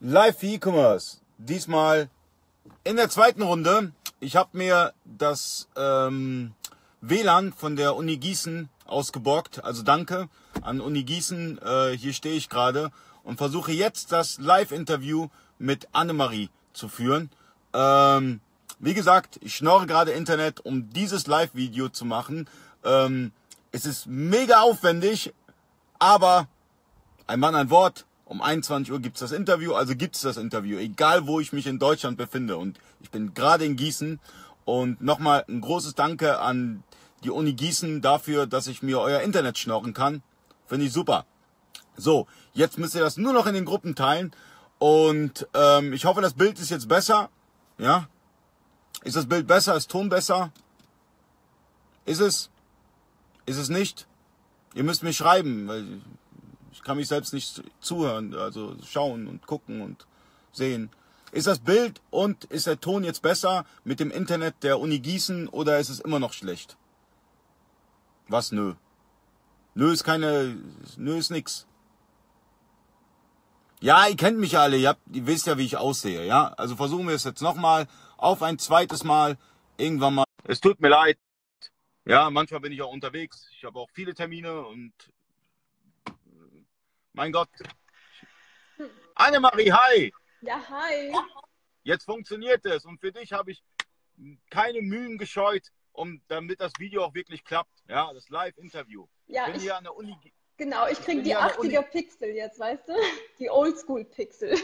Live 0.00 0.42
E-Commerce. 0.42 1.20
Diesmal 1.38 2.10
in 2.84 2.96
der 2.96 3.08
zweiten 3.08 3.40
Runde. 3.40 3.92
Ich 4.20 4.36
habe 4.36 4.50
mir 4.52 4.92
das 5.06 5.68
ähm, 5.74 6.52
WLAN 7.00 7.54
von 7.54 7.76
der 7.76 7.96
Uni 7.96 8.18
Gießen 8.18 8.68
ausgeborgt. 8.84 9.64
Also 9.64 9.82
danke 9.82 10.28
an 10.60 10.82
Uni 10.82 11.02
Gießen. 11.02 11.58
Äh, 11.62 11.96
hier 11.96 12.12
stehe 12.12 12.36
ich 12.36 12.50
gerade 12.50 12.90
und 13.24 13.38
versuche 13.38 13.72
jetzt 13.72 14.12
das 14.12 14.38
Live-Interview 14.38 15.28
mit 15.58 15.88
Annemarie 15.92 16.50
zu 16.74 16.88
führen. 16.88 17.30
Ähm, 17.72 18.40
wie 18.78 18.92
gesagt, 18.92 19.38
ich 19.40 19.56
schnorre 19.56 19.86
gerade 19.86 20.10
Internet, 20.10 20.60
um 20.60 20.90
dieses 20.90 21.26
Live-Video 21.26 21.88
zu 21.88 22.04
machen. 22.04 22.50
Ähm, 22.84 23.32
es 23.72 23.86
ist 23.86 24.06
mega 24.06 24.60
aufwendig, 24.60 25.32
aber 25.98 26.48
ein 27.26 27.40
Mann, 27.40 27.54
ein 27.54 27.70
Wort. 27.70 28.04
Um 28.26 28.42
21 28.42 28.92
Uhr 28.92 28.98
gibt's 28.98 29.20
das 29.20 29.30
Interview, 29.30 29.74
also 29.74 29.94
gibt's 29.94 30.20
das 30.20 30.36
Interview, 30.36 30.78
egal 30.78 31.28
wo 31.28 31.38
ich 31.38 31.52
mich 31.52 31.68
in 31.68 31.78
Deutschland 31.78 32.18
befinde. 32.18 32.56
Und 32.56 32.78
ich 33.00 33.10
bin 33.10 33.34
gerade 33.34 33.64
in 33.64 33.76
Gießen. 33.76 34.20
Und 34.64 35.00
nochmal 35.00 35.44
ein 35.48 35.60
großes 35.60 35.94
Danke 35.94 36.40
an 36.40 36.82
die 37.22 37.30
Uni 37.30 37.52
Gießen 37.52 38.02
dafür, 38.02 38.48
dass 38.48 38.66
ich 38.66 38.82
mir 38.82 39.00
euer 39.00 39.20
Internet 39.20 39.58
schnorren 39.58 39.94
kann. 39.94 40.22
Finde 40.66 40.86
ich 40.86 40.92
super. 40.92 41.24
So, 41.96 42.26
jetzt 42.52 42.78
müsst 42.78 42.96
ihr 42.96 43.00
das 43.00 43.16
nur 43.16 43.32
noch 43.32 43.46
in 43.46 43.54
den 43.54 43.64
Gruppen 43.64 43.94
teilen. 43.94 44.32
Und 44.78 45.46
ähm, 45.54 45.92
ich 45.92 46.04
hoffe, 46.04 46.20
das 46.20 46.34
Bild 46.34 46.58
ist 46.58 46.70
jetzt 46.70 46.88
besser. 46.88 47.30
Ja? 47.78 48.08
Ist 49.04 49.14
das 49.14 49.26
Bild 49.26 49.46
besser? 49.46 49.76
Ist 49.76 49.88
Ton 49.88 50.08
besser? 50.08 50.50
Ist 52.04 52.20
es? 52.20 52.50
Ist 53.46 53.58
es 53.58 53.68
nicht? 53.68 54.08
Ihr 54.74 54.82
müsst 54.82 55.04
mir 55.04 55.12
schreiben, 55.12 55.68
weil 55.68 56.00
kann 56.86 56.98
mich 56.98 57.08
selbst 57.08 57.34
nicht 57.34 57.64
zuhören, 57.80 58.32
also 58.32 58.76
schauen 58.88 59.26
und 59.26 59.44
gucken 59.44 59.80
und 59.80 60.06
sehen. 60.52 60.88
Ist 61.32 61.48
das 61.48 61.58
Bild 61.58 62.00
und 62.10 62.44
ist 62.44 62.68
der 62.68 62.78
Ton 62.80 63.02
jetzt 63.02 63.22
besser 63.22 63.66
mit 63.82 63.98
dem 63.98 64.12
Internet 64.12 64.62
der 64.62 64.78
Uni 64.78 65.00
Gießen 65.00 65.48
oder 65.48 65.80
ist 65.80 65.88
es 65.88 65.98
immer 65.98 66.20
noch 66.20 66.32
schlecht? 66.32 66.76
Was 68.28 68.52
nö? 68.52 68.74
Nö 69.74 69.92
ist 69.92 70.04
keine, 70.04 70.56
nö 70.96 71.18
ist 71.18 71.30
nix. 71.30 71.66
Ja, 73.80 74.06
ihr 74.06 74.16
kennt 74.16 74.38
mich 74.38 74.56
alle, 74.56 74.76
ihr, 74.76 74.90
habt, 74.90 75.02
ihr 75.12 75.26
wisst 75.26 75.48
ja, 75.48 75.58
wie 75.58 75.66
ich 75.66 75.76
aussehe, 75.76 76.24
ja? 76.24 76.54
Also 76.56 76.76
versuchen 76.76 77.08
wir 77.08 77.16
es 77.16 77.24
jetzt 77.24 77.42
nochmal, 77.42 77.88
auf 78.16 78.44
ein 78.44 78.60
zweites 78.60 79.02
Mal, 79.02 79.38
irgendwann 79.76 80.14
mal. 80.14 80.24
Es 80.44 80.60
tut 80.60 80.80
mir 80.80 80.88
leid. 80.88 81.18
Ja, 82.04 82.30
manchmal 82.30 82.60
bin 82.60 82.70
ich 82.70 82.80
auch 82.80 82.92
unterwegs. 82.92 83.48
Ich 83.56 83.64
habe 83.64 83.80
auch 83.80 83.90
viele 83.92 84.14
Termine 84.14 84.64
und 84.64 84.92
mein 87.16 87.32
Gott. 87.32 87.48
Annemarie, 89.14 89.72
hi. 89.72 90.12
Ja, 90.42 90.62
hi. 90.68 91.12
Jetzt 91.82 92.04
funktioniert 92.04 92.64
es 92.66 92.84
und 92.84 93.00
für 93.00 93.10
dich 93.10 93.32
habe 93.32 93.50
ich 93.50 93.64
keine 94.50 94.82
Mühen 94.82 95.16
gescheut, 95.16 95.72
um 95.92 96.20
damit 96.28 96.60
das 96.60 96.72
Video 96.78 97.04
auch 97.04 97.14
wirklich 97.14 97.42
klappt. 97.42 97.72
Ja, 97.88 98.12
das 98.12 98.28
Live-Interview. 98.28 99.06
Ja, 99.26 99.46
bin 99.46 99.56
ich, 99.56 99.62
hier 99.62 99.76
an 99.76 99.84
der 99.84 99.96
Uni. 99.96 100.14
genau, 100.58 100.86
ich 100.88 101.00
kriege 101.00 101.22
die 101.22 101.30
hier 101.30 101.40
an 101.40 101.52
der 101.62 101.80
80er 101.80 101.90
Pixel 101.90 102.28
jetzt, 102.34 102.60
weißt 102.60 102.86
du? 102.88 102.92
Die 103.38 103.48
Oldschool-Pixel. 103.50 104.58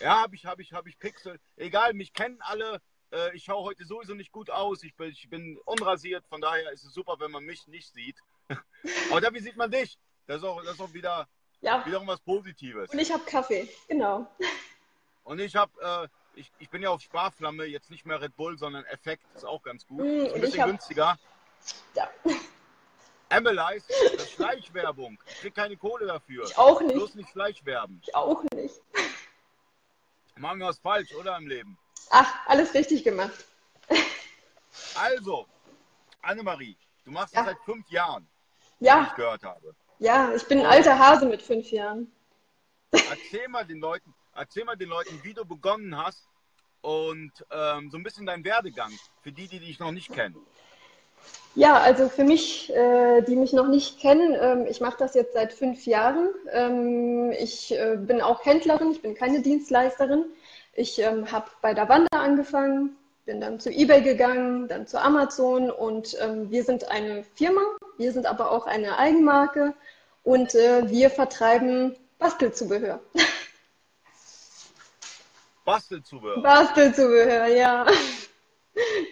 Ja, 0.00 0.22
habe 0.22 0.34
ich, 0.34 0.46
habe 0.46 0.62
ich, 0.62 0.72
habe 0.72 0.88
ich 0.88 0.98
Pixel. 0.98 1.38
Egal, 1.56 1.92
mich 1.92 2.14
kennen 2.14 2.38
alle. 2.40 2.80
Äh, 3.12 3.36
ich 3.36 3.44
schaue 3.44 3.64
heute 3.64 3.84
sowieso 3.84 4.14
nicht 4.14 4.32
gut 4.32 4.48
aus. 4.48 4.82
Ich 4.82 4.96
bin, 4.96 5.10
ich 5.10 5.28
bin 5.28 5.58
unrasiert, 5.66 6.26
von 6.26 6.40
daher 6.40 6.72
ist 6.72 6.84
es 6.84 6.94
super, 6.94 7.16
wenn 7.18 7.30
man 7.30 7.44
mich 7.44 7.66
nicht 7.66 7.92
sieht. 7.92 8.18
Aber 9.10 9.20
dafür 9.20 9.42
sieht 9.42 9.56
man 9.56 9.70
dich. 9.70 9.98
Das 10.26 10.38
ist 10.38 10.44
auch, 10.44 10.62
das 10.62 10.74
ist 10.74 10.80
auch 10.80 10.92
wieder, 10.92 11.28
Ja, 11.60 11.84
wiederum 11.86 12.06
was 12.06 12.20
Positives. 12.20 12.90
und 12.90 12.98
ich 12.98 13.12
habe 13.12 13.24
Kaffee, 13.24 13.68
genau. 13.88 14.26
Und 15.24 15.38
ich 15.40 15.54
habe, 15.56 15.72
äh, 16.34 16.40
ich, 16.40 16.50
ich 16.58 16.68
bin 16.70 16.82
ja 16.82 16.90
auf 16.90 17.00
Sparflamme, 17.00 17.64
jetzt 17.64 17.90
nicht 17.90 18.06
mehr 18.06 18.20
Red 18.20 18.36
Bull, 18.36 18.58
sondern 18.58 18.84
Effekt, 18.86 19.22
ist 19.34 19.44
auch 19.44 19.62
ganz 19.62 19.86
gut. 19.86 20.00
Mm, 20.00 20.26
Ist 20.26 20.34
ein 20.34 20.40
bisschen 20.40 20.60
hab- 20.60 20.68
günstiger. 20.68 21.18
Ja, 21.94 22.10
Amelize, 23.30 23.86
das 24.16 24.24
ist 24.24 24.32
Schleichwerbung. 24.32 25.18
Ich 25.26 25.40
krieg 25.40 25.54
keine 25.54 25.76
Kohle 25.76 26.06
dafür. 26.06 26.44
ich 26.44 26.56
auch 26.58 26.80
nicht. 26.80 26.94
Bloß 26.94 27.14
nicht 27.14 27.30
Schleichwerben. 27.30 28.00
Ich 28.02 28.14
auch 28.14 28.42
nicht. 28.54 28.80
Machen 30.36 30.58
wir 30.58 30.66
was 30.66 30.78
falsch, 30.78 31.14
oder 31.14 31.36
im 31.36 31.46
Leben? 31.46 31.78
Ach, 32.10 32.34
alles 32.46 32.74
richtig 32.74 33.02
gemacht. 33.04 33.44
Also, 34.94 35.46
Annemarie, 36.22 36.76
du 37.04 37.10
machst 37.12 37.34
Ja. 37.34 37.42
das 37.44 37.54
seit 37.54 37.64
fünf 37.64 37.88
Jahren, 37.90 38.28
wie 38.78 38.86
Ja, 38.86 39.06
ich 39.08 39.14
gehört 39.16 39.42
habe. 39.44 39.74
Ja, 39.98 40.32
ich 40.34 40.44
bin 40.44 40.60
ein 40.60 40.66
alter 40.66 40.98
Hase 40.98 41.26
mit 41.26 41.42
fünf 41.42 41.70
Jahren. 41.70 42.10
Erzähl 42.92 43.48
mal 43.48 43.64
den 43.64 43.78
Leuten, 43.78 44.14
erzähl 44.34 44.64
mal 44.64 44.76
den 44.76 44.88
Leuten, 44.88 45.20
wie 45.22 45.34
du 45.34 45.44
begonnen 45.44 45.96
hast 45.96 46.28
und 46.82 47.32
ähm, 47.50 47.90
so 47.90 47.96
ein 47.96 48.02
bisschen 48.02 48.26
deinen 48.26 48.44
Werdegang 48.44 48.92
für 49.22 49.32
die, 49.32 49.48
die 49.48 49.60
dich 49.60 49.78
noch 49.78 49.90
nicht 49.90 50.12
kennen. 50.12 50.36
Ja, 51.56 51.78
also 51.78 52.08
für 52.08 52.24
mich, 52.24 52.72
äh, 52.74 53.22
die 53.22 53.36
mich 53.36 53.52
noch 53.52 53.68
nicht 53.68 54.00
kennen, 54.00 54.36
ähm, 54.40 54.66
ich 54.68 54.80
mache 54.80 54.96
das 54.98 55.14
jetzt 55.14 55.34
seit 55.34 55.52
fünf 55.52 55.86
Jahren. 55.86 56.28
Ähm, 56.52 57.32
ich 57.32 57.72
äh, 57.72 57.96
bin 57.96 58.20
auch 58.20 58.44
Händlerin, 58.44 58.90
ich 58.90 59.02
bin 59.02 59.14
keine 59.14 59.40
Dienstleisterin. 59.40 60.24
Ich 60.74 60.98
ähm, 60.98 61.30
habe 61.30 61.46
bei 61.62 61.72
Davanda 61.72 62.08
angefangen, 62.18 62.96
bin 63.24 63.40
dann 63.40 63.60
zu 63.60 63.70
eBay 63.70 64.02
gegangen, 64.02 64.66
dann 64.66 64.88
zu 64.88 65.00
Amazon 65.00 65.70
und 65.70 66.16
ähm, 66.20 66.50
wir 66.50 66.64
sind 66.64 66.90
eine 66.90 67.22
Firma, 67.22 67.62
wir 67.98 68.12
sind 68.12 68.26
aber 68.26 68.50
auch 68.50 68.66
eine 68.66 68.98
Eigenmarke 68.98 69.74
und 70.22 70.54
äh, 70.54 70.88
wir 70.88 71.10
vertreiben 71.10 71.96
Bastelzubehör. 72.18 73.00
Bastelzubehör. 75.64 76.42
Bastelzubehör, 76.42 77.46
ja. 77.46 77.86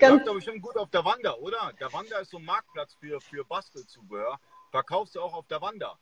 Ganz 0.01 0.27
Läuft 0.27 0.35
bestimmt 0.35 0.63
gut 0.63 0.77
auf 0.77 0.91
der 0.91 1.05
Wanda, 1.05 1.35
oder? 1.35 1.73
Der 1.79 1.93
Wanda 1.93 2.19
ist 2.19 2.31
so 2.31 2.39
ein 2.39 2.45
Marktplatz 2.45 2.95
für, 2.95 3.21
für 3.21 3.45
Bastelzubehör. 3.45 4.39
Verkaufst 4.71 5.15
du 5.15 5.21
auch 5.21 5.35
auf 5.35 5.47
der 5.47 5.61
Wanda. 5.61 5.99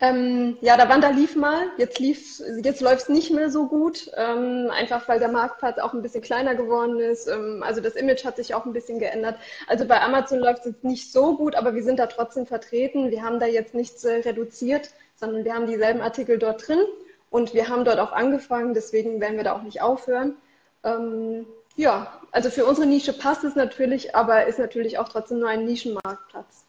Ähm, 0.00 0.56
ja, 0.60 0.76
der 0.76 0.88
Wander 0.88 1.10
lief 1.10 1.34
mal. 1.34 1.66
Jetzt 1.76 1.98
jetzt 1.98 2.80
läuft 2.80 3.02
es 3.02 3.08
nicht 3.08 3.32
mehr 3.32 3.50
so 3.50 3.66
gut, 3.66 4.08
ähm, 4.16 4.70
einfach 4.70 5.08
weil 5.08 5.18
der 5.18 5.28
Marktplatz 5.28 5.78
auch 5.78 5.92
ein 5.92 6.02
bisschen 6.02 6.22
kleiner 6.22 6.54
geworden 6.54 7.00
ist. 7.00 7.26
Ähm, 7.26 7.64
also 7.64 7.80
das 7.80 7.96
Image 7.96 8.24
hat 8.24 8.36
sich 8.36 8.54
auch 8.54 8.64
ein 8.64 8.72
bisschen 8.72 9.00
geändert. 9.00 9.36
Also 9.66 9.86
bei 9.86 10.00
Amazon 10.00 10.38
läuft 10.38 10.60
es 10.60 10.66
jetzt 10.66 10.84
nicht 10.84 11.10
so 11.10 11.36
gut, 11.36 11.56
aber 11.56 11.74
wir 11.74 11.82
sind 11.82 11.98
da 11.98 12.06
trotzdem 12.06 12.46
vertreten. 12.46 13.10
Wir 13.10 13.24
haben 13.24 13.40
da 13.40 13.46
jetzt 13.46 13.74
nichts 13.74 14.04
äh, 14.04 14.20
reduziert, 14.20 14.90
sondern 15.16 15.44
wir 15.44 15.52
haben 15.52 15.66
dieselben 15.66 16.00
Artikel 16.00 16.38
dort 16.38 16.68
drin 16.68 16.84
und 17.30 17.52
wir 17.52 17.68
haben 17.68 17.84
dort 17.84 17.98
auch 17.98 18.12
angefangen. 18.12 18.74
Deswegen 18.74 19.20
werden 19.20 19.36
wir 19.36 19.44
da 19.44 19.56
auch 19.56 19.62
nicht 19.62 19.82
aufhören. 19.82 20.36
Ähm, 20.84 21.44
ja, 21.74 22.20
also 22.30 22.50
für 22.50 22.66
unsere 22.66 22.86
Nische 22.86 23.12
passt 23.12 23.42
es 23.42 23.56
natürlich, 23.56 24.14
aber 24.14 24.46
ist 24.46 24.60
natürlich 24.60 24.98
auch 24.98 25.08
trotzdem 25.08 25.40
nur 25.40 25.48
ein 25.48 25.64
Nischenmarktplatz. 25.64 26.66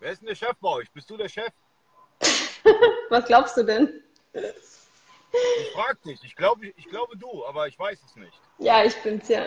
Wer 0.00 0.10
ist 0.10 0.22
denn 0.22 0.28
der 0.28 0.34
Chef 0.34 0.56
bei 0.60 0.70
euch? 0.70 0.90
Bist 0.90 1.08
du 1.08 1.16
der 1.16 1.28
Chef? 1.28 1.52
Was 3.10 3.24
glaubst 3.26 3.56
du 3.56 3.62
denn? 3.64 4.02
Ich 4.32 5.70
frag 5.74 6.02
dich. 6.02 6.22
Ich 6.24 6.34
glaube, 6.36 6.66
ich 6.66 6.88
glaube 6.88 7.16
du, 7.16 7.44
aber 7.46 7.68
ich 7.68 7.78
weiß 7.78 7.98
es 8.04 8.16
nicht. 8.16 8.40
Ja, 8.58 8.82
ich 8.84 8.96
bin's 9.02 9.28
ja. 9.28 9.46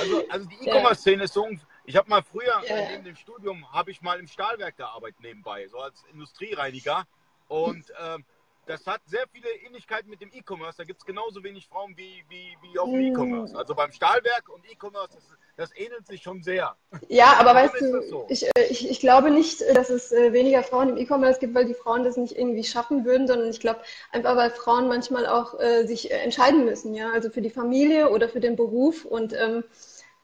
Also, 0.00 0.28
also 0.28 0.48
die. 0.48 0.56
E-Commerce-Szene 0.68 1.24
ist 1.24 1.34
so. 1.34 1.48
Ich 1.84 1.96
habe 1.96 2.08
mal 2.08 2.22
früher, 2.22 2.62
ja. 2.66 2.90
neben 2.90 3.04
dem 3.04 3.16
Studium, 3.16 3.70
habe 3.72 3.90
ich 3.90 4.02
mal 4.02 4.18
im 4.18 4.26
Stahlwerk 4.26 4.76
gearbeitet 4.76 5.20
nebenbei, 5.20 5.66
so 5.68 5.78
als 5.78 6.04
Industriereiniger. 6.12 7.06
Und 7.48 7.90
ähm, 7.98 8.24
das 8.68 8.86
hat 8.86 9.00
sehr 9.06 9.24
viele 9.32 9.48
Ähnlichkeiten 9.66 10.10
mit 10.10 10.20
dem 10.20 10.30
E-Commerce. 10.32 10.76
Da 10.76 10.84
gibt 10.84 11.00
es 11.00 11.06
genauso 11.06 11.42
wenig 11.42 11.66
Frauen 11.66 11.96
wie, 11.96 12.22
wie, 12.28 12.56
wie 12.62 12.78
auch 12.78 12.86
im 12.86 12.98
Mm. 12.98 13.12
E-Commerce. 13.12 13.56
Also 13.56 13.74
beim 13.74 13.90
Stahlwerk 13.92 14.48
und 14.50 14.62
E-Commerce, 14.70 15.14
das, 15.14 15.70
das 15.70 15.76
ähnelt 15.76 16.06
sich 16.06 16.22
schon 16.22 16.42
sehr. 16.42 16.76
Ja, 17.08 17.36
aber 17.38 17.54
weißt 17.54 17.80
du, 17.80 18.02
so? 18.02 18.26
ich, 18.28 18.44
äh, 18.44 18.64
ich, 18.68 18.90
ich 18.90 19.00
glaube 19.00 19.30
nicht, 19.30 19.62
äh, 19.62 19.72
dass 19.72 19.88
es 19.88 20.12
äh, 20.12 20.32
weniger 20.34 20.62
Frauen 20.62 20.90
im 20.90 20.96
E-Commerce 20.98 21.40
gibt, 21.40 21.54
weil 21.54 21.64
die 21.64 21.74
Frauen 21.74 22.04
das 22.04 22.18
nicht 22.18 22.36
irgendwie 22.36 22.64
schaffen 22.64 23.06
würden, 23.06 23.26
sondern 23.26 23.48
ich 23.48 23.60
glaube 23.60 23.80
einfach, 24.12 24.36
weil 24.36 24.50
Frauen 24.50 24.86
manchmal 24.86 25.26
auch 25.26 25.58
äh, 25.58 25.86
sich 25.86 26.10
entscheiden 26.10 26.66
müssen, 26.66 26.94
ja, 26.94 27.10
also 27.10 27.30
für 27.30 27.40
die 27.40 27.50
Familie 27.50 28.10
oder 28.10 28.28
für 28.28 28.40
den 28.40 28.56
Beruf 28.56 29.06
und 29.06 29.32
ähm, 29.32 29.64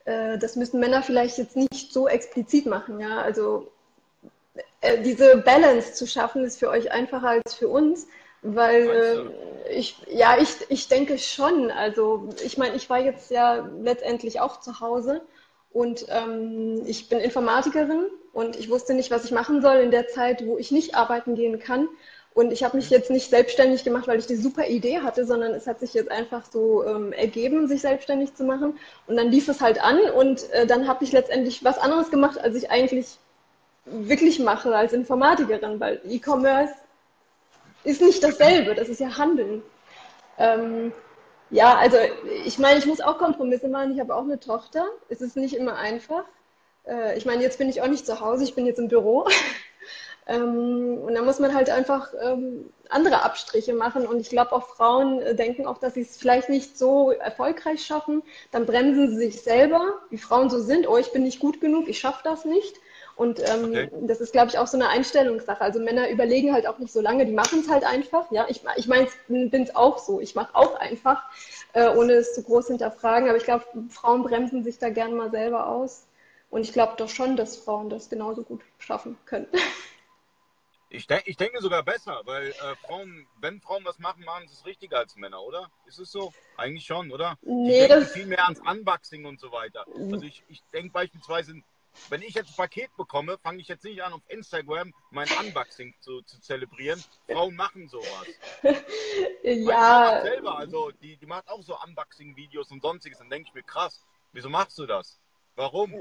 äh, 0.05 0.37
das 0.37 0.55
müssen 0.55 0.79
Männer 0.79 1.01
vielleicht 1.01 1.39
jetzt 1.39 1.55
nicht 1.55 1.91
so 1.91 2.07
explizit 2.07 2.67
machen, 2.67 2.99
ja, 2.99 3.21
also 3.21 3.71
äh, 4.81 5.01
diese 5.01 5.37
Balance 5.37 5.93
zu 5.93 6.05
schaffen 6.05 6.43
ist 6.43 6.59
für 6.59 6.69
euch 6.69 6.91
einfacher 6.91 7.29
als 7.29 7.55
für 7.55 7.67
uns, 7.67 8.07
weil 8.45 8.89
äh, 8.89 9.73
ich, 9.73 9.95
ja, 10.07 10.37
ich, 10.39 10.49
ich 10.69 10.87
denke 10.87 11.17
schon. 11.17 11.71
Also 11.71 12.29
ich 12.43 12.57
meine, 12.57 12.75
ich 12.75 12.89
war 12.89 12.99
jetzt 12.99 13.31
ja 13.31 13.67
letztendlich 13.81 14.39
auch 14.39 14.59
zu 14.59 14.79
Hause 14.79 15.21
und 15.71 16.05
ähm, 16.09 16.83
ich 16.85 17.09
bin 17.09 17.19
Informatikerin 17.19 18.05
und 18.33 18.55
ich 18.55 18.69
wusste 18.69 18.93
nicht, 18.93 19.11
was 19.11 19.25
ich 19.25 19.31
machen 19.31 19.61
soll 19.61 19.77
in 19.77 19.91
der 19.91 20.07
Zeit, 20.07 20.45
wo 20.45 20.57
ich 20.57 20.71
nicht 20.71 20.95
arbeiten 20.95 21.35
gehen 21.35 21.59
kann. 21.59 21.89
Und 22.33 22.51
ich 22.51 22.65
habe 22.65 22.75
mich 22.75 22.89
jetzt 22.89 23.09
nicht 23.09 23.29
selbstständig 23.29 23.85
gemacht, 23.85 24.09
weil 24.09 24.19
ich 24.19 24.27
die 24.27 24.35
super 24.35 24.67
Idee 24.67 24.99
hatte, 24.99 25.25
sondern 25.25 25.53
es 25.53 25.67
hat 25.67 25.79
sich 25.79 25.93
jetzt 25.93 26.11
einfach 26.11 26.43
so 26.51 26.85
ähm, 26.85 27.13
ergeben, 27.13 27.67
sich 27.69 27.79
selbstständig 27.81 28.35
zu 28.35 28.43
machen. 28.43 28.77
Und 29.07 29.15
dann 29.15 29.31
lief 29.31 29.47
es 29.47 29.61
halt 29.61 29.81
an 29.81 29.99
und 30.17 30.49
äh, 30.51 30.67
dann 30.67 30.87
habe 30.87 31.05
ich 31.05 31.13
letztendlich 31.13 31.63
was 31.63 31.77
anderes 31.77 32.11
gemacht, 32.11 32.37
als 32.37 32.55
ich 32.55 32.69
eigentlich 32.69 33.17
wirklich 33.85 34.39
mache 34.39 34.75
als 34.75 34.91
Informatikerin, 34.91 35.79
weil 35.79 36.01
E-Commerce 36.05 36.73
ist 37.85 38.01
nicht 38.01 38.23
dasselbe, 38.23 38.75
das 38.75 38.89
ist 38.89 38.99
ja 38.99 39.17
Handeln. 39.17 39.63
Ähm, 40.37 40.91
ja, 41.49 41.75
also 41.77 41.97
ich 42.45 42.57
meine, 42.59 42.79
ich 42.79 42.85
muss 42.85 43.01
auch 43.01 43.17
Kompromisse 43.17 43.67
machen. 43.67 43.93
Ich 43.93 43.99
habe 43.99 44.15
auch 44.15 44.23
eine 44.23 44.39
Tochter. 44.39 44.87
Es 45.09 45.21
ist 45.21 45.37
nicht 45.37 45.55
immer 45.55 45.75
einfach. 45.77 46.25
Äh, 46.87 47.17
ich 47.17 47.25
meine, 47.25 47.43
jetzt 47.43 47.57
bin 47.57 47.69
ich 47.69 47.81
auch 47.81 47.87
nicht 47.87 48.05
zu 48.05 48.19
Hause, 48.19 48.43
ich 48.43 48.55
bin 48.55 48.65
jetzt 48.65 48.79
im 48.79 48.87
Büro. 48.87 49.27
ähm, 50.27 50.99
und 51.05 51.13
da 51.13 51.21
muss 51.21 51.39
man 51.39 51.53
halt 51.53 51.69
einfach 51.69 52.13
ähm, 52.21 52.71
andere 52.89 53.23
Abstriche 53.23 53.73
machen. 53.73 54.07
Und 54.07 54.19
ich 54.19 54.29
glaube, 54.29 54.53
auch 54.53 54.67
Frauen 54.67 55.21
äh, 55.21 55.35
denken 55.35 55.67
auch, 55.67 55.77
dass 55.77 55.93
sie 55.93 56.01
es 56.01 56.17
vielleicht 56.17 56.49
nicht 56.49 56.77
so 56.77 57.11
erfolgreich 57.11 57.85
schaffen. 57.85 58.23
Dann 58.51 58.65
bremsen 58.65 59.09
sie 59.09 59.17
sich 59.17 59.41
selber, 59.41 60.01
wie 60.09 60.17
Frauen 60.17 60.49
so 60.49 60.59
sind. 60.59 60.87
Oh, 60.87 60.97
ich 60.97 61.11
bin 61.11 61.23
nicht 61.23 61.39
gut 61.39 61.61
genug, 61.61 61.87
ich 61.87 61.99
schaffe 61.99 62.21
das 62.23 62.45
nicht. 62.45 62.75
Und 63.15 63.39
ähm, 63.39 63.69
okay. 63.69 63.89
das 64.01 64.19
ist, 64.19 64.33
glaube 64.33 64.49
ich, 64.49 64.57
auch 64.57 64.67
so 64.67 64.77
eine 64.77 64.89
Einstellungssache. 64.89 65.61
Also 65.61 65.79
Männer 65.79 66.09
überlegen 66.09 66.53
halt 66.53 66.67
auch 66.67 66.79
nicht 66.79 66.91
so 66.91 66.99
lange, 66.99 67.25
die 67.25 67.31
machen 67.31 67.61
es 67.61 67.69
halt 67.69 67.85
einfach. 67.85 68.29
Ja, 68.31 68.45
ich, 68.49 68.61
ich 68.75 68.87
meine, 68.87 69.07
bin 69.27 69.63
es 69.63 69.73
auch 69.73 69.99
so. 69.99 70.19
Ich 70.19 70.35
mache 70.35 70.53
auch 70.53 70.75
einfach, 70.75 71.23
äh, 71.73 71.87
ohne 71.95 72.13
es 72.13 72.35
zu 72.35 72.43
groß 72.43 72.67
hinterfragen. 72.67 73.29
Aber 73.29 73.37
ich 73.37 73.45
glaube, 73.45 73.65
Frauen 73.89 74.23
bremsen 74.23 74.63
sich 74.63 74.79
da 74.79 74.89
gerne 74.89 75.15
mal 75.15 75.31
selber 75.31 75.67
aus. 75.67 76.07
Und 76.49 76.61
ich 76.61 76.73
glaube 76.73 76.95
doch 76.97 77.09
schon, 77.09 77.37
dass 77.37 77.55
Frauen 77.55 77.89
das 77.89 78.09
genauso 78.09 78.43
gut 78.43 78.61
schaffen 78.79 79.17
können. 79.25 79.47
Ich, 80.89 81.07
denk, 81.07 81.23
ich 81.25 81.35
denke 81.35 81.61
sogar 81.61 81.83
besser, 81.83 82.21
weil 82.25 82.49
äh, 82.49 82.75
Frauen, 82.85 83.27
wenn 83.41 83.59
Frauen 83.59 83.83
was 83.83 83.99
machen, 83.99 84.23
machen 84.23 84.47
sie 84.47 84.53
es 84.53 84.65
richtiger 84.65 84.99
als 84.99 85.15
Männer, 85.15 85.41
oder? 85.41 85.69
Ist 85.87 85.99
es 85.99 86.11
so? 86.11 86.33
Eigentlich 86.55 86.85
schon, 86.85 87.11
oder? 87.11 87.37
Nee, 87.41 87.83
ich 87.83 87.87
das... 87.89 88.11
viel 88.11 88.27
mehr 88.27 88.43
ans 88.45 88.61
Unboxing 88.61 89.25
und 89.25 89.39
so 89.39 89.51
weiter. 89.51 89.85
Also 89.93 90.25
ich, 90.25 90.43
ich 90.47 90.61
denke 90.71 90.91
beispielsweise, 90.91 91.55
wenn 92.09 92.21
ich 92.21 92.33
jetzt 92.35 92.49
ein 92.51 92.55
Paket 92.55 92.95
bekomme, 92.97 93.37
fange 93.37 93.61
ich 93.61 93.67
jetzt 93.67 93.83
nicht 93.83 94.01
an, 94.03 94.13
auf 94.13 94.21
Instagram 94.27 94.93
mein 95.11 95.27
Unboxing 95.39 95.93
zu, 95.99 96.21
zu 96.21 96.39
zelebrieren. 96.39 97.03
Frauen 97.29 97.55
machen 97.55 97.87
sowas. 97.87 98.27
ja. 99.43 100.21
selber, 100.23 100.57
also 100.57 100.91
die, 101.01 101.17
die 101.17 101.25
macht 101.25 101.47
auch 101.49 101.61
so 101.61 101.75
Unboxing-Videos 101.85 102.71
und 102.71 102.81
sonstiges. 102.81 103.19
Dann 103.19 103.29
denke 103.29 103.49
ich 103.49 103.53
mir, 103.53 103.63
krass, 103.63 104.03
wieso 104.33 104.49
machst 104.49 104.77
du 104.77 104.85
das? 104.85 105.19
Warum? 105.55 105.93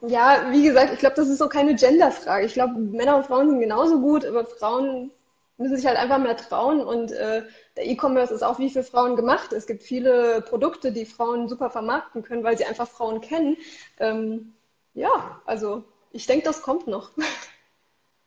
Ja, 0.00 0.48
wie 0.50 0.64
gesagt, 0.64 0.92
ich 0.92 0.98
glaube, 0.98 1.16
das 1.16 1.28
ist 1.28 1.38
so 1.38 1.48
keine 1.48 1.74
Genderfrage. 1.74 2.46
Ich 2.46 2.54
glaube, 2.54 2.78
Männer 2.78 3.16
und 3.16 3.26
Frauen 3.26 3.50
sind 3.50 3.60
genauso 3.60 4.00
gut, 4.00 4.24
aber 4.24 4.44
Frauen 4.44 5.10
müssen 5.56 5.76
sich 5.76 5.86
halt 5.86 5.96
einfach 5.96 6.18
mehr 6.18 6.36
trauen 6.36 6.80
und 6.80 7.12
äh, 7.12 7.44
der 7.76 7.86
E-Commerce 7.86 8.34
ist 8.34 8.42
auch 8.42 8.58
wie 8.58 8.70
für 8.70 8.82
Frauen 8.82 9.14
gemacht. 9.14 9.52
Es 9.52 9.66
gibt 9.66 9.82
viele 9.82 10.42
Produkte, 10.42 10.90
die 10.90 11.06
Frauen 11.06 11.48
super 11.48 11.70
vermarkten 11.70 12.22
können, 12.22 12.42
weil 12.42 12.58
sie 12.58 12.64
einfach 12.64 12.88
Frauen 12.88 13.20
kennen. 13.20 13.56
Ähm, 14.00 14.52
ja, 14.94 15.42
also 15.44 15.84
ich 16.12 16.26
denke, 16.26 16.44
das 16.44 16.62
kommt 16.62 16.86
noch. 16.86 17.10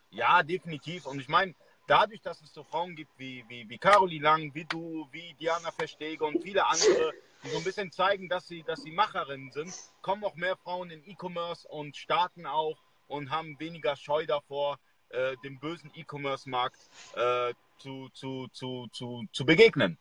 Ja, 0.09 0.41
definitiv. 0.41 1.05
Und 1.05 1.19
ich 1.19 1.27
meine, 1.27 1.53
dadurch, 1.85 2.21
dass 2.21 2.41
es 2.41 2.53
so 2.53 2.63
Frauen 2.63 2.95
gibt 2.95 3.11
wie, 3.17 3.43
wie, 3.49 3.69
wie 3.69 3.77
Caroline 3.77 4.23
Lang, 4.23 4.55
wie 4.55 4.63
du, 4.63 5.05
wie 5.11 5.35
Diana 5.39 5.69
Verstege 5.69 6.23
und 6.23 6.41
viele 6.41 6.65
andere, 6.65 7.13
die 7.43 7.49
so 7.49 7.57
ein 7.57 7.63
bisschen 7.65 7.91
zeigen, 7.91 8.29
dass 8.29 8.47
sie, 8.47 8.63
dass 8.63 8.81
sie 8.81 8.91
Macherinnen 8.91 9.51
sind, 9.51 9.73
kommen 10.01 10.23
auch 10.23 10.35
mehr 10.35 10.55
Frauen 10.55 10.91
in 10.91 11.03
E-Commerce 11.07 11.67
und 11.67 11.97
starten 11.97 12.45
auch 12.45 12.77
und 13.07 13.31
haben 13.31 13.59
weniger 13.59 13.97
Scheu 13.97 14.25
davor, 14.25 14.79
äh, 15.09 15.35
dem 15.43 15.59
bösen 15.59 15.91
E-Commerce-Markt 15.93 16.79
äh, 17.15 17.53
zu, 17.79 18.09
zu, 18.13 18.47
zu, 18.53 18.87
zu, 18.91 19.25
zu 19.31 19.45
begegnen. 19.45 19.97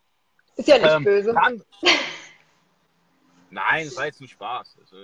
Ist 0.56 0.68
ja 0.68 0.78
nicht 0.78 0.90
ähm, 0.90 1.04
böse. 1.04 1.34
Dann, 1.34 1.62
Nein, 3.50 3.86
es 3.86 3.96
war 3.96 4.06
jetzt 4.06 4.20
ein 4.20 4.28
Spaß. 4.28 4.76
Also, 4.80 4.96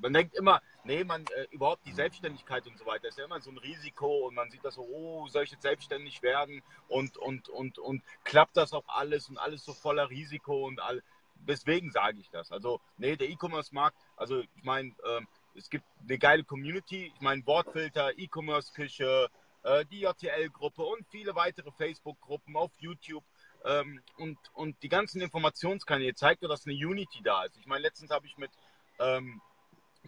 man 0.00 0.12
denkt 0.12 0.36
immer, 0.36 0.62
nee, 0.84 1.02
man, 1.02 1.24
äh, 1.26 1.46
überhaupt 1.50 1.84
die 1.86 1.92
Selbstständigkeit 1.92 2.66
und 2.66 2.78
so 2.78 2.86
weiter 2.86 3.08
ist 3.08 3.18
ja 3.18 3.24
immer 3.24 3.40
so 3.40 3.50
ein 3.50 3.58
Risiko 3.58 4.28
und 4.28 4.34
man 4.34 4.50
sieht 4.50 4.64
das 4.64 4.74
so, 4.74 4.82
oh, 4.82 5.26
soll 5.28 5.44
ich 5.44 5.50
jetzt 5.50 5.62
selbstständig 5.62 6.22
werden 6.22 6.62
und, 6.88 7.16
und, 7.16 7.48
und, 7.48 7.78
und 7.78 8.02
klappt 8.24 8.56
das 8.56 8.72
auch 8.72 8.84
alles 8.86 9.28
und 9.28 9.38
alles 9.38 9.64
so 9.64 9.72
voller 9.72 10.08
Risiko 10.08 10.66
und 10.66 10.80
all. 10.80 11.02
Deswegen 11.48 11.90
sage 11.90 12.18
ich 12.20 12.30
das. 12.30 12.52
Also, 12.52 12.80
nee, 12.98 13.16
der 13.16 13.28
E-Commerce-Markt, 13.28 13.96
also 14.16 14.40
ich 14.40 14.64
meine, 14.64 14.90
äh, 14.90 15.20
es 15.54 15.68
gibt 15.68 15.84
eine 16.02 16.18
geile 16.18 16.44
Community, 16.44 17.12
ich 17.14 17.20
meine, 17.20 17.44
Wortfilter, 17.46 18.16
E-Commerce-Küche, 18.18 19.28
äh, 19.62 19.84
die 19.90 20.00
JTL-Gruppe 20.00 20.82
und 20.82 21.06
viele 21.08 21.34
weitere 21.34 21.70
Facebook-Gruppen 21.72 22.56
auf 22.56 22.70
YouTube 22.78 23.24
ähm, 23.64 24.02
und, 24.16 24.38
und 24.54 24.82
die 24.82 24.88
ganzen 24.88 25.20
Informationskanäle 25.20 26.14
zeigt 26.14 26.42
dass 26.42 26.66
eine 26.66 26.74
Unity 26.74 27.22
da 27.22 27.44
ist. 27.44 27.56
Ich 27.58 27.66
meine, 27.66 27.82
letztens 27.82 28.10
habe 28.10 28.26
ich 28.26 28.36
mit 28.36 28.50
ähm, 28.98 29.40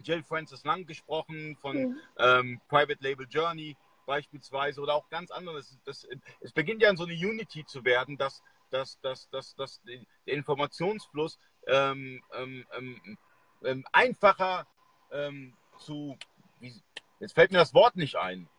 Jill 0.03 0.23
Francis 0.23 0.63
Lang 0.63 0.85
gesprochen 0.85 1.55
von 1.61 1.77
mhm. 1.77 1.99
ähm, 2.17 2.61
Private 2.67 3.01
Label 3.01 3.27
Journey 3.29 3.75
beispielsweise 4.05 4.81
oder 4.81 4.95
auch 4.95 5.09
ganz 5.09 5.31
anderes. 5.31 5.77
Das, 5.85 6.07
es 6.41 6.51
beginnt 6.51 6.81
ja 6.81 6.89
in 6.89 6.97
so 6.97 7.05
eine 7.05 7.13
Unity 7.13 7.65
zu 7.65 7.85
werden, 7.85 8.17
dass, 8.17 8.43
dass, 8.69 8.99
dass, 9.01 9.29
dass, 9.29 9.55
dass 9.55 9.81
der 9.83 10.33
Informationsfluss 10.33 11.37
ähm, 11.67 12.21
ähm, 12.33 12.65
ähm 13.63 13.85
einfacher 13.91 14.67
zu, 15.77 16.17
wie, 16.59 16.73
jetzt 17.19 17.35
fällt 17.35 17.51
mir 17.51 17.59
das 17.59 17.75
Wort 17.75 17.95
nicht 17.95 18.15
ein, 18.15 18.49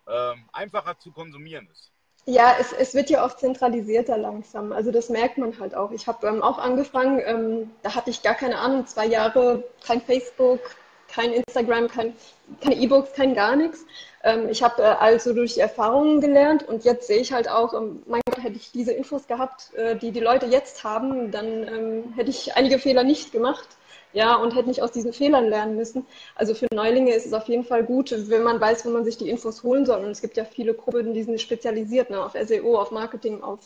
einfacher 0.53 0.97
zu 1.01 1.11
konsumieren 1.11 1.69
ist. 1.73 1.94
Ja, 2.27 2.57
es, 2.59 2.73
es 2.73 2.95
wird 2.95 3.11
ja 3.11 3.25
auch 3.25 3.37
zentralisierter 3.37 4.17
langsam. 4.17 4.73
Also 4.73 4.91
das 4.91 5.11
merkt 5.11 5.37
man 5.37 5.59
halt 5.61 5.75
auch. 5.75 5.91
Ich 5.91 6.07
habe 6.07 6.27
ähm, 6.27 6.43
auch 6.43 6.59
angefangen, 6.59 7.21
ähm, 7.25 7.71
da 7.83 7.95
hatte 7.95 8.11
ich 8.11 8.23
gar 8.23 8.35
keine 8.35 8.59
Ahnung, 8.59 8.87
zwei 8.87 9.07
Jahre 9.07 9.63
kein 9.87 10.01
Facebook, 10.01 10.61
kein 11.07 11.33
Instagram, 11.35 11.89
kein, 11.89 12.15
keine 12.63 12.77
E-Books, 12.77 13.13
kein 13.13 13.35
gar 13.35 13.57
nichts. 13.57 13.85
Ähm, 14.23 14.49
ich 14.49 14.63
habe 14.63 14.83
äh, 14.83 14.87
also 14.87 15.35
durch 15.35 15.59
Erfahrungen 15.59 16.23
gelernt 16.23 16.63
und 16.63 16.85
jetzt 16.85 17.09
sehe 17.09 17.19
ich 17.19 17.33
halt 17.33 17.49
auch, 17.49 17.75
ähm, 17.75 18.03
mein 18.07 18.23
Gott, 18.27 18.43
hätte 18.43 18.57
ich 18.57 18.73
diese 18.73 18.93
Infos 18.93 19.27
gehabt, 19.27 19.75
äh, 19.75 19.95
die 19.97 20.11
die 20.11 20.21
Leute 20.21 20.47
jetzt 20.47 20.83
haben, 20.83 21.31
dann 21.31 21.47
ähm, 21.69 22.15
hätte 22.17 22.31
ich 22.31 22.57
einige 22.57 22.79
Fehler 22.79 23.05
nicht 23.05 23.33
gemacht 23.33 23.69
ja, 24.15 24.37
und 24.37 24.55
hätte 24.55 24.69
nicht 24.69 24.81
aus 24.81 24.93
diesen 24.93 25.13
Fehlern 25.13 25.49
lernen 25.49 25.77
müssen. 25.77 26.07
Also 26.37 26.55
für 26.55 26.69
Neulinge 26.73 27.13
ist 27.13 27.27
es 27.27 27.33
auf 27.33 27.49
jeden 27.49 27.65
Fall 27.65 27.85
gut, 27.85 28.15
wenn 28.31 28.45
man 28.45 28.61
weiß, 28.61 28.87
wo 28.87 28.91
man 28.91 29.05
sich 29.05 29.19
die 29.19 29.29
Infos 29.29 29.65
holen 29.65 29.85
soll. 29.85 30.05
Und 30.05 30.11
es 30.11 30.21
gibt 30.21 30.37
ja 30.37 30.45
viele 30.45 30.73
Gruppen, 30.73 31.13
die 31.15 31.25
sind 31.25 31.41
spezialisiert 31.41 32.11
ne, 32.11 32.25
auf 32.25 32.33
SEO, 32.33 32.79
auf 32.79 32.93
Marketing, 32.93 33.43
auf 33.43 33.59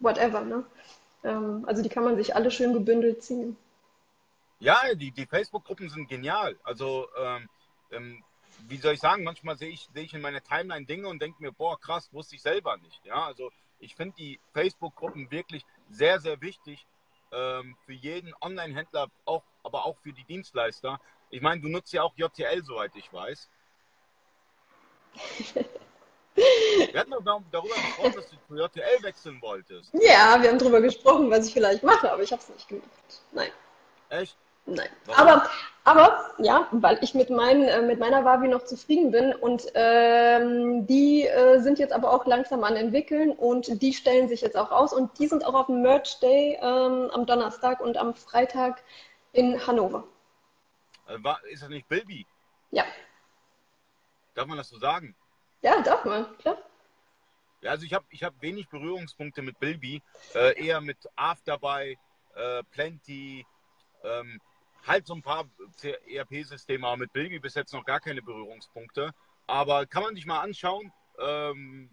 whatever. 0.00 0.42
Ne? 0.42 0.64
Ähm, 1.22 1.64
also 1.66 1.82
die 1.82 1.88
kann 1.88 2.04
man 2.04 2.16
sich 2.16 2.34
alle 2.34 2.50
schön 2.50 2.72
gebündelt 2.72 3.22
ziehen. 3.22 3.56
Ja, 4.58 4.76
die, 4.94 5.12
die 5.12 5.26
Facebook-Gruppen 5.26 5.88
sind 5.88 6.08
genial. 6.08 6.56
Also 6.64 7.06
ähm, 7.16 7.48
ähm, 7.92 8.24
wie 8.68 8.78
soll 8.78 8.94
ich 8.94 9.00
sagen, 9.00 9.22
manchmal 9.22 9.56
sehe 9.56 9.70
ich, 9.70 9.88
sehe 9.94 10.02
ich 10.02 10.14
in 10.14 10.20
meiner 10.20 10.42
Timeline 10.42 10.84
Dinge 10.84 11.08
und 11.08 11.22
denke 11.22 11.40
mir, 11.40 11.52
boah, 11.52 11.78
krass, 11.78 12.08
wusste 12.12 12.34
ich 12.34 12.42
selber 12.42 12.76
nicht. 12.78 13.04
Ja, 13.04 13.26
also 13.26 13.52
ich 13.78 13.94
finde 13.94 14.16
die 14.18 14.40
Facebook-Gruppen 14.52 15.30
wirklich 15.30 15.64
sehr, 15.90 16.18
sehr 16.18 16.40
wichtig 16.40 16.86
ähm, 17.32 17.76
für 17.84 17.92
jeden 17.92 18.32
Online-Händler, 18.40 19.08
auch, 19.24 19.42
aber 19.62 19.86
auch 19.86 19.96
für 19.98 20.12
die 20.12 20.24
Dienstleister. 20.24 21.00
Ich 21.30 21.40
meine, 21.40 21.60
du 21.60 21.68
nutzt 21.68 21.92
ja 21.92 22.02
auch 22.02 22.14
JTL, 22.16 22.64
soweit 22.64 22.94
ich 22.94 23.12
weiß. 23.12 23.48
Wir 26.36 27.00
hatten 27.00 27.10
doch 27.10 27.42
darüber 27.50 27.74
gesprochen, 27.74 28.12
dass 28.14 28.28
du 28.28 28.36
zu 28.46 28.56
JTL 28.56 29.02
wechseln 29.02 29.40
wolltest. 29.40 29.90
Ja, 29.94 30.36
wir 30.40 30.50
haben 30.50 30.58
darüber 30.58 30.82
gesprochen, 30.82 31.30
was 31.30 31.48
ich 31.48 31.54
vielleicht 31.54 31.82
mache, 31.82 32.12
aber 32.12 32.22
ich 32.22 32.30
habe 32.30 32.42
es 32.42 32.48
nicht 32.50 32.68
gemacht. 32.68 33.22
Nein. 33.32 33.50
Echt? 34.10 34.36
Nein. 34.66 34.88
Aber, 35.16 35.48
aber 35.84 36.34
ja, 36.38 36.66
weil 36.72 36.98
ich 37.02 37.14
mit, 37.14 37.30
mein, 37.30 37.62
äh, 37.62 37.82
mit 37.82 38.00
meiner 38.00 38.24
Wavi 38.24 38.48
noch 38.48 38.64
zufrieden 38.64 39.12
bin 39.12 39.32
und 39.32 39.64
ähm, 39.74 40.86
die 40.86 41.26
äh, 41.26 41.60
sind 41.60 41.78
jetzt 41.78 41.92
aber 41.92 42.12
auch 42.12 42.26
langsam 42.26 42.64
an 42.64 42.76
entwickeln 42.76 43.30
und 43.30 43.80
die 43.80 43.94
stellen 43.94 44.28
sich 44.28 44.40
jetzt 44.40 44.56
auch 44.56 44.72
aus 44.72 44.92
und 44.92 45.16
die 45.20 45.28
sind 45.28 45.44
auch 45.44 45.54
auf 45.54 45.66
dem 45.66 45.82
Merch 45.82 46.18
Day 46.18 46.58
ähm, 46.60 47.10
am 47.12 47.26
Donnerstag 47.26 47.80
und 47.80 47.96
am 47.96 48.14
Freitag 48.14 48.82
in 49.32 49.64
Hannover. 49.64 50.04
Äh, 51.06 51.22
war, 51.22 51.38
ist 51.44 51.62
das 51.62 51.68
nicht 51.68 51.88
Bilby? 51.88 52.26
Ja. 52.72 52.84
Darf 54.34 54.46
man 54.46 54.58
das 54.58 54.68
so 54.68 54.78
sagen? 54.78 55.14
Ja, 55.62 55.80
darf 55.80 56.04
man, 56.04 56.36
klar. 56.38 56.58
Ja, 57.60 57.70
also 57.70 57.86
ich 57.86 57.94
habe 57.94 58.04
ich 58.10 58.22
hab 58.22 58.40
wenig 58.42 58.68
Berührungspunkte 58.68 59.42
mit 59.42 59.58
Bilby, 59.60 60.02
äh, 60.34 60.60
eher 60.62 60.80
mit 60.80 60.98
Afterby, 61.14 61.96
äh, 62.34 62.62
Plenty, 62.72 63.46
ähm, 64.04 64.40
halt 64.86 65.06
so 65.06 65.14
ein 65.14 65.22
paar 65.22 65.44
ERP-Systeme, 65.82 66.86
aber 66.86 66.96
mit 66.96 67.12
Bilby 67.12 67.38
bis 67.38 67.54
jetzt 67.54 67.72
noch 67.72 67.84
gar 67.84 68.00
keine 68.00 68.22
Berührungspunkte. 68.22 69.10
Aber 69.46 69.86
kann 69.86 70.02
man 70.02 70.14
sich 70.14 70.26
mal 70.26 70.40
anschauen. 70.40 70.92
Ähm, 71.18 71.90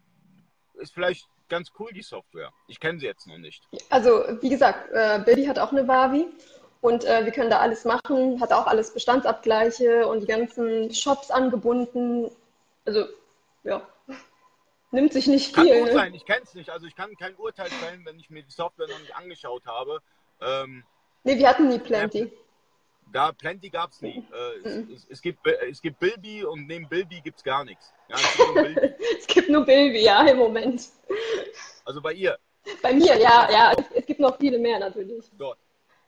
ist 0.75 0.93
vielleicht 0.93 1.27
ganz 1.49 1.71
cool, 1.79 1.91
die 1.93 2.01
Software. 2.01 2.51
Ich 2.67 2.79
kenne 2.79 2.99
sie 2.99 3.05
jetzt 3.05 3.27
noch 3.27 3.37
nicht. 3.37 3.63
Also, 3.89 4.23
wie 4.41 4.49
gesagt, 4.49 4.91
äh, 4.91 5.21
Bilby 5.23 5.45
hat 5.45 5.59
auch 5.59 5.71
eine 5.71 5.87
Wavi 5.87 6.25
und 6.81 7.05
äh, 7.05 7.25
wir 7.25 7.31
können 7.31 7.49
da 7.49 7.59
alles 7.59 7.85
machen, 7.85 8.41
hat 8.41 8.51
auch 8.51 8.65
alles 8.65 8.93
Bestandsabgleiche 8.93 10.07
und 10.07 10.21
die 10.21 10.27
ganzen 10.27 10.93
Shops 10.93 11.31
angebunden. 11.31 12.29
Also, 12.85 13.05
ja, 13.63 13.87
nimmt 14.91 15.13
sich 15.13 15.27
nicht 15.27 15.55
viel. 15.55 15.69
Kann 15.69 15.79
gut 15.79 15.87
ne? 15.89 15.93
sein, 15.93 16.13
ich 16.13 16.25
kenne 16.25 16.41
es 16.43 16.53
nicht. 16.55 16.69
Also, 16.69 16.87
ich 16.87 16.95
kann 16.95 17.15
kein 17.17 17.35
Urteil 17.35 17.69
fällen, 17.69 18.05
wenn 18.05 18.19
ich 18.19 18.29
mir 18.29 18.43
die 18.43 18.51
Software 18.51 18.87
noch 18.87 18.99
nicht 18.99 19.15
angeschaut 19.15 19.65
habe. 19.65 20.01
Ähm, 20.41 20.83
nee, 21.23 21.37
wir 21.37 21.47
hatten 21.47 21.69
nie 21.69 21.79
Plenty. 21.79 22.31
Da 23.13 23.31
Plenty 23.31 23.69
gab 23.69 23.91
es 23.91 24.01
nie. 24.01 24.25
Äh, 24.33 24.67
es, 24.67 24.75
mhm. 24.75 24.93
es, 24.93 25.07
es, 25.07 25.21
gibt, 25.21 25.45
es 25.45 25.81
gibt 25.81 25.99
Bilby 25.99 26.43
und 26.43 26.65
neben 26.65 26.89
Bilby 26.89 27.21
gibt 27.21 27.37
es 27.37 27.43
gar 27.43 27.63
nichts. 27.63 27.93
Ja, 28.09 28.15
es, 28.15 28.35
gibt 28.35 28.99
es, 29.19 29.27
gibt 29.27 29.49
nur 29.49 29.63
Bilby, 29.63 30.03
ja, 30.03 30.25
im 30.25 30.37
Moment. 30.37 30.89
Also 31.85 32.01
bei 32.01 32.13
ihr. 32.13 32.37
Bei 32.81 32.91
mir, 32.91 33.15
ja, 33.19 33.47
ja. 33.51 33.73
Es, 33.93 34.05
gibt 34.07 34.19
noch 34.19 34.37
viele 34.39 34.57
mehr 34.57 34.79
natürlich. 34.79 35.29
Dort. 35.37 35.59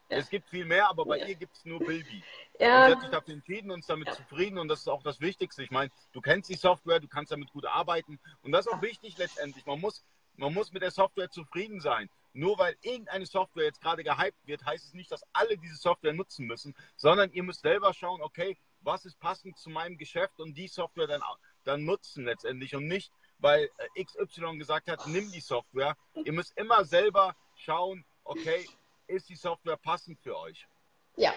Ja. 0.10 0.18
Es 0.18 0.30
gibt 0.30 0.50
viel 0.50 0.66
mehr, 0.66 0.90
aber 0.90 1.06
bei 1.06 1.20
ja. 1.20 1.28
ihr 1.28 1.36
gibt 1.36 1.56
es 1.56 1.64
nur 1.66 1.80
Bilby. 1.80 2.24
Ja. 2.60 2.86
Und 2.86 2.90
sie 2.90 2.96
hat 2.96 3.02
sich 3.02 3.12
dafür 3.12 3.34
entschieden 3.36 3.70
und 3.70 3.80
ist 3.80 3.90
damit 3.90 4.12
zufrieden 4.12 4.58
und 4.58 4.68
das 4.68 4.80
ist 4.80 4.88
auch 4.88 5.04
das 5.04 5.22
Wichtigste. 5.22 5.62
Ich 5.62 5.72
meine, 5.72 5.92
du 6.12 6.22
kennst 6.22 6.50
die 6.50 6.56
Software, 6.56 7.00
du 7.00 7.08
kannst 7.08 7.32
damit 7.32 7.52
gut 7.52 7.66
arbeiten 7.66 8.20
und 8.42 8.52
das 8.52 8.66
ist 8.66 8.74
auch 8.74 8.82
wichtig 8.82 9.16
letztendlich. 9.20 9.64
Man 9.68 9.80
muss, 9.80 10.04
man 10.38 10.54
muss 10.54 10.72
mit 10.72 10.82
der 10.82 10.92
Software 10.92 11.30
zufrieden 11.30 11.82
sein. 11.82 12.10
Nur 12.36 12.58
weil 12.58 12.76
irgendeine 12.82 13.26
Software 13.26 13.64
jetzt 13.64 13.80
gerade 13.82 14.04
gehypt 14.04 14.46
wird, 14.46 14.66
heißt 14.66 14.86
es 14.86 14.94
nicht, 14.94 15.10
dass 15.10 15.24
alle 15.32 15.58
diese 15.58 15.78
Software 15.78 16.12
nutzen 16.12 16.46
müssen, 16.46 16.76
sondern 16.98 17.32
ihr 17.32 17.44
müsst 17.44 17.62
selber 17.62 17.94
schauen, 17.94 18.22
okay, 18.22 18.58
was 18.82 19.06
ist 19.06 19.18
passend 19.20 19.58
zu 19.58 19.70
meinem 19.70 19.98
Geschäft 19.98 20.42
und 20.42 20.54
die 20.54 20.68
Software 20.68 21.08
dann, 21.08 21.22
dann 21.64 21.86
nutzen 21.86 22.26
letztendlich 22.26 22.76
und 22.76 22.88
nicht, 22.88 23.10
weil 23.38 23.70
äh, 23.96 24.04
XY 24.04 24.58
gesagt 24.58 24.90
hat, 24.90 25.08
nimm 25.08 25.32
die 25.32 25.40
Software. 25.40 25.96
Ihr 26.26 26.34
müsst 26.34 26.58
immer 26.58 26.84
selber 26.84 27.38
schauen, 27.56 28.04
okay, 28.26 28.68
ist 29.08 29.30
die 29.30 29.36
Software 29.36 29.78
passend 29.78 30.20
für 30.20 30.38
euch? 30.38 30.68
Ja, 31.16 31.34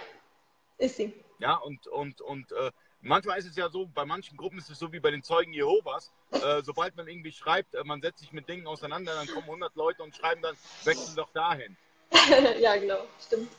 ist 0.79 0.97
sie. 0.97 1.15
Ja, 1.39 1.55
und, 1.59 1.87
und, 1.87 2.21
und 2.21 2.51
äh, 2.51 2.73
manchmal 3.01 3.39
ist 3.39 3.47
es 3.47 3.57
ja 3.57 3.69
so, 3.69 3.87
bei 3.87 4.05
manchen 4.05 4.37
Gruppen 4.37 4.59
ist 4.59 4.71
es 4.71 4.79
so 4.79 4.93
wie 4.93 5.01
bei 5.01 5.11
den 5.11 5.23
Zeugen 5.23 5.53
Jehovas. 5.53 6.13
Äh, 6.31 6.63
sobald 6.63 6.97
man 6.97 7.09
irgendwie 7.09 7.33
schreibt, 7.33 7.75
äh, 7.75 7.85
man 7.85 8.01
setzt 8.01 8.21
sich 8.21 8.33
mit 8.33 8.49
Dingen 8.49 8.67
auseinander, 8.67 9.15
dann 9.15 9.27
kommen 9.29 9.47
100 9.47 9.75
Leute 9.77 10.03
und 10.03 10.15
schreiben 10.15 10.43
dann, 10.43 10.57
wechseln 10.85 11.17
doch 11.17 11.31
dahin. 11.33 11.77
ja, 12.61 12.77
genau, 12.77 13.07
stimmt. 13.21 13.51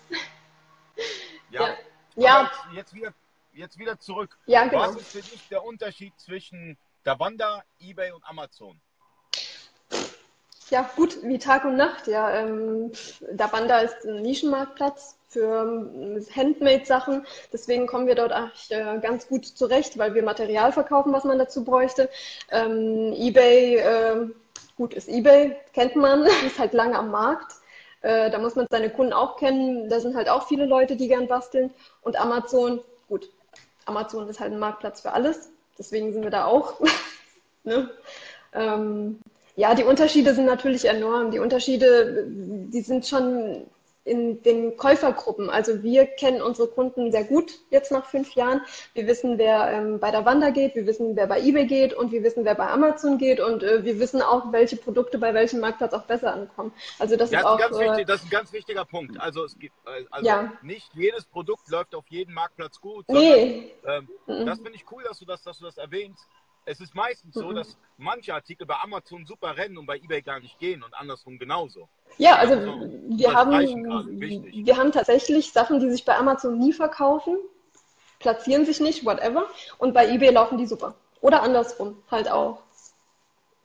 Ja, 1.50 1.76
ja. 2.16 2.52
Jetzt, 2.74 2.94
wieder, 2.94 3.14
jetzt 3.54 3.78
wieder 3.78 4.00
zurück. 4.00 4.38
Ja, 4.46 4.68
genau. 4.68 4.82
Was 4.82 4.96
ist 4.96 5.12
für 5.12 5.22
dich 5.22 5.48
der 5.50 5.64
Unterschied 5.64 6.14
zwischen 6.20 6.78
Davanda, 7.04 7.64
Ebay 7.80 8.12
und 8.12 8.24
Amazon? 8.26 8.80
Ja, 10.70 10.84
gut, 10.96 11.18
wie 11.24 11.40
Tag 11.40 11.66
und 11.66 11.78
Nacht. 11.78 12.08
Ja, 12.08 12.32
ähm, 12.32 12.92
Davanda 13.32 13.80
ist 13.80 14.06
ein 14.06 14.22
Nischenmarktplatz 14.22 15.19
für 15.30 15.62
ähm, 15.62 16.26
Handmade-Sachen. 16.36 17.26
Deswegen 17.54 17.88
kommen 17.88 18.08
wir 18.08 18.16
dort 18.16 18.32
eigentlich 18.32 18.72
äh, 18.72 19.00
ganz 19.02 19.28
gut 19.28 19.46
zurecht, 19.46 19.98
weil 19.98 20.14
wir 20.16 20.24
Material 20.24 20.72
verkaufen, 20.72 21.14
was 21.14 21.24
man 21.24 21.38
dazu 21.38 21.64
bräuchte. 21.64 22.10
Ähm, 22.52 23.14
eBay, 23.14 23.76
äh, 23.78 24.28
gut, 24.76 24.94
ist 24.94 25.08
eBay, 25.08 25.56
kennt 25.74 25.96
man, 25.96 26.26
ist 26.46 26.60
halt 26.60 26.74
lange 26.74 26.98
am 26.98 27.12
Markt. 27.12 27.54
Äh, 28.02 28.32
da 28.32 28.40
muss 28.40 28.56
man 28.56 28.66
seine 28.70 28.90
Kunden 28.90 29.14
auch 29.14 29.38
kennen. 29.38 29.90
Da 29.90 30.00
sind 30.00 30.16
halt 30.16 30.30
auch 30.30 30.48
viele 30.48 30.66
Leute, 30.66 30.96
die 30.96 31.08
gern 31.08 31.28
basteln. 31.28 31.72
Und 32.02 32.20
Amazon, 32.20 32.82
gut, 33.08 33.30
Amazon 33.86 34.28
ist 34.30 34.40
halt 34.40 34.52
ein 34.52 34.60
Marktplatz 34.60 35.02
für 35.02 35.12
alles. 35.12 35.52
Deswegen 35.78 36.12
sind 36.12 36.24
wir 36.24 36.32
da 36.32 36.46
auch. 36.46 36.82
ne? 37.64 37.90
ähm, 38.54 39.20
ja, 39.56 39.76
die 39.76 39.84
Unterschiede 39.84 40.34
sind 40.34 40.46
natürlich 40.46 40.86
enorm. 40.86 41.32
Die 41.32 41.40
Unterschiede, 41.40 42.26
die 42.28 42.82
sind 42.82 43.06
schon 43.06 43.68
in 44.06 44.42
den 44.44 44.78
Käufergruppen. 44.78 45.50
Also 45.50 45.84
wir 45.84 46.06
kennen 46.06 46.42
unsere 46.42 46.68
Kunden 46.68 47.12
sehr 47.12 47.24
gut 47.24 47.52
jetzt 47.70 47.92
nach 47.92 48.06
fünf 48.06 48.34
Jahren. 48.34 48.62
Wir 48.94 49.08
wissen, 49.08 49.38
wer 49.38 49.72
ähm, 49.72 50.00
bei 50.00 50.12
der 50.12 50.26
Wanda 50.26 50.50
geht, 50.50 50.76
wir 50.76 50.88
wissen, 50.88 51.16
wer 51.16 51.28
bei 51.28 51.42
eBay 51.42 51.66
geht 51.68 51.94
und 51.94 52.12
wir 52.12 52.24
wissen, 52.24 52.46
wer 52.46 52.56
bei 52.56 52.68
Amazon 52.68 53.18
geht 53.18 53.40
und 53.40 53.62
äh, 53.62 53.84
wir 53.84 54.00
wissen 54.00 54.22
auch, 54.22 54.52
welche 54.52 54.78
Produkte 54.78 55.20
bei 55.20 55.34
welchem 55.34 55.60
Marktplatz 55.60 55.94
auch 55.94 56.06
besser 56.06 56.34
ankommen. 56.34 56.72
Also 56.98 57.18
das 57.18 57.32
ja, 57.32 57.40
ist 57.40 57.46
auch. 57.46 57.60
Äh, 57.60 57.80
wichtig, 57.80 58.08
das 58.08 58.22
ist 58.22 58.28
ein 58.28 58.32
ganz 58.32 58.54
wichtiger 58.54 58.86
Punkt. 58.86 59.20
Also 59.20 59.44
es 59.44 59.58
gibt 59.60 59.76
äh, 59.86 60.06
also 60.10 60.26
ja. 60.26 60.54
nicht 60.62 60.90
jedes 60.96 61.26
Produkt 61.26 61.70
läuft 61.70 61.94
auf 61.94 62.08
jedem 62.10 62.34
Marktplatz 62.34 62.80
gut. 62.80 63.06
Sondern, 63.08 63.26
nee. 63.26 63.72
Ähm, 63.86 64.10
mhm. 64.28 64.46
Das 64.46 64.60
finde 64.60 64.76
ich 64.76 64.86
cool, 64.92 65.04
dass 65.04 65.20
du 65.20 65.26
das, 65.26 65.44
dass 65.44 65.60
du 65.60 65.66
das 65.66 65.78
erwähnst. 65.78 66.26
Es 66.66 66.80
ist 66.80 66.94
meistens 66.94 67.34
so, 67.34 67.48
mhm. 67.48 67.56
dass 67.56 67.78
manche 67.98 68.34
Artikel 68.34 68.68
bei 68.68 68.76
Amazon 68.76 69.26
super 69.26 69.58
rennen 69.58 69.78
und 69.78 69.86
bei 69.86 69.98
eBay 69.98 70.22
gar 70.22 70.40
nicht 70.40 70.60
gehen 70.60 70.84
und 70.84 70.94
andersrum 70.94 71.40
genauso. 71.40 71.90
Ja, 72.18 72.36
also 72.36 72.56
wir 72.56 73.34
haben, 73.34 73.52
wir 73.52 74.78
haben 74.78 74.92
tatsächlich 74.92 75.52
Sachen, 75.54 75.80
die 75.80 75.90
sich 75.90 76.04
bei 76.06 76.18
Amazon 76.18 76.58
nie 76.58 76.74
verkaufen, 76.74 77.38
platzieren 78.20 78.66
sich 78.66 78.80
nicht, 78.80 79.06
whatever, 79.06 79.46
und 79.78 79.94
bei 79.94 80.10
eBay 80.10 80.32
laufen 80.32 80.58
die 80.58 80.66
super. 80.66 80.96
Oder 81.22 81.44
andersrum 81.44 81.98
halt 82.10 82.30
auch. 82.30 82.60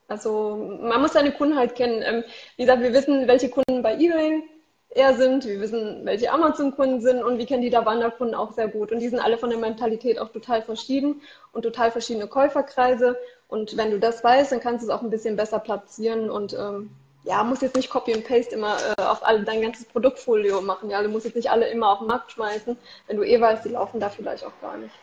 Also 0.08 0.78
man 0.80 1.00
muss 1.00 1.12
seine 1.12 1.32
Kunden 1.32 1.56
halt 1.56 1.74
kennen. 1.74 2.02
Ähm, 2.02 2.24
wie 2.56 2.62
gesagt, 2.62 2.82
wir 2.82 2.92
wissen, 2.92 3.26
welche 3.26 3.48
Kunden 3.48 3.82
bei 3.82 3.94
eBay 3.94 4.42
eher 4.90 5.14
sind. 5.14 5.44
Wir 5.46 5.60
wissen, 5.60 6.04
welche 6.04 6.30
Amazon-Kunden 6.30 7.00
sind 7.00 7.22
und 7.22 7.38
wir 7.38 7.46
kennen 7.46 7.62
die 7.62 7.70
Davanda-Kunden 7.70 8.34
auch 8.34 8.52
sehr 8.52 8.68
gut. 8.68 8.92
Und 8.92 9.00
die 9.00 9.08
sind 9.08 9.18
alle 9.18 9.38
von 9.38 9.50
der 9.50 9.58
Mentalität 9.58 10.18
auch 10.18 10.28
total 10.28 10.62
verschieden 10.62 11.22
und 11.52 11.62
total 11.62 11.90
verschiedene 11.90 12.28
Käuferkreise. 12.28 13.16
Und 13.48 13.76
wenn 13.76 13.90
du 13.90 13.98
das 13.98 14.22
weißt, 14.22 14.52
dann 14.52 14.60
kannst 14.60 14.84
du 14.84 14.90
es 14.90 14.94
auch 14.94 15.02
ein 15.02 15.10
bisschen 15.10 15.36
besser 15.36 15.58
platzieren 15.58 16.30
und 16.30 16.54
ähm, 16.54 16.90
ja, 17.24 17.42
muss 17.42 17.62
jetzt 17.62 17.74
nicht 17.74 17.90
Copy 17.90 18.12
and 18.12 18.26
Paste 18.26 18.54
immer 18.54 18.76
äh, 18.98 19.02
auf 19.02 19.24
alle, 19.24 19.44
dein 19.44 19.62
ganzes 19.62 19.86
Produktfolio 19.86 20.60
machen. 20.60 20.90
Ja, 20.90 21.02
du 21.02 21.08
musst 21.08 21.24
jetzt 21.24 21.36
nicht 21.36 21.50
alle 21.50 21.68
immer 21.68 21.90
auf 21.90 21.98
den 21.98 22.08
Markt 22.08 22.32
schmeißen, 22.32 22.76
wenn 23.06 23.16
du 23.16 23.22
eh 23.22 23.40
weißt, 23.40 23.64
die 23.64 23.70
laufen 23.70 23.98
da 23.98 24.10
vielleicht 24.10 24.44
auch 24.44 24.60
gar 24.60 24.76
nicht. 24.76 24.94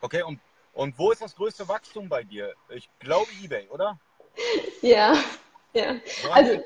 Okay, 0.00 0.22
und, 0.22 0.40
und 0.72 0.98
wo 0.98 1.12
ist 1.12 1.20
das 1.20 1.36
größte 1.36 1.68
Wachstum 1.68 2.08
bei 2.08 2.22
dir? 2.22 2.54
Ich 2.70 2.88
glaube 3.00 3.30
eBay, 3.42 3.68
oder? 3.68 3.98
ja, 4.82 5.14
ja. 5.74 5.96
Also, 6.32 6.60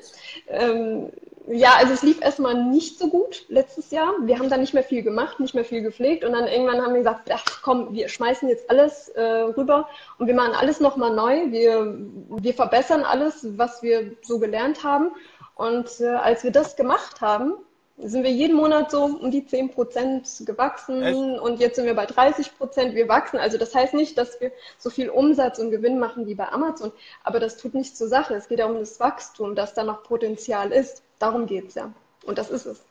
ähm, 0.47 1.11
ja, 1.47 1.75
also 1.77 1.93
es 1.93 2.01
lief 2.01 2.21
erstmal 2.21 2.63
nicht 2.63 2.97
so 2.97 3.07
gut 3.07 3.45
letztes 3.49 3.91
Jahr. 3.91 4.13
Wir 4.21 4.39
haben 4.39 4.49
da 4.49 4.57
nicht 4.57 4.73
mehr 4.73 4.83
viel 4.83 5.03
gemacht, 5.03 5.39
nicht 5.39 5.53
mehr 5.53 5.65
viel 5.65 5.81
gepflegt 5.81 6.23
und 6.23 6.33
dann 6.33 6.47
irgendwann 6.47 6.81
haben 6.81 6.93
wir 6.93 6.99
gesagt, 6.99 7.29
ach 7.31 7.61
komm, 7.61 7.93
wir 7.93 8.09
schmeißen 8.09 8.49
jetzt 8.49 8.69
alles 8.69 9.09
äh, 9.09 9.21
rüber 9.21 9.87
und 10.17 10.27
wir 10.27 10.33
machen 10.33 10.53
alles 10.53 10.79
nochmal 10.79 11.13
neu. 11.13 11.51
Wir, 11.51 11.95
wir 12.29 12.53
verbessern 12.53 13.03
alles, 13.03 13.45
was 13.57 13.83
wir 13.83 14.11
so 14.23 14.39
gelernt 14.39 14.83
haben. 14.83 15.11
Und 15.53 15.99
äh, 15.99 16.07
als 16.07 16.43
wir 16.43 16.51
das 16.51 16.75
gemacht 16.75 17.21
haben, 17.21 17.53
sind 17.97 18.23
wir 18.23 18.31
jeden 18.31 18.55
Monat 18.55 18.91
so 18.91 19.05
um 19.05 19.31
die 19.31 19.45
10 19.45 19.71
Prozent 19.71 20.27
gewachsen 20.45 21.01
Echt? 21.01 21.39
und 21.39 21.59
jetzt 21.59 21.77
sind 21.77 21.85
wir 21.85 21.95
bei 21.95 22.05
30 22.05 22.57
Prozent. 22.57 22.93
Wir 22.93 23.07
wachsen. 23.07 23.37
Also 23.37 23.57
das 23.57 23.73
heißt 23.73 23.93
nicht, 23.93 24.17
dass 24.17 24.39
wir 24.41 24.51
so 24.77 24.89
viel 24.89 25.09
Umsatz 25.09 25.59
und 25.59 25.71
Gewinn 25.71 25.97
machen 25.97 26.27
wie 26.27 26.35
bei 26.35 26.49
Amazon, 26.49 26.91
aber 27.23 27.39
das 27.39 27.57
tut 27.57 27.73
nichts 27.73 27.97
zur 27.97 28.07
Sache. 28.07 28.35
Es 28.35 28.47
geht 28.47 28.59
ja 28.59 28.65
um 28.65 28.75
das 28.75 28.99
Wachstum, 28.99 29.55
dass 29.55 29.73
da 29.73 29.83
noch 29.83 30.03
Potenzial 30.03 30.71
ist. 30.71 31.03
Darum 31.19 31.45
geht 31.45 31.69
es 31.69 31.75
ja. 31.75 31.93
Und 32.25 32.37
das 32.37 32.49
ist 32.49 32.65
es. 32.65 32.83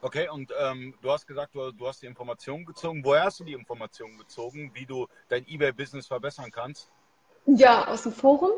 Okay, 0.00 0.28
und 0.28 0.52
ähm, 0.60 0.94
du 1.00 1.10
hast 1.12 1.28
gesagt, 1.28 1.54
du, 1.54 1.70
du, 1.70 1.86
hast 1.86 2.02
die 2.02 2.06
Informationen 2.06 2.64
gezogen. 2.64 3.04
Woher 3.04 3.22
hast 3.24 3.38
du 3.38 3.44
die 3.44 3.52
Informationen 3.52 4.18
gezogen, 4.18 4.72
wie 4.74 4.84
du 4.84 5.06
dein 5.28 5.46
eBay-Business 5.46 6.08
verbessern 6.08 6.50
kannst? 6.50 6.90
Ja, 7.46 7.86
aus 7.86 8.02
dem 8.02 8.12
Forum. 8.12 8.50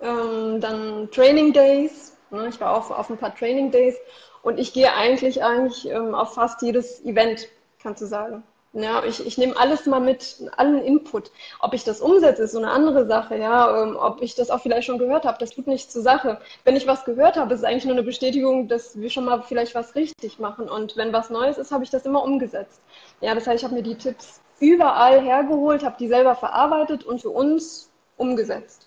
Ähm, 0.00 0.60
dann 0.60 1.08
Training 1.12 1.52
Days. 1.52 2.17
Ne? 2.30 2.48
Ich 2.48 2.60
war 2.60 2.76
auch 2.76 2.90
auf 2.90 3.10
ein 3.10 3.18
paar 3.18 3.34
Training 3.34 3.70
Days 3.70 3.96
und 4.42 4.58
ich 4.58 4.72
gehe 4.72 4.92
eigentlich, 4.92 5.42
eigentlich 5.42 5.88
ähm, 5.88 6.14
auf 6.14 6.34
fast 6.34 6.62
jedes 6.62 7.04
Event, 7.04 7.48
kannst 7.82 8.02
du 8.02 8.06
sagen. 8.06 8.42
Ja, 8.74 9.02
ich, 9.02 9.26
ich 9.26 9.38
nehme 9.38 9.56
alles 9.56 9.86
mal 9.86 10.00
mit, 10.00 10.42
allen 10.56 10.82
Input. 10.84 11.30
Ob 11.58 11.72
ich 11.72 11.84
das 11.84 12.02
umsetze, 12.02 12.42
ist 12.42 12.52
so 12.52 12.58
eine 12.58 12.70
andere 12.70 13.06
Sache. 13.06 13.36
Ja, 13.36 13.82
ähm, 13.82 13.96
ob 13.96 14.20
ich 14.20 14.34
das 14.34 14.50
auch 14.50 14.60
vielleicht 14.60 14.86
schon 14.86 14.98
gehört 14.98 15.24
habe, 15.24 15.38
das 15.40 15.50
tut 15.50 15.66
nichts 15.66 15.92
zur 15.92 16.02
Sache. 16.02 16.38
Wenn 16.64 16.76
ich 16.76 16.86
was 16.86 17.04
gehört 17.04 17.36
habe, 17.36 17.54
ist 17.54 17.60
es 17.60 17.64
eigentlich 17.64 17.86
nur 17.86 17.94
eine 17.94 18.02
Bestätigung, 18.02 18.68
dass 18.68 19.00
wir 19.00 19.08
schon 19.08 19.24
mal 19.24 19.42
vielleicht 19.42 19.74
was 19.74 19.94
richtig 19.94 20.38
machen. 20.38 20.68
Und 20.68 20.96
wenn 20.96 21.14
was 21.14 21.30
Neues 21.30 21.56
ist, 21.56 21.72
habe 21.72 21.82
ich 21.82 21.90
das 21.90 22.04
immer 22.04 22.22
umgesetzt. 22.22 22.82
Ja, 23.22 23.34
das 23.34 23.46
heißt, 23.46 23.58
ich 23.58 23.64
habe 23.64 23.74
mir 23.74 23.82
die 23.82 23.96
Tipps 23.96 24.40
überall 24.60 25.22
hergeholt, 25.22 25.82
habe 25.82 25.96
die 25.98 26.08
selber 26.08 26.34
verarbeitet 26.34 27.04
und 27.04 27.22
für 27.22 27.30
uns 27.30 27.90
umgesetzt. 28.18 28.86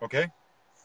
Okay. 0.00 0.30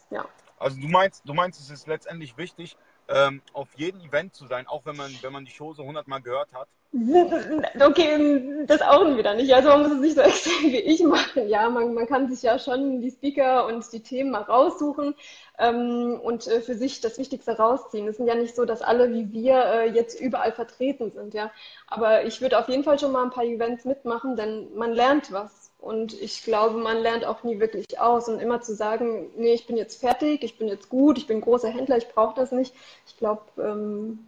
Ja. 0.09 0.25
Also 0.59 0.79
du 0.79 0.87
meinst, 0.87 1.27
du 1.27 1.33
meinst, 1.33 1.59
es 1.59 1.69
ist 1.69 1.87
letztendlich 1.87 2.37
wichtig, 2.37 2.77
ähm, 3.07 3.41
auf 3.53 3.69
jedem 3.75 4.01
Event 4.01 4.35
zu 4.35 4.45
sein, 4.47 4.67
auch 4.67 4.85
wenn 4.85 4.95
man, 4.95 5.11
wenn 5.21 5.33
man 5.33 5.45
die 5.45 5.53
Chose 5.57 5.83
hundertmal 5.83 6.21
gehört 6.21 6.53
hat? 6.53 6.67
Okay, 7.81 8.65
das 8.65 8.81
auch 8.81 9.15
wieder 9.15 9.35
nicht. 9.35 9.53
Also 9.53 9.69
man 9.69 9.83
muss 9.83 9.91
es 9.91 9.99
nicht 9.99 10.15
so 10.15 10.21
extrem 10.23 10.71
wie 10.71 10.79
ich 10.79 11.03
machen. 11.03 11.47
Ja, 11.47 11.69
man, 11.69 11.93
man 11.93 12.07
kann 12.07 12.29
sich 12.29 12.41
ja 12.41 12.57
schon 12.57 13.01
die 13.01 13.11
Speaker 13.11 13.67
und 13.67 13.91
die 13.93 14.01
Themen 14.01 14.31
mal 14.31 14.41
raussuchen 14.41 15.15
ähm, 15.59 16.19
und 16.21 16.47
äh, 16.47 16.61
für 16.61 16.75
sich 16.75 16.99
das 17.01 17.17
Wichtigste 17.19 17.57
rausziehen. 17.57 18.07
Es 18.07 18.17
sind 18.17 18.27
ja 18.27 18.35
nicht 18.35 18.55
so, 18.55 18.65
dass 18.65 18.81
alle 18.81 19.11
wie 19.13 19.31
wir 19.31 19.65
äh, 19.65 19.91
jetzt 19.91 20.19
überall 20.19 20.51
vertreten 20.51 21.11
sind. 21.11 21.33
Ja, 21.35 21.51
aber 21.87 22.25
ich 22.25 22.41
würde 22.41 22.57
auf 22.57 22.67
jeden 22.69 22.83
Fall 22.83 22.99
schon 22.99 23.11
mal 23.11 23.23
ein 23.23 23.31
paar 23.31 23.45
Events 23.45 23.85
mitmachen, 23.85 24.35
denn 24.35 24.73
man 24.75 24.91
lernt 24.93 25.31
was. 25.31 25.68
Und 25.79 26.13
ich 26.13 26.43
glaube, 26.43 26.77
man 26.77 26.98
lernt 26.98 27.24
auch 27.25 27.43
nie 27.43 27.59
wirklich 27.59 28.00
aus. 28.00 28.27
Und 28.27 28.39
immer 28.39 28.62
zu 28.62 28.75
sagen, 28.75 29.29
nee, 29.38 29.53
ich 29.53 29.65
bin 29.65 29.77
jetzt 29.77 30.00
fertig, 30.00 30.43
ich 30.43 30.57
bin 30.57 30.67
jetzt 30.67 30.89
gut, 30.89 31.17
ich 31.17 31.25
bin 31.25 31.41
großer 31.41 31.69
Händler, 31.69 31.98
ich 31.98 32.09
brauche 32.09 32.36
das 32.36 32.51
nicht. 32.51 32.75
Ich 33.07 33.17
glaube, 33.17 33.43
ähm, 33.57 34.27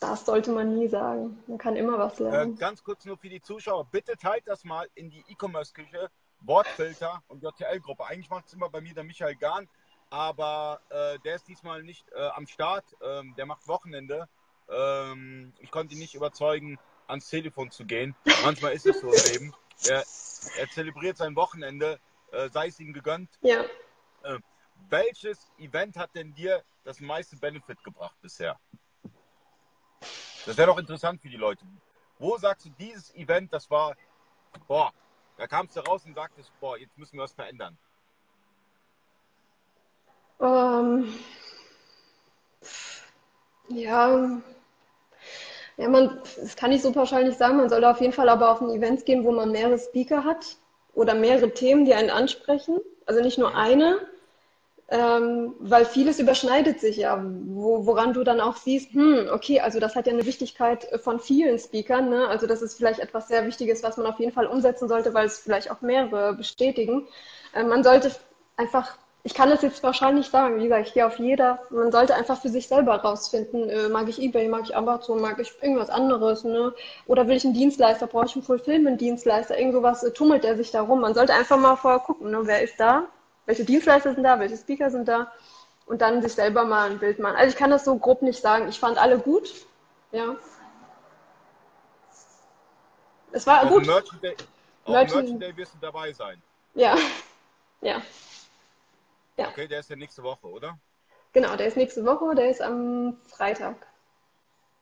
das 0.00 0.26
sollte 0.26 0.52
man 0.52 0.74
nie 0.74 0.88
sagen. 0.88 1.42
Man 1.46 1.58
kann 1.58 1.74
immer 1.74 1.98
was 1.98 2.18
lernen. 2.18 2.54
Äh, 2.54 2.58
ganz 2.58 2.84
kurz 2.84 3.04
nur 3.04 3.16
für 3.16 3.30
die 3.30 3.40
Zuschauer, 3.40 3.86
bitte 3.90 4.16
teilt 4.16 4.46
das 4.46 4.64
mal 4.64 4.88
in 4.94 5.10
die 5.10 5.24
E-Commerce-Küche, 5.28 6.10
Wortfilter 6.42 7.22
und 7.28 7.42
JTL-Gruppe. 7.42 8.04
Eigentlich 8.04 8.30
macht 8.30 8.46
es 8.46 8.52
immer 8.52 8.68
bei 8.68 8.80
mir 8.80 8.94
der 8.94 9.04
Michael 9.04 9.36
Gahn, 9.36 9.68
aber 10.10 10.80
äh, 10.90 11.18
der 11.24 11.36
ist 11.36 11.48
diesmal 11.48 11.82
nicht 11.82 12.04
äh, 12.12 12.28
am 12.34 12.46
Start. 12.46 12.84
Ähm, 13.02 13.34
der 13.36 13.46
macht 13.46 13.66
Wochenende. 13.66 14.28
Ähm, 14.70 15.52
ich 15.60 15.70
konnte 15.70 15.94
ihn 15.94 16.00
nicht 16.00 16.14
überzeugen, 16.14 16.78
ans 17.06 17.28
Telefon 17.28 17.70
zu 17.70 17.86
gehen. 17.86 18.14
Manchmal 18.44 18.74
ist 18.74 18.86
es 18.86 19.00
so 19.00 19.10
im 19.10 19.32
Leben. 19.32 19.54
Er, 19.86 20.04
er 20.56 20.70
zelebriert 20.70 21.16
sein 21.16 21.36
Wochenende, 21.36 21.98
äh, 22.32 22.48
sei 22.48 22.68
es 22.68 22.80
ihm 22.80 22.92
gegönnt. 22.92 23.30
Ja. 23.42 23.62
Äh, 24.22 24.38
welches 24.88 25.50
Event 25.58 25.96
hat 25.96 26.14
denn 26.14 26.34
dir 26.34 26.62
das 26.84 27.00
meiste 27.00 27.36
Benefit 27.36 27.82
gebracht 27.84 28.16
bisher? 28.22 28.58
Das 30.46 30.56
wäre 30.56 30.68
doch 30.68 30.78
interessant 30.78 31.20
für 31.20 31.28
die 31.28 31.36
Leute. 31.36 31.64
Wo 32.18 32.36
sagst 32.38 32.66
du, 32.66 32.70
dieses 32.78 33.14
Event, 33.14 33.52
das 33.52 33.70
war, 33.70 33.94
boah, 34.66 34.92
da 35.36 35.46
kamst 35.46 35.76
du 35.76 35.80
raus 35.80 36.04
und 36.04 36.14
sagtest, 36.14 36.50
boah, 36.60 36.76
jetzt 36.76 36.96
müssen 36.96 37.16
wir 37.16 37.24
was 37.24 37.32
verändern? 37.32 37.76
Ähm, 40.40 41.12
ja, 43.68 44.40
ja, 45.78 45.88
man, 45.88 46.20
das 46.40 46.56
kann 46.56 46.72
ich 46.72 46.82
so 46.82 46.92
pauschal 46.92 47.24
nicht 47.24 47.38
sagen. 47.38 47.56
Man 47.56 47.70
sollte 47.70 47.88
auf 47.88 48.00
jeden 48.00 48.12
Fall 48.12 48.28
aber 48.28 48.50
auf 48.50 48.60
ein 48.60 48.70
Event 48.70 49.06
gehen, 49.06 49.24
wo 49.24 49.32
man 49.32 49.52
mehrere 49.52 49.78
Speaker 49.78 50.24
hat 50.24 50.56
oder 50.92 51.14
mehrere 51.14 51.54
Themen, 51.54 51.84
die 51.84 51.94
einen 51.94 52.10
ansprechen. 52.10 52.78
Also 53.06 53.22
nicht 53.22 53.38
nur 53.38 53.56
eine, 53.56 54.00
ähm, 54.90 55.54
weil 55.60 55.84
vieles 55.84 56.18
überschneidet 56.18 56.80
sich 56.80 56.96
ja, 56.96 57.22
wo, 57.46 57.86
woran 57.86 58.14
du 58.14 58.24
dann 58.24 58.40
auch 58.40 58.56
siehst, 58.56 58.92
hm, 58.92 59.28
okay, 59.32 59.60
also 59.60 59.80
das 59.80 59.94
hat 59.94 60.06
ja 60.06 60.12
eine 60.12 60.24
Wichtigkeit 60.24 60.88
von 61.02 61.20
vielen 61.20 61.58
Speakern, 61.58 62.08
ne? 62.08 62.26
also 62.26 62.46
das 62.46 62.62
ist 62.62 62.76
vielleicht 62.76 62.98
etwas 62.98 63.28
sehr 63.28 63.46
Wichtiges, 63.46 63.82
was 63.82 63.98
man 63.98 64.06
auf 64.06 64.18
jeden 64.18 64.32
Fall 64.32 64.46
umsetzen 64.46 64.88
sollte, 64.88 65.12
weil 65.12 65.26
es 65.26 65.38
vielleicht 65.38 65.70
auch 65.70 65.82
mehrere 65.82 66.34
bestätigen. 66.34 67.06
Äh, 67.54 67.64
man 67.64 67.84
sollte 67.84 68.10
einfach, 68.56 68.96
ich 69.24 69.34
kann 69.34 69.50
das 69.50 69.62
jetzt 69.62 69.82
wahrscheinlich 69.82 70.26
nicht 70.26 70.32
sagen, 70.32 70.58
wie 70.58 70.64
gesagt, 70.64 70.86
ich 70.88 70.94
gehe 70.94 71.06
auf 71.06 71.18
jeder, 71.18 71.60
man 71.70 71.92
sollte 71.92 72.14
einfach 72.14 72.40
für 72.40 72.48
sich 72.48 72.68
selber 72.68 72.94
rausfinden, 72.96 73.68
äh, 73.68 73.88
mag 73.88 74.08
ich 74.08 74.20
Ebay, 74.22 74.48
mag 74.48 74.62
ich 74.64 74.76
Amazon, 74.76 75.20
mag 75.20 75.38
ich 75.38 75.52
irgendwas 75.60 75.90
anderes, 75.90 76.44
ne? 76.44 76.72
oder 77.06 77.26
will 77.28 77.36
ich 77.36 77.44
einen 77.44 77.54
Dienstleister, 77.54 78.06
brauche 78.06 78.26
ich 78.26 78.34
einen 78.36 78.44
Fulfillment-Dienstleister, 78.44 79.58
irgend 79.58 79.74
sowas, 79.74 80.02
äh, 80.04 80.12
tummelt 80.12 80.44
der 80.44 80.56
sich 80.56 80.70
da 80.70 80.82
rum. 80.82 81.00
Man 81.00 81.14
sollte 81.14 81.34
einfach 81.34 81.58
mal 81.58 81.76
vorher 81.76 82.00
gucken, 82.00 82.30
ne? 82.30 82.40
wer 82.44 82.62
ist 82.62 82.78
da, 82.78 83.06
welche 83.46 83.64
Dienstleister 83.64 84.14
sind 84.14 84.22
da, 84.24 84.38
welche 84.38 84.56
Speaker 84.56 84.90
sind 84.90 85.08
da 85.08 85.30
und 85.86 86.00
dann 86.00 86.22
sich 86.22 86.34
selber 86.34 86.64
mal 86.64 86.90
ein 86.90 86.98
Bild 86.98 87.18
machen. 87.18 87.36
Also 87.36 87.50
ich 87.50 87.56
kann 87.56 87.70
das 87.70 87.84
so 87.84 87.96
grob 87.96 88.22
nicht 88.22 88.40
sagen. 88.40 88.68
Ich 88.68 88.78
fand 88.78 88.98
alle 88.98 89.18
gut. 89.18 89.52
Ja. 90.12 90.36
Es 93.32 93.46
war 93.46 93.62
Auf 93.62 93.68
gut. 93.70 93.86
Merchant 93.86 94.22
Day, 94.22 94.36
auf 94.84 94.92
Merchant- 94.92 95.14
Merchant 95.22 95.42
Day 95.42 95.56
wirst 95.56 95.74
du 95.74 95.78
dabei 95.80 96.12
sein. 96.12 96.40
Ja. 96.74 96.96
Ja. 97.80 98.02
Ja. 99.38 99.48
Okay, 99.48 99.68
der 99.68 99.80
ist 99.80 99.88
ja 99.90 99.96
nächste 99.96 100.22
Woche, 100.22 100.46
oder? 100.48 100.78
Genau, 101.32 101.56
der 101.56 101.68
ist 101.68 101.76
nächste 101.76 102.04
Woche, 102.04 102.34
der 102.34 102.50
ist 102.50 102.60
am 102.60 103.18
Freitag. 103.26 103.86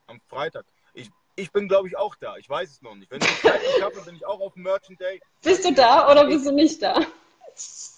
Am 0.07 0.19
Freitag. 0.27 0.65
Ich, 0.93 1.09
ich 1.35 1.51
bin, 1.51 1.67
glaube 1.67 1.87
ich, 1.87 1.95
auch 1.97 2.15
da. 2.15 2.37
Ich 2.37 2.49
weiß 2.49 2.71
es 2.71 2.81
noch 2.81 2.95
nicht. 2.95 3.11
Wenn 3.11 3.21
ich 3.21 3.41
zeitlich 3.41 3.69
schaffe, 3.79 4.01
bin 4.01 4.15
ich 4.15 4.25
auch 4.25 4.39
auf 4.39 4.53
dem 4.53 4.63
Merchant 4.63 4.99
Day. 4.99 5.21
Bist 5.43 5.63
du 5.63 5.73
da 5.73 6.11
oder 6.11 6.25
bist 6.25 6.47
du 6.47 6.51
nicht 6.51 6.81
da? 6.81 6.99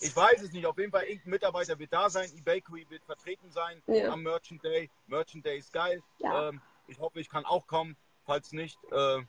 Ich 0.02 0.14
weiß 0.16 0.42
es 0.42 0.52
nicht. 0.52 0.66
Auf 0.66 0.78
jeden 0.78 0.92
Fall, 0.92 1.04
irgendein 1.04 1.30
Mitarbeiter 1.32 1.78
wird 1.80 1.94
da 1.94 2.10
sein. 2.10 2.30
eBakery 2.38 2.86
wird 2.90 3.04
vertreten 3.06 3.50
sein 3.52 3.82
Ja. 3.88 4.12
am 4.12 4.24
Merchant 4.24 4.64
Day. 4.64 4.90
Merchant 5.08 5.46
Day 5.46 5.60
ist 5.60 5.72
geil. 5.72 6.02
Ja. 6.18 6.50
Ähm, 6.50 6.62
ich 6.88 7.00
hoffe, 7.00 7.20
ich 7.20 7.30
kann 7.30 7.46
auch 7.46 7.68
kommen. 7.68 7.96
Falls 8.26 8.52
nicht, 8.52 8.78
äh, 8.92 9.20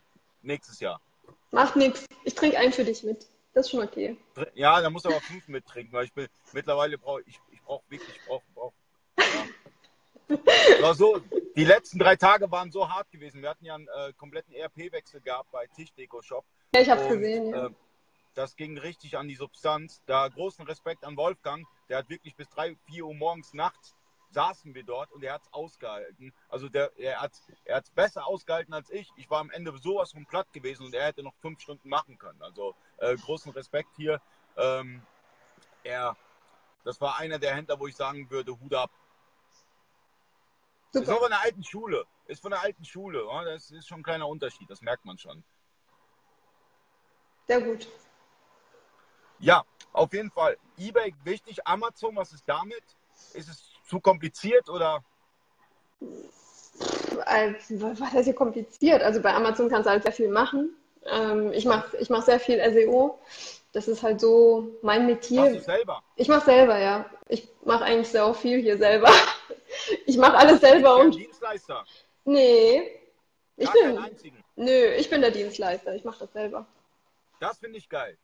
nächstes 0.41 0.79
Jahr. 0.79 0.99
Macht 1.51 1.75
nichts. 1.75 2.05
Ich 2.23 2.35
trinke 2.35 2.57
einen 2.57 2.73
für 2.73 2.83
dich 2.83 3.03
mit. 3.03 3.27
Das 3.53 3.65
ist 3.65 3.71
schon 3.71 3.83
okay. 3.83 4.17
Ja, 4.53 4.81
da 4.81 4.89
muss 4.89 5.05
aber 5.05 5.19
fünf 5.19 5.47
mittrinken, 5.47 5.91
weil 5.93 6.05
ich 6.05 6.13
bin 6.13 6.27
mittlerweile 6.53 6.97
brauche 6.97 7.21
ich, 7.25 7.39
ich 7.51 7.61
brauche 7.61 7.83
wirklich, 7.89 8.15
ich 8.15 8.25
brauche, 8.25 8.43
brauch, 8.53 8.73
ja. 9.17 9.45
War 10.81 10.95
so, 10.95 11.21
die 11.57 11.65
letzten 11.65 11.99
drei 11.99 12.15
Tage 12.15 12.49
waren 12.49 12.71
so 12.71 12.89
hart 12.89 13.11
gewesen. 13.11 13.41
Wir 13.41 13.49
hatten 13.49 13.65
ja 13.65 13.75
einen 13.75 13.87
äh, 13.87 14.13
kompletten 14.13 14.53
ERP-Wechsel 14.53 15.19
gehabt 15.19 15.51
bei 15.51 15.67
Tischdeko 15.67 16.21
Shop. 16.21 16.45
Ja, 16.73 16.81
ich 16.81 16.89
habe 16.89 17.01
Und, 17.01 17.09
gesehen, 17.09 17.49
ja. 17.49 17.67
äh, 17.67 17.69
das 18.33 18.55
ging 18.55 18.77
richtig 18.77 19.17
an 19.17 19.27
die 19.27 19.35
Substanz. 19.35 20.01
Da 20.05 20.29
großen 20.29 20.65
Respekt 20.65 21.03
an 21.03 21.17
Wolfgang. 21.17 21.67
Der 21.89 21.97
hat 21.97 22.09
wirklich 22.09 22.37
bis 22.37 22.47
3, 22.49 22.77
4 22.85 23.05
Uhr 23.05 23.13
morgens 23.13 23.53
nachts 23.53 23.93
saßen 24.31 24.73
wir 24.73 24.83
dort 24.83 25.11
und 25.11 25.23
er 25.23 25.33
hat 25.33 25.43
es 25.43 25.53
ausgehalten. 25.53 26.33
Also 26.49 26.69
der, 26.69 26.91
er 26.97 27.21
hat 27.21 27.33
er 27.65 27.77
hat's 27.77 27.89
besser 27.89 28.25
ausgehalten 28.25 28.73
als 28.73 28.89
ich. 28.89 29.11
Ich 29.15 29.29
war 29.29 29.39
am 29.39 29.49
Ende 29.51 29.77
sowas 29.77 30.11
von 30.11 30.25
platt 30.25 30.51
gewesen 30.53 30.85
und 30.85 30.95
er 30.95 31.05
hätte 31.05 31.23
noch 31.23 31.35
fünf 31.41 31.59
Stunden 31.61 31.89
machen 31.89 32.17
können. 32.17 32.41
Also 32.41 32.75
äh, 32.97 33.15
großen 33.15 33.51
Respekt 33.51 33.89
hier. 33.95 34.21
Ähm, 34.57 35.01
er, 35.83 36.15
das 36.83 36.99
war 37.01 37.17
einer 37.17 37.39
der 37.39 37.55
Händler, 37.55 37.79
wo 37.79 37.87
ich 37.87 37.95
sagen 37.95 38.29
würde, 38.29 38.59
Hut 38.59 38.73
ab. 38.73 38.91
Ist 40.93 41.01
noch 41.01 41.05
Super. 41.05 41.19
von 41.19 41.29
der 41.29 41.41
alten 41.41 41.63
Schule. 41.63 42.05
Ist 42.25 42.41
von 42.41 42.51
der 42.51 42.61
alten 42.61 42.83
Schule. 42.83 43.25
Ja? 43.25 43.43
Das 43.45 43.71
ist 43.71 43.87
schon 43.87 44.01
ein 44.01 44.03
kleiner 44.03 44.27
Unterschied. 44.27 44.69
Das 44.69 44.81
merkt 44.81 45.05
man 45.05 45.17
schon. 45.17 45.43
Sehr 47.47 47.61
gut. 47.61 47.87
Ja, 49.39 49.65
auf 49.93 50.13
jeden 50.13 50.31
Fall. 50.31 50.57
eBay 50.77 51.15
wichtig. 51.23 51.65
Amazon, 51.65 52.15
was 52.15 52.31
ist 52.31 52.47
damit? 52.47 52.83
Ist 53.33 53.49
es 53.49 53.70
zu 53.91 53.99
kompliziert 53.99 54.69
oder? 54.69 55.03
Also, 57.25 57.81
was 57.99 58.13
heißt 58.13 58.23
hier 58.23 58.33
kompliziert? 58.33 59.03
Also 59.03 59.21
bei 59.21 59.33
Amazon 59.33 59.69
kannst 59.69 59.85
du 59.85 59.91
halt 59.91 60.03
sehr 60.03 60.13
viel 60.13 60.29
machen. 60.29 60.73
Ähm, 61.05 61.51
ich 61.51 61.65
mache 61.65 61.97
ich 61.97 62.09
mach 62.09 62.23
sehr 62.23 62.39
viel 62.39 62.57
SEO. 62.73 63.19
Das 63.73 63.87
ist 63.89 64.01
halt 64.01 64.21
so 64.21 64.69
mein 64.81 65.07
Machst 65.09 65.29
du 65.29 65.35
Metier. 65.35 65.61
selber? 65.61 66.01
Ich 66.15 66.27
mache 66.29 66.45
selber, 66.45 66.77
ja. 66.79 67.05
Ich 67.27 67.49
mache 67.65 67.83
eigentlich 67.83 68.07
sehr 68.09 68.33
viel 68.33 68.61
hier 68.61 68.77
selber. 68.77 69.09
Ich 70.05 70.17
mache 70.17 70.35
alles 70.35 70.59
selber 70.59 70.95
Der 70.95 71.05
und 71.05 71.15
Dienstleister. 71.15 71.85
nee, 72.25 72.91
ich 73.55 73.71
Gar 73.71 73.73
bin, 73.73 73.97
einzigen. 73.99 74.43
nö, 74.57 74.85
ich 74.97 75.09
bin 75.09 75.21
der 75.21 75.31
Dienstleister. 75.31 75.95
Ich 75.95 76.03
mache 76.03 76.19
das 76.19 76.33
selber. 76.33 76.65
Das 77.39 77.57
finde 77.57 77.77
ich 77.77 77.87
geil. 77.87 78.17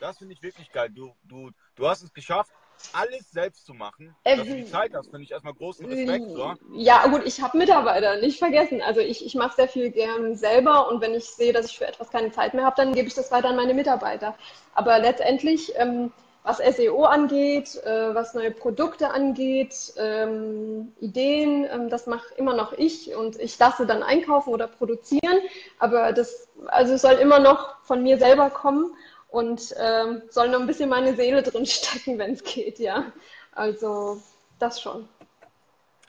Das 0.00 0.16
finde 0.16 0.32
ich 0.32 0.42
wirklich 0.42 0.72
geil. 0.72 0.88
Du, 0.88 1.14
du, 1.24 1.50
du 1.74 1.86
hast 1.86 2.02
es 2.02 2.14
geschafft, 2.14 2.50
alles 2.92 3.30
selbst 3.30 3.66
zu 3.66 3.74
machen. 3.74 4.14
Äh, 4.24 4.36
Dass 4.36 4.46
du 4.46 4.54
die 4.54 4.66
Zeit 4.66 4.92
hast, 4.94 5.10
finde 5.10 5.22
ich 5.22 5.30
erstmal 5.30 5.54
großen 5.54 5.86
Respekt. 5.86 6.26
So. 6.28 6.54
Ja, 6.74 7.06
gut, 7.06 7.22
ich 7.24 7.40
habe 7.42 7.58
Mitarbeiter, 7.58 8.16
nicht 8.16 8.38
vergessen. 8.38 8.80
Also 8.82 9.00
ich, 9.00 9.24
ich 9.24 9.34
mache 9.34 9.56
sehr 9.56 9.68
viel 9.68 9.90
gern 9.90 10.36
selber 10.36 10.88
und 10.88 11.00
wenn 11.00 11.14
ich 11.14 11.24
sehe, 11.24 11.52
dass 11.52 11.66
ich 11.66 11.78
für 11.78 11.86
etwas 11.86 12.10
keine 12.10 12.32
Zeit 12.32 12.54
mehr 12.54 12.64
habe, 12.64 12.76
dann 12.76 12.94
gebe 12.94 13.08
ich 13.08 13.14
das 13.14 13.30
weiter 13.30 13.48
an 13.48 13.56
meine 13.56 13.74
Mitarbeiter. 13.74 14.34
Aber 14.74 14.98
letztendlich, 14.98 15.72
ähm, 15.76 16.12
was 16.42 16.58
SEO 16.58 17.04
angeht, 17.04 17.74
äh, 17.84 18.14
was 18.14 18.34
neue 18.34 18.52
Produkte 18.52 19.10
angeht, 19.10 19.92
ähm, 19.96 20.92
Ideen, 21.00 21.66
ähm, 21.70 21.90
das 21.90 22.06
mache 22.06 22.34
immer 22.36 22.54
noch 22.54 22.72
ich 22.72 23.14
und 23.16 23.36
ich 23.40 23.58
lasse 23.58 23.84
dann 23.84 24.04
einkaufen 24.04 24.50
oder 24.50 24.68
produzieren. 24.68 25.38
Aber 25.80 26.12
das, 26.12 26.48
also 26.66 26.94
es 26.94 27.02
soll 27.02 27.14
immer 27.14 27.40
noch 27.40 27.82
von 27.82 28.02
mir 28.02 28.18
selber 28.18 28.50
kommen 28.50 28.94
und 29.28 29.74
ähm, 29.78 30.22
soll 30.30 30.48
noch 30.48 30.60
ein 30.60 30.66
bisschen 30.66 30.88
meine 30.88 31.14
Seele 31.16 31.42
drin 31.42 31.66
stecken, 31.66 32.18
wenn 32.18 32.32
es 32.32 32.44
geht, 32.44 32.78
ja. 32.78 33.12
Also 33.52 34.22
das 34.58 34.80
schon. 34.80 35.08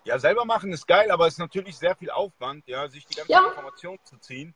Ja, 0.04 0.20
selber 0.20 0.46
machen 0.46 0.72
ist 0.72 0.88
geil, 0.88 1.12
aber 1.12 1.28
es 1.28 1.34
ist 1.34 1.40
natürlich 1.40 1.78
sehr 1.78 1.96
viel 1.96 2.10
Aufwand, 2.10 2.66
ja, 2.68 2.88
sich 2.88 3.06
die 3.06 3.16
ganze 3.16 3.32
Ja. 3.32 3.46
Information 3.48 4.00
zu 4.04 4.18
ziehen. 4.18 4.56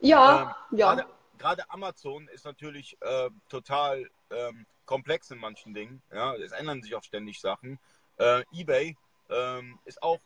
Ja, 0.00 0.54
Ähm, 0.70 0.78
ja. 0.78 0.94
Gerade, 0.94 1.08
gerade 1.38 1.70
Amazon 1.70 2.28
ist 2.28 2.44
natürlich 2.44 2.98
äh, 3.00 3.30
total 3.48 4.10
ähm, 4.30 4.66
komplex 4.84 5.30
in 5.30 5.38
manchen 5.38 5.72
Dingen. 5.72 6.02
Ja, 6.12 6.34
es 6.34 6.52
ändern 6.52 6.82
sich 6.82 6.94
auch 6.94 7.02
ständig 7.02 7.40
Sachen. 7.40 7.78
Äh, 8.18 8.42
eBay 8.52 8.96
ähm, 9.30 9.78
ist 9.86 10.02
auch 10.02 10.20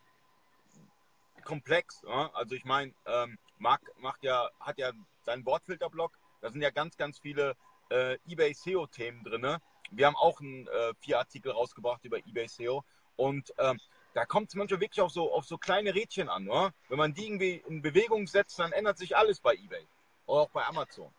komplex. 1.45 2.01
Ja? 2.05 2.29
Also 2.33 2.55
ich 2.55 2.65
meine, 2.65 2.93
ähm, 3.05 3.37
Marc 3.57 3.81
macht 3.97 4.23
ja, 4.23 4.49
hat 4.59 4.77
ja 4.77 4.91
seinen 5.25 5.45
Wortfilterblock. 5.45 6.11
Da 6.41 6.49
sind 6.49 6.61
ja 6.61 6.69
ganz, 6.69 6.97
ganz 6.97 7.19
viele 7.19 7.55
äh, 7.89 8.17
eBay 8.27 8.53
SEO-Themen 8.53 9.23
drin. 9.23 9.57
Wir 9.91 10.05
haben 10.05 10.15
auch 10.15 10.39
einen, 10.39 10.67
äh, 10.67 10.93
vier 10.99 11.19
Artikel 11.19 11.51
rausgebracht 11.51 12.03
über 12.05 12.17
eBay 12.17 12.47
SEO. 12.47 12.83
Und 13.15 13.53
ähm, 13.57 13.79
da 14.13 14.25
kommt 14.25 14.49
es 14.49 14.55
manchmal 14.55 14.79
wirklich 14.79 15.01
auf 15.01 15.11
so, 15.11 15.31
auf 15.31 15.45
so 15.45 15.57
kleine 15.57 15.93
Rädchen 15.93 16.29
an. 16.29 16.47
Oder? 16.47 16.73
Wenn 16.87 16.97
man 16.97 17.13
die 17.13 17.25
irgendwie 17.25 17.63
in 17.67 17.81
Bewegung 17.81 18.27
setzt, 18.27 18.59
dann 18.59 18.71
ändert 18.71 18.97
sich 18.97 19.17
alles 19.17 19.39
bei 19.39 19.53
eBay. 19.53 19.85
Oder 20.25 20.41
auch 20.41 20.49
bei 20.49 20.65
Amazon. 20.65 21.11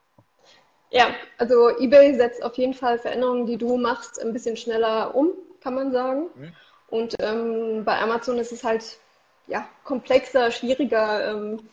Ja, 0.90 1.14
also 1.38 1.68
eBay 1.78 2.14
setzt 2.14 2.42
auf 2.42 2.56
jeden 2.56 2.74
Fall 2.74 2.98
Veränderungen, 2.98 3.46
die 3.46 3.56
du 3.56 3.76
machst, 3.76 4.20
ein 4.20 4.32
bisschen 4.32 4.56
schneller 4.56 5.14
um, 5.14 5.32
kann 5.60 5.74
man 5.74 5.92
sagen. 5.92 6.30
Mhm. 6.34 6.52
Und 6.88 7.16
ähm, 7.20 7.84
bei 7.84 8.00
Amazon 8.00 8.38
ist 8.38 8.50
es 8.50 8.64
halt 8.64 8.98
ja, 9.46 9.68
komplexer, 9.84 10.50
schwieriger. 10.50 11.30
Ähm, 11.30 11.68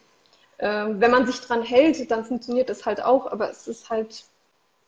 wenn 0.60 1.12
man 1.12 1.26
sich 1.28 1.40
dran 1.42 1.62
hält, 1.62 2.10
dann 2.10 2.26
funktioniert 2.26 2.70
es 2.70 2.86
halt 2.86 3.02
auch, 3.04 3.28
aber 3.28 3.50
es 3.50 3.68
ist 3.68 3.90
halt 3.90 4.26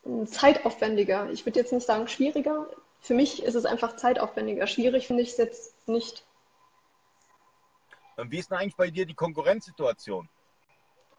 ähm, 0.05 0.25
zeitaufwendiger. 0.27 1.29
Ich 1.31 1.45
würde 1.45 1.59
jetzt 1.59 1.73
nicht 1.73 1.85
sagen 1.85 2.07
schwieriger. 2.07 2.67
Für 3.01 3.13
mich 3.13 3.43
ist 3.43 3.55
es 3.55 3.65
einfach 3.65 3.95
zeitaufwendiger. 3.95 4.67
Schwierig 4.67 5.07
finde 5.07 5.23
ich 5.23 5.29
es 5.31 5.37
jetzt 5.37 5.87
nicht. 5.87 6.25
Ähm, 8.17 8.31
Wie 8.31 8.39
ist 8.39 8.49
denn 8.51 8.57
eigentlich 8.57 8.75
bei 8.75 8.89
dir 8.89 9.05
die 9.05 9.13
Konkurrenzsituation? 9.13 10.27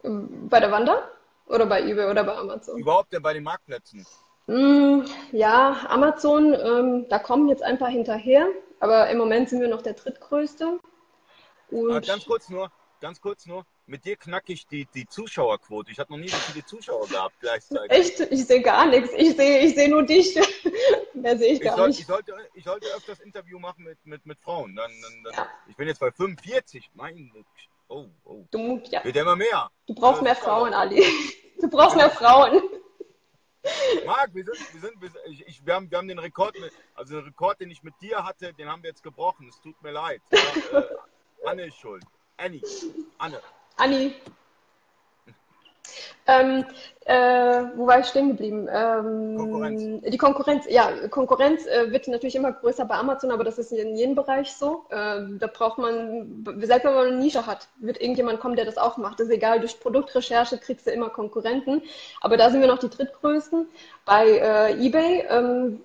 Ähm, 0.03 0.49
Bei 0.49 0.59
der 0.59 0.71
Wander? 0.71 1.09
Oder 1.47 1.65
bei 1.65 1.81
eBay 1.81 2.09
oder 2.09 2.23
bei 2.23 2.35
Amazon? 2.35 2.77
Überhaupt 2.79 3.11
denn 3.11 3.21
bei 3.21 3.33
den 3.33 3.43
Marktplätzen? 3.43 4.05
Mm, 4.47 5.01
Ja, 5.31 5.85
Amazon, 5.89 6.53
ähm, 6.53 7.05
da 7.09 7.19
kommen 7.19 7.49
jetzt 7.49 7.63
ein 7.63 7.77
paar 7.77 7.89
hinterher, 7.89 8.47
aber 8.79 9.09
im 9.09 9.17
Moment 9.17 9.49
sind 9.49 9.59
wir 9.59 9.67
noch 9.67 9.81
der 9.81 9.93
drittgrößte. 9.93 10.79
Äh, 11.71 11.75
Und 11.75 12.05
ganz 12.05 12.25
kurz 12.25 12.49
nur, 12.49 12.71
ganz 13.01 13.19
kurz 13.19 13.45
nur, 13.47 13.65
mit 13.91 14.05
dir 14.05 14.15
knacke 14.15 14.53
ich 14.53 14.65
die, 14.67 14.85
die 14.95 15.05
Zuschauerquote. 15.05 15.91
Ich 15.91 15.99
habe 15.99 16.11
noch 16.13 16.17
nie 16.19 16.29
so 16.29 16.37
viele 16.37 16.65
Zuschauer 16.65 17.07
gehabt 17.07 17.35
gleichzeitig. 17.41 17.91
echt, 17.91 18.19
ich 18.31 18.45
sehe 18.45 18.61
gar 18.61 18.85
nichts. 18.85 19.11
Ich 19.17 19.35
sehe, 19.35 19.59
ich 19.59 19.75
sehe 19.75 19.89
nur 19.89 20.03
dich. 20.03 20.33
Mehr 21.13 21.37
sehe 21.37 21.53
ich 21.53 21.59
Ich, 21.59 21.61
gar 21.61 21.75
soll, 21.75 21.89
nicht. 21.89 21.99
ich, 21.99 22.05
sollte, 22.07 22.33
ich 22.53 22.63
sollte 22.63 22.87
öfters 22.95 23.19
Interview 23.19 23.59
machen 23.59 23.83
mit, 23.83 24.03
mit, 24.05 24.25
mit 24.25 24.39
Frauen. 24.39 24.75
Dann, 24.75 24.89
dann, 25.01 25.23
dann, 25.25 25.33
Ja. 25.33 25.47
Ich 25.67 25.75
bin 25.75 25.87
jetzt 25.89 25.99
bei 25.99 26.09
45. 26.09 26.89
Mein, 26.95 27.31
oh, 27.89 28.05
oh. 28.23 28.45
Du, 28.49 28.81
ja, 28.89 29.03
Wird 29.03 29.17
immer 29.17 29.35
mehr. 29.35 29.69
du 29.87 29.93
brauchst 29.93 30.21
mehr. 30.21 30.35
Frauen, 30.35 30.73
Ali. 30.73 31.03
Du 31.61 31.69
brauchst 31.69 31.95
mehr 31.95 32.09
Frauen. 32.09 32.59
Marc, 34.07 34.33
wir 34.33 34.43
sind, 34.45 34.73
wir 34.73 34.81
sind, 34.81 34.99
wir, 35.01 35.09
sind- 35.11 35.21
ich, 35.27 35.47
ich, 35.47 35.63
wir, 35.65 35.75
haben, 35.75 35.91
wir 35.91 35.99
haben 35.99 36.07
den 36.07 36.17
Rekord, 36.17 36.59
mit, 36.59 36.71
also 36.95 37.17
den 37.17 37.25
Rekord, 37.25 37.59
den 37.59 37.69
ich 37.69 37.83
mit 37.83 37.93
dir 38.01 38.23
hatte, 38.25 38.51
den 38.53 38.67
haben 38.67 38.81
wir 38.81 38.89
jetzt 38.89 39.03
gebrochen. 39.03 39.47
Es 39.47 39.61
tut 39.61 39.79
mir 39.83 39.91
leid. 39.91 40.21
Ja, 40.31 40.79
äh, 40.79 40.85
Anne 41.45 41.65
ist 41.67 41.77
schuld. 41.77 42.03
Annie. 42.37 42.63
Anne. 43.19 43.39
Anni. 43.81 44.13
Ähm, 46.27 46.63
äh, 47.05 47.63
wo 47.75 47.87
war 47.87 47.99
ich 47.99 48.05
stehen 48.05 48.29
geblieben? 48.29 48.67
Ähm, 48.71 49.35
Konkurrenz. 49.37 50.03
Die 50.07 50.17
Konkurrenz, 50.17 50.65
ja, 50.69 50.91
Konkurrenz 51.09 51.65
äh, 51.65 51.91
wird 51.91 52.07
natürlich 52.07 52.35
immer 52.35 52.51
größer 52.51 52.85
bei 52.85 52.95
Amazon, 52.95 53.31
aber 53.31 53.43
das 53.43 53.57
ist 53.57 53.71
in 53.71 53.95
jedem 53.97 54.13
Bereich 54.13 54.53
so. 54.53 54.85
Äh, 54.91 55.21
da 55.39 55.47
braucht 55.51 55.79
man, 55.79 56.45
selbst 56.61 56.85
wenn 56.85 56.93
man 56.93 57.07
eine 57.07 57.17
Nische 57.17 57.45
hat, 57.47 57.67
wird 57.77 57.99
irgendjemand 57.99 58.39
kommen, 58.39 58.55
der 58.55 58.65
das 58.65 58.77
auch 58.77 58.97
macht. 58.97 59.19
Das 59.19 59.27
ist 59.27 59.33
egal, 59.33 59.59
durch 59.59 59.79
Produktrecherche 59.79 60.59
kriegst 60.59 60.85
du 60.85 60.91
immer 60.91 61.09
Konkurrenten. 61.09 61.81
Aber 62.21 62.37
da 62.37 62.51
sind 62.51 62.61
wir 62.61 62.67
noch 62.67 62.79
die 62.79 62.89
drittgrößten. 62.89 63.67
Bei 64.05 64.27
äh, 64.27 64.85
eBay 64.85 65.25
ähm, 65.27 65.81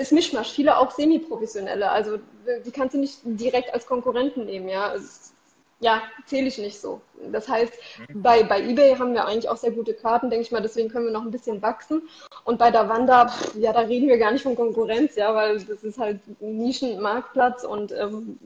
ist 0.00 0.12
Mischmasch, 0.12 0.50
viele 0.52 0.78
auch 0.78 0.90
semi-professionelle. 0.90 1.90
Also 1.90 2.18
die 2.64 2.70
kannst 2.70 2.94
du 2.94 2.98
nicht 2.98 3.18
direkt 3.24 3.74
als 3.74 3.86
Konkurrenten 3.86 4.46
nehmen, 4.46 4.68
ja. 4.70 4.94
Es- 4.94 5.34
ja, 5.80 6.02
zähle 6.26 6.48
ich 6.48 6.58
nicht 6.58 6.80
so. 6.80 7.00
Das 7.32 7.48
heißt, 7.48 7.72
bei, 8.14 8.42
bei 8.42 8.60
eBay 8.62 8.96
haben 8.96 9.14
wir 9.14 9.24
eigentlich 9.26 9.48
auch 9.48 9.56
sehr 9.56 9.70
gute 9.70 9.94
Karten, 9.94 10.30
denke 10.30 10.42
ich 10.42 10.52
mal, 10.52 10.62
deswegen 10.62 10.88
können 10.88 11.06
wir 11.06 11.12
noch 11.12 11.22
ein 11.22 11.30
bisschen 11.30 11.62
wachsen. 11.62 12.02
Und 12.44 12.58
bei 12.58 12.70
der 12.70 12.88
Wanda, 12.88 13.32
ja, 13.54 13.72
da 13.72 13.80
reden 13.80 14.08
wir 14.08 14.18
gar 14.18 14.32
nicht 14.32 14.42
von 14.42 14.56
Konkurrenz, 14.56 15.14
ja, 15.14 15.34
weil 15.34 15.60
das 15.60 15.84
ist 15.84 15.98
halt 15.98 16.20
ein 16.40 16.58
Nischenmarktplatz 16.58 17.64
und 17.64 17.92
ähm, 17.92 18.38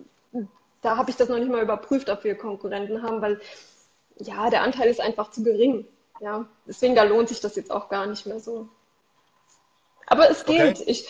da 0.83 0.97
habe 0.97 1.11
ich 1.11 1.16
das 1.16 1.29
noch 1.29 1.38
nicht 1.38 1.51
mal 1.51 1.62
überprüft, 1.62 2.11
ob 2.11 2.25
wir 2.25 2.35
Konkurrenten 2.37 3.03
haben, 3.03 3.23
weil 3.23 3.40
ja, 4.18 4.51
der 4.51 4.62
Anteil 4.62 4.90
ist 4.90 5.01
einfach 5.01 5.31
zu 5.31 5.42
gering. 5.42 5.87
Ja, 6.21 6.47
deswegen 6.66 6.95
da 6.95 7.03
lohnt 7.05 7.29
sich 7.29 7.40
das 7.40 7.57
jetzt 7.57 7.71
auch 7.71 7.88
gar 7.88 8.07
nicht 8.07 8.27
mehr 8.27 8.40
so. 8.40 8.68
Aber 10.07 10.31
es 10.31 10.42
Okay. 10.42 10.75
geht. 10.75 10.87
Ich, 10.87 11.09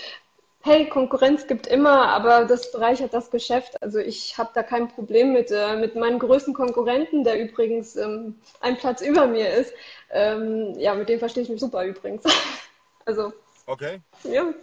hey, 0.65 0.89
Konkurrenz 0.89 1.47
gibt 1.47 1.67
immer, 1.67 2.09
aber 2.09 2.45
das 2.45 2.71
bereichert 2.71 3.13
das 3.13 3.31
Geschäft. 3.31 3.83
Also 3.83 3.99
ich 3.99 4.39
habe 4.39 4.51
da 4.55 4.63
kein 4.63 4.89
Problem 4.89 5.33
mit, 5.33 5.51
äh, 5.51 5.77
mit 5.77 5.97
meinem 5.97 6.19
größten 6.19 6.55
Konkurrenten, 6.55 7.25
der 7.25 7.41
übrigens 7.41 7.97
ähm, 7.97 8.39
einen 8.61 8.77
Platz 8.77 9.01
über 9.01 9.27
mir 9.27 9.51
ist. 9.51 9.73
Ähm, 10.11 10.79
ja, 10.79 10.95
mit 10.95 11.09
dem 11.09 11.19
verstehe 11.19 11.43
ich 11.43 11.49
mich 11.49 11.61
super 11.61 11.85
übrigens. 11.85 12.25
Also, 13.05 13.33
Okay. 13.67 14.01
ja. 14.23 14.55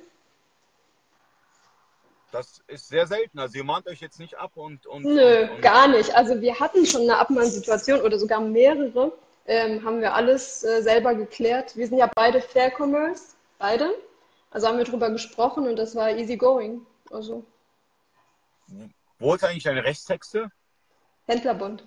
Das 2.31 2.61
ist 2.67 2.87
sehr 2.87 3.05
selten. 3.05 3.39
Also 3.39 3.57
ihr 3.57 3.65
mahnt 3.65 3.85
euch 3.87 3.99
jetzt 3.99 4.17
nicht 4.17 4.37
ab 4.37 4.51
und. 4.55 4.85
und 4.85 5.03
Nö, 5.03 5.43
und, 5.43 5.49
und 5.49 5.61
gar 5.61 5.89
nicht. 5.89 6.15
Also 6.15 6.39
wir 6.39 6.57
hatten 6.57 6.85
schon 6.85 7.01
eine 7.01 7.17
Abmahnsituation 7.17 7.99
oder 7.99 8.17
sogar 8.17 8.39
mehrere. 8.39 9.11
Ähm, 9.45 9.83
haben 9.83 9.99
wir 9.99 10.13
alles 10.13 10.63
äh, 10.63 10.81
selber 10.81 11.15
geklärt. 11.15 11.75
Wir 11.75 11.87
sind 11.87 11.97
ja 11.97 12.09
beide 12.15 12.39
Fair 12.39 12.71
Commerce, 12.71 13.33
beide. 13.57 13.93
Also 14.51 14.67
haben 14.67 14.77
wir 14.77 14.85
drüber 14.85 15.09
gesprochen 15.11 15.67
und 15.67 15.75
das 15.75 15.95
war 15.95 16.09
easy 16.11 16.37
going. 16.37 16.85
Also 17.11 17.45
Wo 19.19 19.33
ist 19.35 19.43
eigentlich 19.43 19.63
deine 19.63 19.83
Rechtstexte? 19.83 20.49
Händlerbund. 21.27 21.83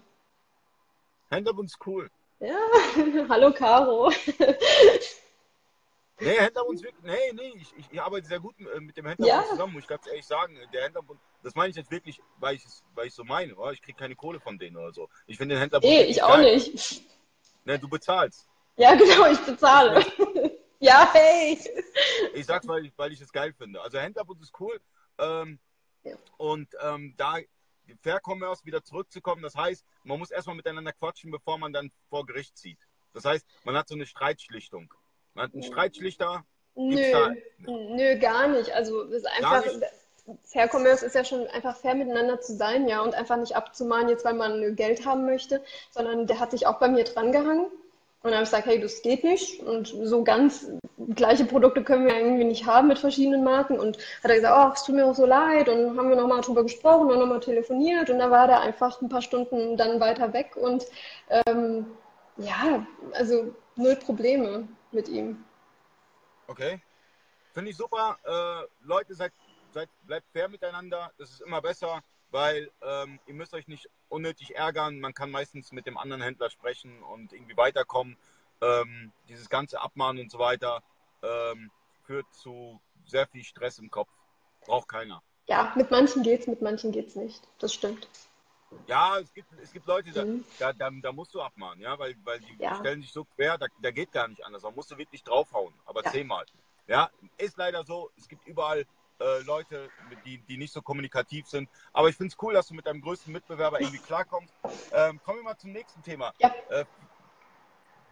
Händlerbund 1.30 1.70
ist 1.70 1.78
cool. 1.86 2.10
Ja, 2.40 2.56
hallo 3.28 3.52
Caro. 3.52 4.12
Nee, 6.20 6.38
Händlerbund 6.38 6.76
ist 6.76 6.84
wirklich. 6.84 7.02
Nee, 7.04 7.32
nee, 7.32 7.52
ich, 7.56 7.90
ich, 7.90 8.00
arbeite 8.00 8.28
sehr 8.28 8.38
gut 8.38 8.54
äh, 8.60 8.78
mit 8.80 8.96
dem 8.96 9.06
Händlerbund 9.06 9.44
Ja. 9.44 9.50
zusammen, 9.50 9.72
muss 9.72 9.82
ich 9.82 9.88
ganz 9.88 10.06
ehrlich 10.06 10.26
sagen. 10.26 10.56
Der 10.72 10.84
Händlerbund, 10.84 11.18
das 11.42 11.54
meine 11.56 11.70
ich 11.70 11.76
jetzt 11.76 11.90
wirklich, 11.90 12.20
weil 12.38 12.54
ich 12.54 12.64
es, 12.64 12.84
weil 12.94 13.08
ich 13.08 13.14
so 13.14 13.24
meine. 13.24 13.56
Oder? 13.56 13.72
Ich 13.72 13.82
kriege 13.82 13.98
keine 13.98 14.14
Kohle 14.14 14.38
von 14.38 14.58
denen 14.58 14.76
oder 14.76 14.92
so. 14.92 15.08
Ich 15.26 15.36
finde 15.36 15.56
den 15.56 15.60
Händlerbund. 15.60 15.92
Nee, 15.92 16.04
ich 16.04 16.22
auch 16.22 16.36
geil. 16.36 16.54
nicht. 16.54 17.02
Nee, 17.64 17.78
du 17.78 17.88
bezahlst. 17.88 18.46
Ja, 18.76 18.94
genau, 18.96 19.26
ich 19.26 19.40
bezahle. 19.40 20.04
Ja, 20.82 21.08
hey. 21.12 21.58
Ich 22.34 22.44
sag's, 22.44 22.66
weil 22.66 22.86
ich, 22.86 22.92
weil 22.96 23.12
ich 23.12 23.20
es 23.20 23.32
geil 23.32 23.54
finde. 23.56 23.80
Also 23.80 23.98
Händlerbund 23.98 24.42
ist 24.42 24.52
cool. 24.58 24.80
Ähm, 25.18 25.60
Ja. 26.02 26.16
Und 26.38 26.68
ähm, 26.82 27.14
da 27.16 27.36
Fair 28.00 28.20
Commerce 28.24 28.64
wieder 28.64 28.82
zurückzukommen, 28.82 29.42
das 29.42 29.54
heißt, 29.54 29.84
man 30.02 30.18
muss 30.18 30.32
erstmal 30.32 30.56
miteinander 30.56 30.92
quatschen, 30.92 31.30
bevor 31.30 31.56
man 31.58 31.72
dann 31.72 31.92
vor 32.08 32.26
Gericht 32.26 32.56
zieht. 32.58 32.78
Das 33.12 33.24
heißt, 33.24 33.46
man 33.64 33.76
hat 33.76 33.88
so 33.88 33.94
eine 33.94 34.06
Streitschlichtung. 34.06 34.92
Man 35.34 35.44
hat 35.46 35.54
einen 35.54 35.62
Streitschlichter. 35.62 36.44
Gibt's 36.74 36.96
Nö, 36.96 37.12
da- 37.12 37.32
nö, 37.58 38.18
gar 38.18 38.48
nicht. 38.48 38.72
Also 38.72 39.02
es 39.04 39.18
ist 39.22 39.26
einfach? 39.26 39.64
Fair 40.44 40.68
Commerce 40.68 41.04
ist 41.06 41.14
ja 41.14 41.24
schon 41.24 41.46
einfach 41.48 41.76
fair 41.76 41.94
miteinander 41.94 42.40
zu 42.40 42.56
sein, 42.56 42.88
ja, 42.88 43.02
und 43.02 43.14
einfach 43.14 43.36
nicht 43.36 43.54
abzumahnen, 43.54 44.08
jetzt 44.08 44.24
weil 44.24 44.34
man 44.34 44.74
Geld 44.76 45.04
haben 45.06 45.26
möchte, 45.26 45.62
sondern 45.90 46.26
der 46.26 46.38
hat 46.40 46.50
sich 46.52 46.66
auch 46.66 46.78
bei 46.78 46.88
mir 46.88 47.04
drangehangen. 47.04 47.66
Und 48.22 48.30
dann 48.30 48.34
habe 48.34 48.44
ich 48.44 48.50
gesagt, 48.50 48.66
hey, 48.66 48.80
das 48.80 49.02
geht 49.02 49.24
nicht. 49.24 49.62
Und 49.62 49.88
so 49.88 50.22
ganz 50.22 50.68
gleiche 51.16 51.44
Produkte 51.44 51.82
können 51.82 52.06
wir 52.06 52.16
irgendwie 52.16 52.44
nicht 52.44 52.66
haben 52.66 52.88
mit 52.88 52.98
verschiedenen 52.98 53.42
Marken. 53.42 53.80
Und 53.80 53.98
hat 54.22 54.30
er 54.30 54.36
gesagt, 54.36 54.56
oh, 54.56 54.72
es 54.74 54.84
tut 54.84 54.94
mir 54.94 55.06
auch 55.06 55.14
so 55.14 55.26
leid. 55.26 55.68
Und 55.68 55.98
haben 55.98 56.08
wir 56.08 56.16
nochmal 56.16 56.40
drüber 56.40 56.62
gesprochen 56.62 57.10
und 57.10 57.18
nochmal 57.18 57.40
telefoniert. 57.40 58.10
Und 58.10 58.20
dann 58.20 58.30
war 58.30 58.46
der 58.46 58.60
einfach 58.60 59.00
ein 59.02 59.08
paar 59.08 59.22
Stunden 59.22 59.76
dann 59.76 59.98
weiter 59.98 60.32
weg. 60.32 60.56
Und 60.56 60.86
ähm, 61.28 61.86
ja, 62.36 62.86
also 63.12 63.54
null 63.74 63.96
Probleme 63.96 64.68
mit 64.92 65.08
ihm. 65.08 65.44
Okay. 66.46 66.80
Finde 67.52 67.70
ich 67.70 67.76
super. 67.76 68.18
Äh, 68.24 68.86
Leute, 68.86 69.14
seid, 69.14 69.32
seid, 69.72 69.88
bleibt 70.06 70.26
fair 70.32 70.48
miteinander. 70.48 71.10
Das 71.18 71.30
ist 71.30 71.40
immer 71.42 71.60
besser, 71.60 72.02
weil 72.32 72.70
ähm, 72.82 73.20
ihr 73.26 73.34
müsst 73.34 73.54
euch 73.54 73.68
nicht 73.68 73.88
unnötig 74.08 74.56
ärgern. 74.56 74.98
Man 75.00 75.14
kann 75.14 75.30
meistens 75.30 75.70
mit 75.70 75.86
dem 75.86 75.96
anderen 75.98 76.22
Händler 76.22 76.50
sprechen 76.50 77.02
und 77.02 77.32
irgendwie 77.32 77.56
weiterkommen. 77.56 78.16
Ähm, 78.60 79.12
dieses 79.28 79.48
ganze 79.48 79.80
Abmahnen 79.80 80.22
und 80.22 80.30
so 80.30 80.38
weiter 80.38 80.82
ähm, 81.22 81.70
führt 82.04 82.26
zu 82.32 82.80
sehr 83.06 83.26
viel 83.26 83.44
Stress 83.44 83.78
im 83.78 83.90
Kopf. 83.90 84.10
Braucht 84.66 84.88
keiner. 84.88 85.22
Ja, 85.48 85.72
mit 85.76 85.90
manchen 85.90 86.22
geht's, 86.22 86.46
mit 86.46 86.62
manchen 86.62 86.92
geht's 86.92 87.16
nicht. 87.16 87.46
Das 87.58 87.74
stimmt. 87.74 88.08
Ja, 88.86 89.18
es 89.18 89.32
gibt, 89.32 89.52
es 89.60 89.72
gibt 89.72 89.86
Leute, 89.86 90.10
da, 90.12 90.24
Mhm. 90.24 90.44
da, 90.58 90.72
da, 90.72 90.90
da 90.90 91.12
musst 91.12 91.34
du 91.34 91.40
abmahnen, 91.40 91.80
ja, 91.80 91.98
weil, 91.98 92.16
weil 92.24 92.40
die 92.40 92.56
Ja. 92.60 92.74
stellen 92.76 93.00
sich 93.02 93.12
so 93.12 93.24
quer, 93.24 93.58
da, 93.58 93.66
da 93.80 93.90
geht 93.90 94.12
gar 94.12 94.28
nicht 94.28 94.44
anders. 94.44 94.62
Da 94.62 94.70
musst 94.70 94.90
du 94.90 94.98
wirklich 94.98 95.22
draufhauen, 95.22 95.74
aber 95.84 96.02
Ja. 96.04 96.10
zehnmal. 96.10 96.44
Ja, 96.88 97.10
ist 97.38 97.56
leider 97.56 97.84
so. 97.84 98.10
Es 98.16 98.28
gibt 98.28 98.44
überall 98.46 98.86
äh, 99.22 99.42
Leute, 99.42 99.90
die, 100.24 100.38
die 100.38 100.56
nicht 100.56 100.72
so 100.72 100.82
kommunikativ 100.82 101.48
sind. 101.48 101.68
Aber 101.92 102.08
ich 102.08 102.16
finde 102.16 102.32
es 102.32 102.42
cool, 102.42 102.54
dass 102.54 102.66
du 102.66 102.74
mit 102.74 102.86
deinem 102.86 103.00
größten 103.00 103.32
Mitbewerber 103.32 103.80
irgendwie 103.80 104.00
klarkommst. 104.00 104.54
Ähm, 104.92 105.20
kommen 105.22 105.38
wir 105.38 105.44
mal 105.44 105.56
zum 105.56 105.72
nächsten 105.72 106.02
Thema. 106.02 106.32
Ja. 106.38 106.54
Äh, 106.70 106.84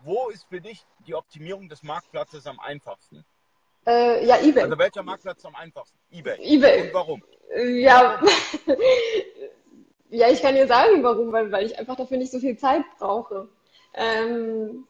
wo 0.03 0.29
ist 0.31 0.47
für 0.49 0.61
dich 0.61 0.87
die 1.07 1.15
Optimierung 1.15 1.69
des 1.69 1.83
Marktplatzes 1.83 2.47
am 2.47 2.59
einfachsten? 2.61 3.25
Äh, 3.87 4.27
ja, 4.27 4.39
eBay. 4.41 4.63
Also 4.65 4.79
welcher 4.79 5.03
Marktplatz 5.03 5.39
ist 5.39 5.47
am 5.47 5.55
einfachsten? 5.55 5.99
Ebay. 6.11 6.39
eBay. 6.41 6.83
Und 6.83 6.95
warum? 6.95 7.23
Äh, 7.55 7.81
Ja, 7.81 8.23
ja, 10.11 10.29
ich 10.29 10.41
kann 10.43 10.55
dir 10.55 10.67
sagen, 10.67 11.03
warum, 11.03 11.33
weil, 11.33 11.51
weil 11.51 11.67
ich 11.67 11.79
einfach 11.79 11.97
dafür 11.97 12.19
nicht 12.19 12.33
so 12.33 12.39
viel 12.39 12.57
Zeit 12.57 12.83
brauche. 12.99 13.49
Ähm, 13.95 14.87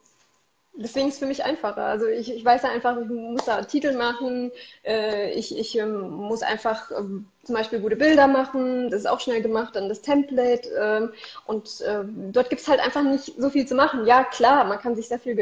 deswegen 0.75 1.09
ist 1.09 1.15
es 1.15 1.21
für 1.21 1.27
mich 1.27 1.45
einfacher. 1.45 1.85
Also 1.85 2.07
ich, 2.07 2.33
ich 2.33 2.45
weiß 2.45 2.63
ja 2.63 2.71
einfach, 2.71 2.97
ich 3.01 3.09
muss 3.09 3.45
da 3.45 3.63
Titel 3.63 3.97
machen, 3.97 4.51
äh, 4.85 5.33
ich, 5.33 5.57
ich 5.57 5.77
ähm, 5.77 6.11
muss 6.11 6.43
einfach 6.43 6.91
ähm, 6.93 7.27
zum 7.45 7.55
Beispiel 7.55 7.81
gute 7.81 7.97
Bilder 7.97 8.27
machen, 8.27 8.91
das 8.91 9.01
ist 9.01 9.07
auch 9.07 9.21
schnell 9.21 9.43
gemacht, 9.43 9.77
dann 9.77 9.89
das 9.89 10.03
Template 10.03 10.69
ähm, 10.81 11.13
und 11.47 11.83
ähm, 11.87 12.33
dort 12.33 12.51
gibt 12.51 12.63
es 12.63 12.69
halt 12.69 12.81
einfach 12.81 13.03
nicht 13.03 13.35
so 13.39 13.51
viel 13.51 13.67
zu 13.67 13.75
machen. 13.75 14.07
Ja, 14.07 14.25
klar, 14.25 14.65
man 14.65 14.79
kann 14.79 14.97
sich 14.97 15.09
sehr 15.09 15.19
viel 15.19 15.37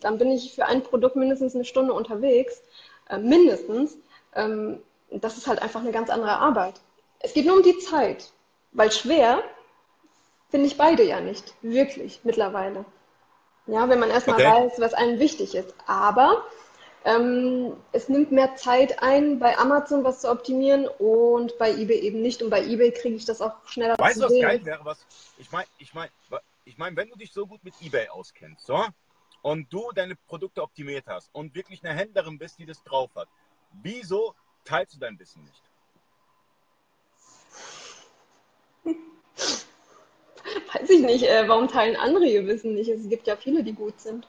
dann 0.00 0.18
bin 0.18 0.30
ich 0.30 0.54
für 0.54 0.66
ein 0.66 0.82
Produkt 0.82 1.16
mindestens 1.16 1.54
eine 1.54 1.64
Stunde 1.64 1.92
unterwegs, 1.92 2.62
äh, 3.08 3.18
mindestens. 3.18 3.96
Ähm, 4.34 4.80
das 5.10 5.36
ist 5.36 5.46
halt 5.46 5.60
einfach 5.60 5.80
eine 5.80 5.92
ganz 5.92 6.10
andere 6.10 6.36
Arbeit. 6.38 6.74
Es 7.18 7.34
geht 7.34 7.46
nur 7.46 7.56
um 7.56 7.62
die 7.62 7.78
Zeit, 7.78 8.30
weil 8.72 8.92
schwer 8.92 9.42
finde 10.50 10.66
ich 10.66 10.76
beide 10.76 11.02
ja 11.02 11.20
nicht, 11.20 11.54
wirklich 11.62 12.20
mittlerweile. 12.24 12.84
Ja, 13.66 13.88
wenn 13.88 14.00
man 14.00 14.10
erstmal 14.10 14.38
Okay. 14.38 14.64
weiß, 14.64 14.80
was 14.80 14.94
einem 14.94 15.18
wichtig 15.18 15.54
ist. 15.54 15.74
Aber 15.86 16.44
ähm, 17.04 17.76
es 17.92 18.08
nimmt 18.08 18.32
mehr 18.32 18.56
Zeit 18.56 19.02
ein, 19.02 19.38
bei 19.38 19.56
Amazon 19.58 20.04
was 20.04 20.20
zu 20.20 20.30
optimieren 20.30 20.88
und 20.98 21.56
bei 21.58 21.70
eBay 21.70 22.00
eben 22.00 22.20
nicht. 22.20 22.42
Und 22.42 22.50
bei 22.50 22.64
eBay 22.64 22.90
kriege 22.90 23.14
ich 23.14 23.24
das 23.24 23.40
auch 23.40 23.52
schneller 23.66 23.96
Weißt 23.98 24.20
du, 24.20 24.24
was 24.24 24.32
sehen. 24.32 24.42
geil 24.42 24.64
wäre? 24.64 24.84
Was, 24.84 25.06
ich 25.38 25.50
meine, 25.52 25.68
ich 25.78 25.94
mein, 25.94 26.08
ich 26.64 26.78
mein, 26.78 26.96
wenn 26.96 27.08
du 27.08 27.16
dich 27.16 27.32
so 27.32 27.46
gut 27.46 27.62
mit 27.62 27.74
Ebay 27.80 28.08
auskennst, 28.08 28.66
so, 28.66 28.84
und 29.42 29.72
du 29.72 29.90
deine 29.94 30.16
Produkte 30.16 30.62
optimiert 30.62 31.06
hast 31.06 31.30
und 31.32 31.54
wirklich 31.54 31.84
eine 31.84 31.94
Händlerin 31.94 32.38
bist, 32.38 32.58
die 32.58 32.66
das 32.66 32.82
drauf 32.82 33.10
hat, 33.14 33.28
wieso 33.82 34.34
teilst 34.64 34.94
du 34.94 34.98
dein 34.98 35.18
Wissen 35.18 35.44
nicht? 35.44 35.69
Weiß 40.72 40.88
ich 40.88 41.00
nicht, 41.00 41.24
äh, 41.24 41.48
warum 41.48 41.68
teilen 41.68 41.96
andere 41.96 42.26
ihr 42.26 42.46
Wissen 42.46 42.74
nicht? 42.74 42.88
Es 42.88 43.08
gibt 43.08 43.26
ja 43.26 43.36
viele, 43.36 43.64
die 43.64 43.72
gut 43.72 44.00
sind. 44.00 44.28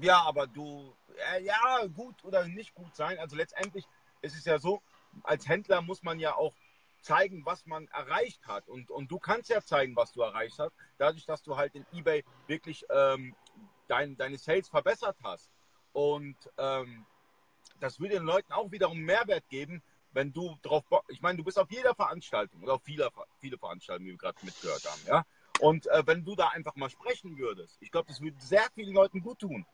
Ja, 0.00 0.22
aber 0.22 0.46
du, 0.46 0.94
äh, 1.34 1.42
ja, 1.42 1.86
gut 1.94 2.24
oder 2.24 2.46
nicht 2.46 2.74
gut 2.74 2.94
sein. 2.96 3.18
Also 3.18 3.36
letztendlich 3.36 3.84
ist 4.22 4.36
es 4.36 4.44
ja 4.44 4.58
so, 4.58 4.80
als 5.24 5.46
Händler 5.46 5.82
muss 5.82 6.02
man 6.02 6.18
ja 6.18 6.34
auch 6.34 6.54
zeigen, 7.02 7.44
was 7.44 7.66
man 7.66 7.88
erreicht 7.88 8.46
hat. 8.46 8.68
Und, 8.68 8.90
und 8.90 9.10
du 9.10 9.18
kannst 9.18 9.50
ja 9.50 9.60
zeigen, 9.60 9.94
was 9.96 10.12
du 10.12 10.22
erreicht 10.22 10.58
hast, 10.58 10.72
dadurch, 10.98 11.26
dass 11.26 11.42
du 11.42 11.56
halt 11.56 11.74
in 11.74 11.84
eBay 11.92 12.24
wirklich 12.46 12.86
ähm, 12.88 13.34
dein, 13.88 14.16
deine 14.16 14.38
Sales 14.38 14.68
verbessert 14.68 15.16
hast. 15.22 15.50
Und 15.92 16.36
ähm, 16.56 17.04
das 17.80 18.00
würde 18.00 18.14
den 18.14 18.24
Leuten 18.24 18.52
auch 18.52 18.70
wiederum 18.70 19.00
Mehrwert 19.00 19.48
geben, 19.48 19.82
wenn 20.12 20.32
du 20.32 20.56
drauf 20.62 20.84
ich 21.08 21.20
meine, 21.20 21.38
du 21.38 21.44
bist 21.44 21.58
auf 21.58 21.70
jeder 21.70 21.94
Veranstaltung 21.94 22.62
oder 22.62 22.74
auf 22.74 22.82
viele, 22.82 23.08
viele 23.40 23.58
Veranstaltungen, 23.58 24.08
wie 24.08 24.12
wir 24.12 24.18
gerade 24.18 24.38
mitgehört 24.42 24.84
haben, 24.84 25.00
ja. 25.06 25.24
Und 25.60 25.86
äh, 25.86 26.02
wenn 26.06 26.24
du 26.24 26.34
da 26.34 26.48
einfach 26.48 26.74
mal 26.76 26.90
sprechen 26.90 27.38
würdest, 27.38 27.76
ich 27.80 27.90
glaube, 27.90 28.08
das 28.08 28.20
würde 28.20 28.36
sehr 28.40 28.64
vielen 28.74 28.94
Leuten 28.94 29.20
gut 29.20 29.38
tun. 29.38 29.66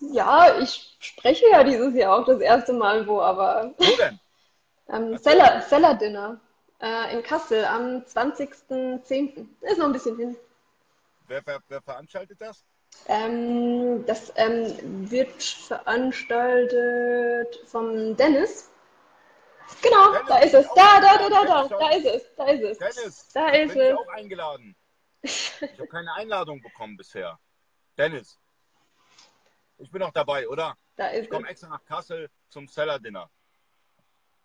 Ja, 0.00 0.58
ich 0.58 0.96
spreche 1.00 1.46
ja 1.50 1.64
dieses 1.64 1.94
Jahr 1.94 2.16
auch 2.16 2.24
das 2.24 2.40
erste 2.40 2.72
Mal 2.72 3.06
wo, 3.06 3.20
aber. 3.20 3.74
Wo 3.76 3.96
denn? 3.96 4.18
ähm, 4.88 5.18
Seller, 5.18 5.62
Seller 5.62 5.94
Dinner 5.94 6.40
äh, 6.80 7.14
in 7.14 7.22
Kassel 7.22 7.64
am 7.64 8.02
20.10. 8.02 9.46
Ist 9.60 9.78
noch 9.78 9.86
ein 9.86 9.92
bisschen 9.92 10.16
hin. 10.16 10.36
Wer, 11.26 11.42
wer, 11.44 11.60
wer 11.68 11.82
veranstaltet 11.82 12.40
das? 12.40 12.64
Ähm, 13.06 14.04
das 14.06 14.32
ähm, 14.36 15.10
wird 15.10 15.42
veranstaltet 15.42 17.60
vom 17.66 18.16
Dennis. 18.16 18.70
Genau, 19.82 20.12
Dennis, 20.12 20.28
da 20.28 20.38
ist 20.38 20.54
es. 20.54 20.66
ich 20.66 20.72
Da, 20.74 21.00
da, 21.00 21.18
da, 21.18 21.28
da, 21.28 21.44
da, 21.44 21.68
da 21.78 21.90
ist 21.90 22.04
es. 22.06 22.34
Da 22.36 22.44
ist 22.46 22.62
es. 22.62 22.78
Dennis, 22.78 23.28
Da 23.32 23.48
ist 23.50 23.72
bin 23.74 23.82
ich 23.82 23.88
es. 23.90 23.96
auch 23.96 24.08
eingeladen. 24.08 24.76
Ich 25.22 25.52
habe 25.60 25.86
keine 25.88 26.12
Einladung 26.14 26.60
bekommen 26.62 26.96
bisher. 26.96 27.38
Dennis, 27.96 28.38
ich 29.78 29.90
bin 29.90 30.02
auch 30.02 30.12
dabei, 30.12 30.48
oder? 30.48 30.76
Da 30.96 31.10
Ich 31.12 31.18
ist 31.18 31.24
es. 31.24 31.30
komme 31.30 31.48
extra 31.48 31.68
nach 31.68 31.84
Kassel 31.84 32.30
zum 32.48 32.66
Seller 32.68 32.98
Dinner. 32.98 33.28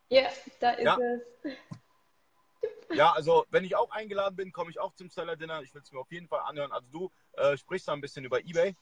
Ja, 0.09 0.29
da 0.59 0.71
ist 0.71 0.83
Ja. 0.85 0.97
es. 1.43 1.53
Ja, 2.95 3.11
also 3.13 3.45
wenn 3.49 3.63
ich 3.65 3.75
auch 3.75 3.89
eingeladen 3.91 4.35
bin, 4.35 4.51
komme 4.51 4.69
ich 4.69 4.79
auch 4.79 4.93
zum 4.93 5.09
Seller 5.09 5.35
Dinner. 5.35 5.61
Ich 5.63 5.73
will 5.73 5.81
es 5.81 5.91
mir 5.91 5.99
auf 5.99 6.11
jeden 6.11 6.27
Fall 6.27 6.41
anhören. 6.41 6.71
Also 6.71 6.87
du 6.91 7.11
äh, 7.33 7.57
sprichst 7.57 7.87
da 7.87 7.93
ein 7.93 8.01
bisschen 8.01 8.23
über 8.25 8.39
eBay. 8.41 8.75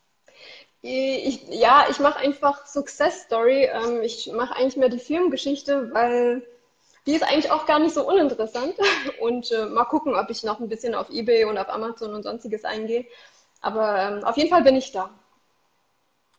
Ich, 0.82 1.44
ja, 1.50 1.86
ich 1.89 2.00
mache 2.00 2.20
einfach 2.20 2.65
Success 2.65 3.24
Story. 3.24 3.65
Ähm, 3.65 4.02
ich 4.02 4.32
mache 4.34 4.56
eigentlich 4.56 4.78
mehr 4.78 4.89
die 4.89 5.00
Firmengeschichte, 5.00 5.94
weil 5.94 6.41
die 7.06 7.13
ist 7.13 7.24
eigentlich 7.24 7.52
auch 7.52 7.65
gar 7.65 7.80
nicht 7.80 7.94
so 7.94 8.08
uninteressant. 8.08 8.76
Und 9.20 9.52
äh, 9.52 9.65
mal 9.65 9.86
gucken, 9.86 10.15
ob 10.15 10.30
ich 10.30 10.44
noch 10.44 10.60
ein 10.60 10.70
bisschen 10.70 10.96
auf 10.96 11.10
eBay 11.10 11.46
und 11.46 11.58
auf 11.58 11.70
Amazon 11.70 12.13
und 12.13 12.24
sonstiges 12.24 12.63
eingehe. 12.63 13.06
Aber 13.62 14.00
ähm, 14.00 14.24
auf 14.24 14.38
jeden 14.38 14.50
Fall 14.50 14.63
bin 14.63 14.76
ich 14.76 14.91
da. 14.91 15.12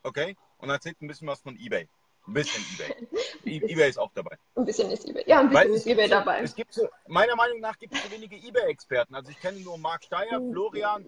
Okay? 0.02 0.36
Und 0.58 0.70
erzählt 0.70 1.00
ein 1.00 1.06
bisschen 1.08 1.28
was 1.28 1.40
von 1.40 1.56
eBay. 1.56 1.88
Ein 2.26 2.34
bisschen 2.34 2.64
eBay. 2.74 3.08
E- 3.44 3.72
eBay 3.72 3.90
ist 3.90 3.98
auch 3.98 4.10
dabei. 4.14 4.36
Ein 4.54 4.64
bisschen 4.64 4.90
ist 4.90 5.08
eBay. 5.08 5.24
Ja, 5.26 5.40
ein 5.40 5.48
bisschen 5.48 5.74
ist 5.74 5.86
eBay 5.86 6.06
so, 6.06 6.14
dabei. 6.14 6.40
Es 6.40 6.54
gibt 6.54 6.72
so, 6.72 6.88
meiner 7.08 7.34
Meinung 7.36 7.60
nach 7.60 7.78
gibt 7.78 7.94
es 7.94 8.02
so 8.02 8.10
wenige 8.10 8.36
eBay-Experten. 8.36 9.14
Also 9.14 9.30
ich 9.30 9.40
kenne 9.40 9.60
nur 9.60 9.78
Marc 9.78 10.04
Steyer, 10.04 10.38
Mhm. 10.40 10.52
Florian. 10.52 11.06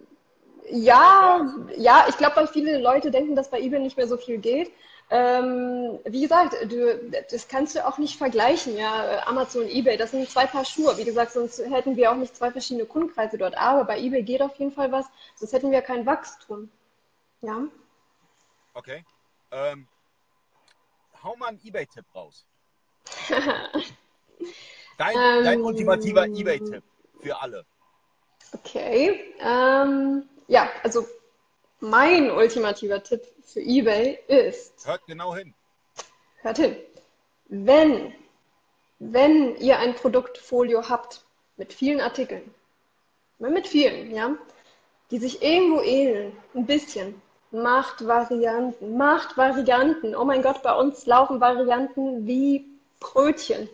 Ja, 0.71 1.55
ja, 1.77 2.07
ich 2.09 2.17
glaube, 2.17 2.37
weil 2.37 2.49
viele 2.49 2.79
Leute 2.79 3.11
denken, 3.11 3.37
dass 3.37 3.51
bei 3.51 3.61
eBay 3.61 3.81
nicht 3.81 3.97
mehr 3.97 4.09
so 4.09 4.17
viel 4.17 4.39
geht. 4.39 4.73
Ähm, 5.11 5.99
wie 6.07 6.23
gesagt, 6.23 6.55
du, 6.73 7.11
das 7.31 7.47
kannst 7.49 7.77
du 7.77 7.87
auch 7.87 7.99
nicht 7.99 8.17
vergleichen, 8.17 8.77
ja. 8.77 9.27
Amazon, 9.27 9.69
eBay, 9.69 9.97
das 9.99 10.13
sind 10.13 10.29
zwei 10.31 10.47
Paar 10.47 10.65
Schuhe. 10.65 10.97
Wie 10.97 11.05
gesagt, 11.05 11.33
sonst 11.33 11.59
hätten 11.59 11.97
wir 11.97 12.11
auch 12.11 12.17
nicht 12.17 12.35
zwei 12.35 12.51
verschiedene 12.51 12.87
Kundenkreise 12.87 13.37
dort. 13.37 13.57
Aber 13.57 13.85
bei 13.85 13.99
eBay 13.99 14.23
geht 14.23 14.41
auf 14.41 14.57
jeden 14.57 14.73
Fall 14.73 14.91
was, 14.91 15.07
sonst 15.37 15.53
hätten 15.53 15.71
wir 15.71 15.83
kein 15.83 16.07
Wachstum. 16.07 16.71
Ja. 17.43 17.65
Okay. 18.73 19.05
Ähm, 19.51 19.87
hau 21.23 21.37
mal 21.37 21.49
einen 21.49 21.61
eBay-Tipp 21.63 22.07
raus. 22.15 22.47
Dein, 24.97 25.17
Ähm, 25.17 25.45
dein 25.45 25.61
ultimativer 25.61 26.27
eBay-Tipp 26.27 26.83
für 27.21 27.41
alle. 27.41 27.65
Okay. 28.53 29.35
Ähm, 29.41 30.29
ja, 30.49 30.69
also 30.83 31.07
mein 31.81 32.31
ultimativer 32.31 33.03
Tipp 33.03 33.23
für 33.43 33.61
eBay 33.61 34.19
ist, 34.27 34.87
Hört 34.87 35.07
genau 35.07 35.35
hin. 35.35 35.55
Hört 36.43 36.59
hin. 36.59 36.77
Wenn, 37.47 38.15
wenn 38.99 39.57
ihr 39.57 39.79
ein 39.79 39.95
Produktfolio 39.95 40.89
habt 40.89 41.25
mit 41.57 41.73
vielen 41.73 42.01
Artikeln, 42.01 42.55
mit 43.39 43.67
vielen, 43.67 44.15
ja, 44.15 44.37
die 45.11 45.19
sich 45.19 45.43
irgendwo 45.43 45.81
ähneln, 45.81 46.37
ein 46.55 46.67
bisschen, 46.67 47.21
macht 47.51 48.07
Varianten, 48.07 48.97
macht 48.97 49.37
Varianten. 49.37 50.17
Oh 50.17 50.25
mein 50.25 50.43
Gott, 50.43 50.63
bei 50.63 50.75
uns 50.75 51.07
laufen 51.07 51.41
Varianten 51.41 52.27
wie 52.27 52.67
Brötchen, 53.01 53.69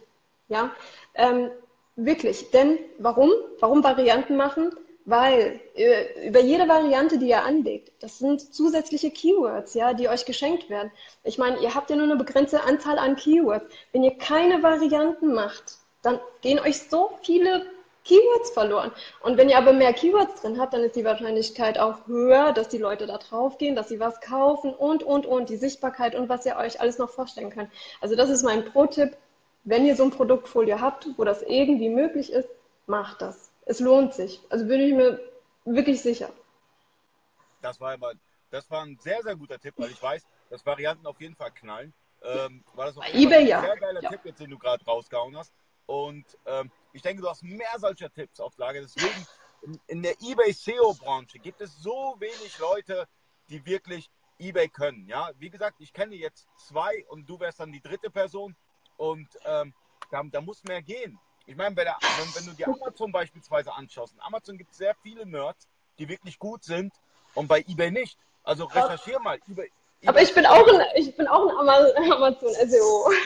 ja. 0.48 0.70
Ähm, 1.14 1.50
wirklich, 1.96 2.50
denn 2.50 2.78
warum? 2.98 3.30
Warum 3.60 3.82
Varianten 3.82 4.36
machen? 4.36 4.70
Weil 5.06 5.60
äh, 5.74 6.28
über 6.28 6.40
jede 6.40 6.68
Variante, 6.68 7.18
die 7.18 7.28
ihr 7.28 7.42
anlegt, 7.42 7.90
das 8.00 8.18
sind 8.18 8.54
zusätzliche 8.54 9.10
Keywords, 9.10 9.74
ja, 9.74 9.94
die 9.94 10.08
euch 10.08 10.24
geschenkt 10.24 10.68
werden. 10.68 10.90
Ich 11.24 11.38
meine, 11.38 11.58
ihr 11.60 11.74
habt 11.74 11.90
ja 11.90 11.96
nur 11.96 12.04
eine 12.04 12.16
begrenzte 12.16 12.62
Anzahl 12.62 12.98
an 12.98 13.16
Keywords. 13.16 13.66
Wenn 13.92 14.04
ihr 14.04 14.16
keine 14.18 14.62
Varianten 14.62 15.32
macht, 15.32 15.78
dann 16.02 16.20
gehen 16.42 16.58
euch 16.58 16.82
so 16.82 17.10
viele 17.22 17.66
Keywords 18.04 18.50
verloren. 18.50 18.92
Und 19.22 19.36
wenn 19.36 19.48
ihr 19.48 19.58
aber 19.58 19.72
mehr 19.72 19.92
Keywords 19.92 20.40
drin 20.40 20.58
habt, 20.58 20.74
dann 20.74 20.82
ist 20.82 20.96
die 20.96 21.04
Wahrscheinlichkeit 21.04 21.78
auch 21.78 22.06
höher, 22.06 22.52
dass 22.52 22.68
die 22.68 22.78
Leute 22.78 23.06
da 23.06 23.18
drauf 23.18 23.58
gehen, 23.58 23.76
dass 23.76 23.88
sie 23.88 24.00
was 24.00 24.20
kaufen 24.20 24.72
und, 24.72 25.02
und, 25.02 25.26
und, 25.26 25.48
die 25.48 25.56
Sichtbarkeit 25.56 26.14
und 26.14 26.28
was 26.28 26.46
ihr 26.46 26.56
euch 26.56 26.80
alles 26.80 26.98
noch 26.98 27.10
vorstellen 27.10 27.50
könnt. 27.50 27.70
Also 28.00 28.16
das 28.16 28.30
ist 28.30 28.42
mein 28.42 28.64
Pro-Tipp. 28.64 29.16
Wenn 29.64 29.84
ihr 29.84 29.94
so 29.94 30.04
ein 30.04 30.10
Produktfolio 30.10 30.80
habt, 30.80 31.08
wo 31.18 31.24
das 31.24 31.42
irgendwie 31.42 31.90
möglich 31.90 32.32
ist, 32.32 32.48
macht 32.86 33.20
das. 33.20 33.49
Es 33.70 33.78
lohnt 33.78 34.12
sich. 34.14 34.42
Also 34.50 34.66
bin 34.66 34.80
ich 34.80 34.92
mir 34.92 35.20
wirklich 35.64 36.02
sicher. 36.02 36.32
Das 37.62 37.80
war 37.80 37.92
aber, 37.92 38.14
das 38.50 38.68
war 38.68 38.82
ein 38.82 38.98
sehr, 38.98 39.22
sehr 39.22 39.36
guter 39.36 39.60
Tipp, 39.60 39.74
weil 39.76 39.92
ich 39.92 40.02
weiß, 40.02 40.26
dass 40.48 40.66
Varianten 40.66 41.06
auf 41.06 41.20
jeden 41.20 41.36
Fall 41.36 41.52
knallen. 41.52 41.94
Ähm, 42.20 42.64
war 42.74 42.86
das 42.86 42.96
auf 42.96 43.06
jeden 43.06 43.30
Fall 43.30 43.38
eBay 43.38 43.42
ein 43.42 43.46
ja. 43.46 43.60
sehr 43.60 43.76
geiler 43.76 44.02
Ja. 44.02 44.10
Tipp, 44.10 44.22
jetzt, 44.24 44.40
den 44.40 44.50
du 44.50 44.58
gerade 44.58 44.84
rausgehauen 44.84 45.36
hast. 45.36 45.52
Und 45.86 46.24
ähm, 46.46 46.72
ich 46.92 47.02
denke, 47.02 47.22
du 47.22 47.28
hast 47.28 47.44
mehr 47.44 47.78
solcher 47.78 48.12
Tipps 48.12 48.40
auf 48.40 48.58
Lager. 48.58 48.80
Deswegen, 48.80 49.24
in, 49.62 49.80
in 49.86 50.02
der 50.02 50.20
eBay-SEO-Branche 50.20 51.38
gibt 51.38 51.60
es 51.60 51.80
so 51.80 52.16
wenig 52.18 52.58
Leute, 52.58 53.06
die 53.50 53.64
wirklich 53.64 54.10
eBay 54.40 54.68
können. 54.68 55.06
Ja, 55.06 55.30
wie 55.38 55.50
gesagt, 55.50 55.76
ich 55.78 55.92
kenne 55.92 56.16
jetzt 56.16 56.48
zwei 56.56 57.06
und 57.06 57.30
du 57.30 57.38
wärst 57.38 57.60
dann 57.60 57.70
die 57.70 57.80
dritte 57.80 58.10
Person. 58.10 58.56
Und 58.96 59.28
ähm, 59.44 59.72
da, 60.10 60.24
da 60.24 60.40
muss 60.40 60.64
mehr 60.64 60.82
gehen. 60.82 61.20
Ich 61.50 61.56
meine, 61.56 61.74
wenn, 61.74 61.86
wenn 61.86 62.46
du 62.46 62.52
dir 62.52 62.68
Amazon 62.68 63.10
beispielsweise 63.10 63.72
anschaust, 63.74 64.14
in 64.14 64.20
Amazon 64.20 64.56
gibt 64.56 64.70
es 64.70 64.78
sehr 64.78 64.94
viele 65.02 65.26
Nerds, 65.26 65.66
die 65.98 66.08
wirklich 66.08 66.38
gut 66.38 66.62
sind 66.62 66.92
und 67.34 67.48
bei 67.48 67.64
eBay 67.66 67.90
nicht. 67.90 68.16
Also 68.44 68.66
recherchier 68.66 69.18
mal. 69.18 69.36
eBay, 69.48 69.68
Aber 70.06 70.22
ich 70.22 70.32
bin 70.32 70.46
auch 70.46 70.64
ein, 70.64 70.80
ich 70.94 71.16
bin 71.16 71.26
auch 71.26 71.48
ein 71.48 71.56
Ama- 71.56 72.14
Amazon 72.14 72.54
SEO. 72.54 73.10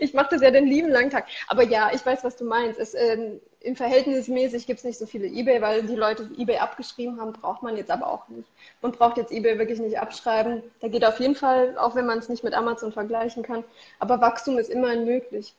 Ich 0.00 0.14
mache 0.14 0.30
das 0.32 0.42
ja 0.42 0.50
den 0.50 0.66
lieben 0.66 0.88
langen 0.90 1.10
Tag. 1.10 1.28
Aber 1.46 1.62
ja, 1.62 1.92
ich 1.94 2.04
weiß, 2.04 2.24
was 2.24 2.34
du 2.36 2.44
meinst. 2.44 2.80
Es, 2.80 2.92
ähm, 2.92 3.40
Im 3.60 3.76
Verhältnismäßig 3.76 4.66
gibt 4.66 4.78
es 4.80 4.84
nicht 4.84 4.98
so 4.98 5.06
viele 5.06 5.28
eBay, 5.28 5.62
weil 5.62 5.84
die 5.84 5.94
Leute 5.94 6.28
eBay 6.36 6.58
abgeschrieben 6.58 7.20
haben, 7.20 7.32
braucht 7.32 7.62
man 7.62 7.76
jetzt 7.76 7.90
aber 7.90 8.08
auch 8.08 8.26
nicht. 8.28 8.48
Man 8.82 8.90
braucht 8.90 9.16
jetzt 9.16 9.30
eBay 9.30 9.58
wirklich 9.60 9.78
nicht 9.78 10.00
abschreiben. 10.00 10.64
Da 10.80 10.88
geht 10.88 11.04
auf 11.04 11.20
jeden 11.20 11.36
Fall, 11.36 11.78
auch 11.78 11.94
wenn 11.94 12.04
man 12.04 12.18
es 12.18 12.28
nicht 12.28 12.42
mit 12.42 12.52
Amazon 12.52 12.92
vergleichen 12.92 13.44
kann. 13.44 13.62
Aber 14.00 14.20
Wachstum 14.20 14.58
ist 14.58 14.70
immerhin 14.70 15.04
möglich. 15.04 15.54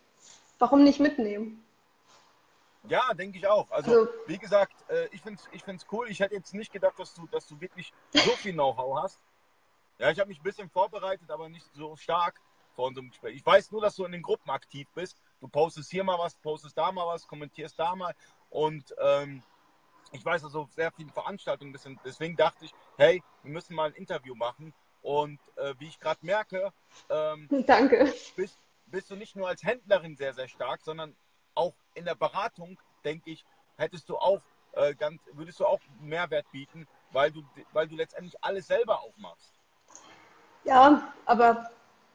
Warum 0.60 0.84
nicht 0.84 1.00
mitnehmen? 1.00 1.61
Ja, 2.88 3.14
denke 3.14 3.38
ich 3.38 3.48
auch. 3.48 3.70
Also, 3.72 3.92
Also- 3.92 4.10
wie 4.28 4.38
gesagt, 4.38 4.74
äh, 4.90 5.08
ich 5.12 5.22
finde 5.22 5.40
es 5.42 5.50
ich 5.54 5.64
find's 5.64 5.86
cool. 5.92 6.10
Ich 6.10 6.20
hätte 6.20 6.36
jetzt 6.36 6.54
nicht 6.54 6.72
gedacht, 6.74 6.98
dass 6.98 7.14
du, 7.14 7.28
dass 7.28 7.48
du 7.48 7.60
wirklich 7.62 7.94
so 8.12 8.32
viel 8.32 8.54
Know-how 8.54 9.04
hast. 9.04 9.20
Ja, 10.00 10.10
ich 10.10 10.20
habe 10.20 10.30
mich 10.30 10.40
ein 10.40 10.44
bisschen 10.44 10.70
vorbereitet, 10.70 11.30
aber 11.30 11.48
nicht 11.48 11.66
so 11.76 11.96
stark 11.96 12.42
vor 12.76 12.88
unserem 12.88 13.10
Gespräch. 13.10 13.36
Ich 13.36 13.46
weiß 13.46 13.72
nur, 13.72 13.82
dass 13.82 13.96
du 13.96 14.06
in 14.06 14.12
den 14.12 14.22
Gruppen 14.24 14.50
aktiv 14.50 14.88
bist. 14.96 15.22
Du 15.42 15.48
postest 15.48 15.92
hier 15.92 16.04
mal 16.04 16.18
was, 16.18 16.36
postest 16.36 16.78
da 16.78 16.92
mal 16.92 17.06
was, 17.06 17.28
kommentierst 17.28 17.78
da 17.78 17.96
mal. 17.96 18.16
Und 18.50 18.96
ähm, 19.00 19.44
ich 20.12 20.26
weiß, 20.26 20.42
dass 20.42 20.54
du 20.54 20.62
auf 20.62 20.72
sehr 20.72 20.92
vielen 20.92 21.12
Veranstaltungen 21.12 21.72
bist. 21.74 21.86
Und 21.86 22.00
deswegen 22.04 22.36
dachte 22.36 22.66
ich, 22.66 22.74
hey, 22.98 23.22
wir 23.44 23.52
müssen 23.52 23.76
mal 23.76 23.90
ein 23.90 23.94
Interview 23.94 24.34
machen. 24.34 24.74
Und 25.04 25.40
äh, 25.58 25.76
wie 25.80 25.88
ich 25.88 26.00
gerade 26.00 26.26
merke, 26.26 26.74
ähm, 27.10 27.48
Danke. 27.68 28.12
bist, 28.36 28.60
bist 28.88 29.12
du 29.12 29.16
nicht 29.16 29.36
nur 29.36 29.48
als 29.48 29.64
Händlerin 29.64 30.16
sehr, 30.16 30.34
sehr 30.34 30.48
stark, 30.48 30.82
sondern 30.82 31.16
auch 31.56 31.76
in 31.94 32.06
der 32.06 32.16
Beratung, 32.16 32.80
denke 33.06 33.32
ich, 33.32 33.46
hättest 33.78 34.10
du 34.10 34.18
auch 34.18 34.42
äh, 34.74 34.96
ganz, 34.96 35.22
würdest 35.34 35.60
du 35.60 35.66
auch 35.66 35.82
Mehrwert 36.00 36.50
bieten, 36.52 36.88
weil 37.12 37.32
du, 37.32 37.44
weil 37.72 37.88
du 37.88 37.96
letztendlich 37.96 38.44
alles 38.44 38.68
selber 38.68 39.02
auch 39.02 39.16
machst. 39.18 39.60
Ja, 40.64 41.14
aber 41.26 41.70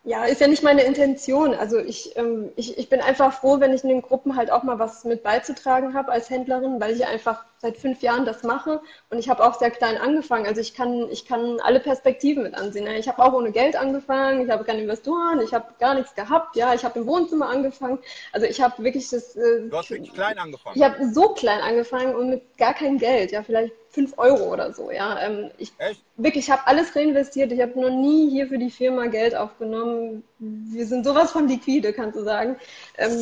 Ja, 0.04 0.24
ist 0.26 0.40
ja 0.40 0.48
nicht 0.48 0.62
meine 0.64 0.82
Intention. 0.84 1.54
Also 1.54 1.78
ich, 1.78 2.16
ähm, 2.16 2.52
ich, 2.56 2.78
ich 2.78 2.88
bin 2.88 3.00
einfach 3.02 3.34
froh, 3.34 3.60
wenn 3.60 3.74
ich 3.74 3.82
in 3.84 3.90
den 3.90 4.02
Gruppen 4.02 4.36
halt 4.36 4.50
auch 4.52 4.62
mal 4.64 4.78
was 4.78 5.04
mit 5.04 5.22
beizutragen 5.24 5.94
habe 5.94 6.12
als 6.12 6.30
Händlerin, 6.30 6.80
weil 6.80 6.94
ich 6.96 7.06
einfach 7.06 7.44
seit 7.58 7.76
fünf 7.76 8.02
Jahren 8.02 8.24
das 8.24 8.42
mache 8.42 8.80
und 9.10 9.18
ich 9.18 9.28
habe 9.28 9.44
auch 9.44 9.58
sehr 9.58 9.70
klein 9.70 9.96
angefangen. 9.96 10.46
Also 10.46 10.60
ich 10.60 10.74
kann, 10.74 11.08
ich 11.10 11.26
kann 11.26 11.60
alle 11.60 11.80
Perspektiven 11.80 12.42
mit 12.42 12.54
ansehen. 12.54 12.84
Ne? 12.84 12.98
Ich 12.98 13.08
habe 13.08 13.22
auch 13.22 13.32
ohne 13.32 13.52
Geld 13.52 13.76
angefangen, 13.76 14.44
ich 14.44 14.50
habe 14.50 14.64
keine 14.64 14.82
Investoren, 14.82 15.40
ich 15.40 15.54
habe 15.54 15.66
gar 15.78 15.94
nichts 15.94 16.14
gehabt. 16.14 16.56
Ja, 16.56 16.74
ich 16.74 16.84
habe 16.84 17.00
im 17.00 17.06
Wohnzimmer 17.06 17.48
angefangen. 17.48 17.98
Also 18.32 18.46
ich 18.46 18.60
habe 18.60 18.82
wirklich 18.82 19.08
das. 19.10 19.36
Äh, 19.36 19.68
du 19.68 19.76
hast 19.76 19.90
wirklich 19.90 20.12
klein 20.12 20.38
angefangen. 20.38 20.76
Ich 20.76 20.82
habe 20.82 21.12
so 21.12 21.30
klein 21.30 21.60
angefangen 21.60 22.14
und 22.14 22.30
mit 22.30 22.56
gar 22.58 22.74
kein 22.74 22.98
Geld. 22.98 23.32
Ja, 23.32 23.42
vielleicht 23.42 23.72
fünf 23.96 24.12
Euro 24.18 24.52
oder 24.52 24.74
so. 24.74 24.90
Ja, 24.90 25.18
ähm, 25.20 25.50
ich 25.56 25.72
Echt? 25.78 26.02
wirklich, 26.18 26.44
ich 26.44 26.50
habe 26.50 26.66
alles 26.66 26.94
reinvestiert. 26.94 27.50
Ich 27.50 27.62
habe 27.62 27.80
noch 27.80 27.88
nie 27.88 28.28
hier 28.30 28.46
für 28.46 28.58
die 28.58 28.70
Firma 28.70 29.06
Geld 29.06 29.34
aufgenommen. 29.34 30.22
Wir 30.38 30.86
sind 30.86 31.06
sowas 31.06 31.32
von 31.32 31.48
liquide, 31.48 31.94
kannst 31.94 32.18
du 32.18 32.22
sagen. 32.22 32.56
Ähm, 32.98 33.16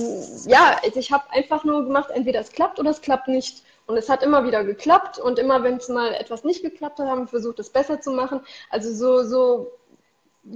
ja, 0.46 0.76
also 0.82 0.98
ich 0.98 1.12
habe 1.12 1.24
einfach 1.30 1.62
nur 1.62 1.84
gemacht, 1.84 2.10
entweder 2.12 2.40
es 2.40 2.50
klappt 2.50 2.80
oder 2.80 2.90
es 2.90 3.00
klappt 3.00 3.28
nicht. 3.28 3.62
Und 3.86 3.96
es 3.96 4.08
hat 4.08 4.22
immer 4.22 4.44
wieder 4.44 4.64
geklappt 4.64 5.18
und 5.18 5.38
immer, 5.38 5.62
wenn 5.62 5.76
es 5.76 5.88
mal 5.88 6.14
etwas 6.14 6.44
nicht 6.44 6.62
geklappt 6.62 6.98
hat, 6.98 7.06
haben 7.06 7.22
wir 7.22 7.28
versucht, 7.28 7.58
es 7.58 7.70
besser 7.70 8.00
zu 8.00 8.12
machen. 8.12 8.40
Also 8.70 8.94
so, 8.94 9.24
so 9.24 9.72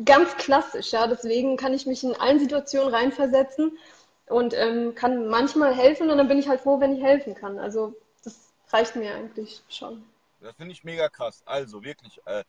ganz 0.05 0.37
klassisch, 0.37 0.93
ja. 0.93 1.07
Deswegen 1.07 1.57
kann 1.57 1.75
ich 1.75 1.87
mich 1.87 2.03
in 2.05 2.15
allen 2.15 2.41
Situationen 2.41 2.93
reinversetzen 2.93 3.77
und 4.27 4.55
ähm, 4.55 4.95
kann 4.95 5.29
manchmal 5.29 5.75
helfen 5.75 6.11
und 6.11 6.19
dann 6.19 6.29
bin 6.29 6.39
ich 6.39 6.49
halt 6.49 6.61
froh, 6.61 6.81
wenn 6.81 6.97
ich 6.97 7.03
helfen 7.03 7.35
kann. 7.35 7.59
Also 7.59 7.95
das 8.25 8.53
reicht 8.71 8.97
mir 8.97 9.15
eigentlich 9.15 9.63
schon. 9.69 10.05
Das 10.41 10.55
finde 10.57 10.73
ich 10.73 10.85
mega 10.85 11.09
krass. 11.09 11.43
Also 11.45 11.83
wirklich, 11.83 12.21
äh, 12.27 12.45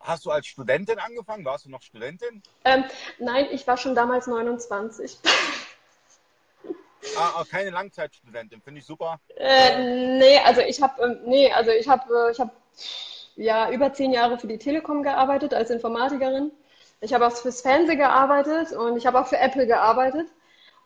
hast 0.00 0.24
du 0.24 0.30
als 0.30 0.46
Studentin 0.46 0.98
angefangen? 0.98 1.44
Warst 1.44 1.64
du 1.66 1.70
noch 1.70 1.82
Studentin? 1.82 2.42
Ähm, 2.64 2.84
nein, 3.18 3.48
ich 3.50 3.66
war 3.66 3.76
schon 3.76 3.94
damals 3.94 4.26
29. 4.26 5.18
Ah, 7.16 7.32
ah, 7.36 7.44
keine 7.50 7.70
Langzeitstudentin, 7.70 8.60
finde 8.62 8.80
ich 8.80 8.86
super. 8.86 9.20
Äh, 9.36 10.18
nee, 10.18 10.38
also 10.44 10.60
ich 10.60 10.80
habe, 10.80 11.02
ähm, 11.02 11.18
nee, 11.26 11.52
also 11.52 11.70
ich 11.70 11.88
habe, 11.88 12.30
ich 12.32 12.40
habe 12.40 12.50
ja 13.36 13.70
über 13.70 13.92
zehn 13.92 14.12
Jahre 14.12 14.38
für 14.38 14.46
die 14.46 14.58
Telekom 14.58 15.02
gearbeitet 15.02 15.54
als 15.54 15.70
Informatikerin. 15.70 16.52
Ich 17.00 17.12
habe 17.12 17.26
auch 17.26 17.32
fürs 17.32 17.62
Fernsehen 17.62 17.98
gearbeitet 17.98 18.72
und 18.72 18.96
ich 18.96 19.06
habe 19.06 19.20
auch 19.20 19.26
für 19.26 19.38
Apple 19.38 19.66
gearbeitet. 19.66 20.28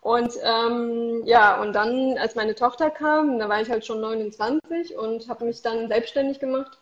Und 0.01 0.33
ähm, 0.41 1.23
ja, 1.25 1.61
und 1.61 1.73
dann, 1.73 2.17
als 2.17 2.35
meine 2.35 2.55
Tochter 2.55 2.89
kam, 2.89 3.39
da 3.39 3.49
war 3.49 3.61
ich 3.61 3.69
halt 3.69 3.85
schon 3.85 4.01
29 4.01 4.95
und 4.97 5.27
habe 5.27 5.45
mich 5.45 5.61
dann 5.61 5.87
selbstständig 5.87 6.39
gemacht. 6.39 6.79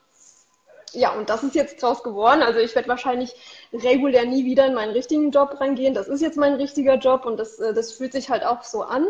Ja, 0.94 1.12
und 1.12 1.30
das 1.30 1.44
ist 1.44 1.56
jetzt 1.56 1.82
draus 1.82 2.04
geworden. 2.04 2.42
Also 2.42 2.60
ich 2.60 2.76
werde 2.76 2.88
wahrscheinlich 2.88 3.34
regulär 3.74 4.26
nie 4.26 4.46
wieder 4.46 4.66
in 4.68 4.74
meinen 4.74 4.92
richtigen 4.92 5.32
Job 5.32 5.60
reingehen. 5.60 5.94
Das 5.94 6.08
ist 6.08 6.22
jetzt 6.22 6.38
mein 6.38 6.54
richtiger 6.54 6.96
Job 6.96 7.26
und 7.26 7.38
das, 7.38 7.60
äh, 7.60 7.74
das 7.74 7.92
fühlt 7.92 8.14
sich 8.14 8.30
halt 8.30 8.46
auch 8.46 8.64
so 8.64 8.84
an 8.84 9.06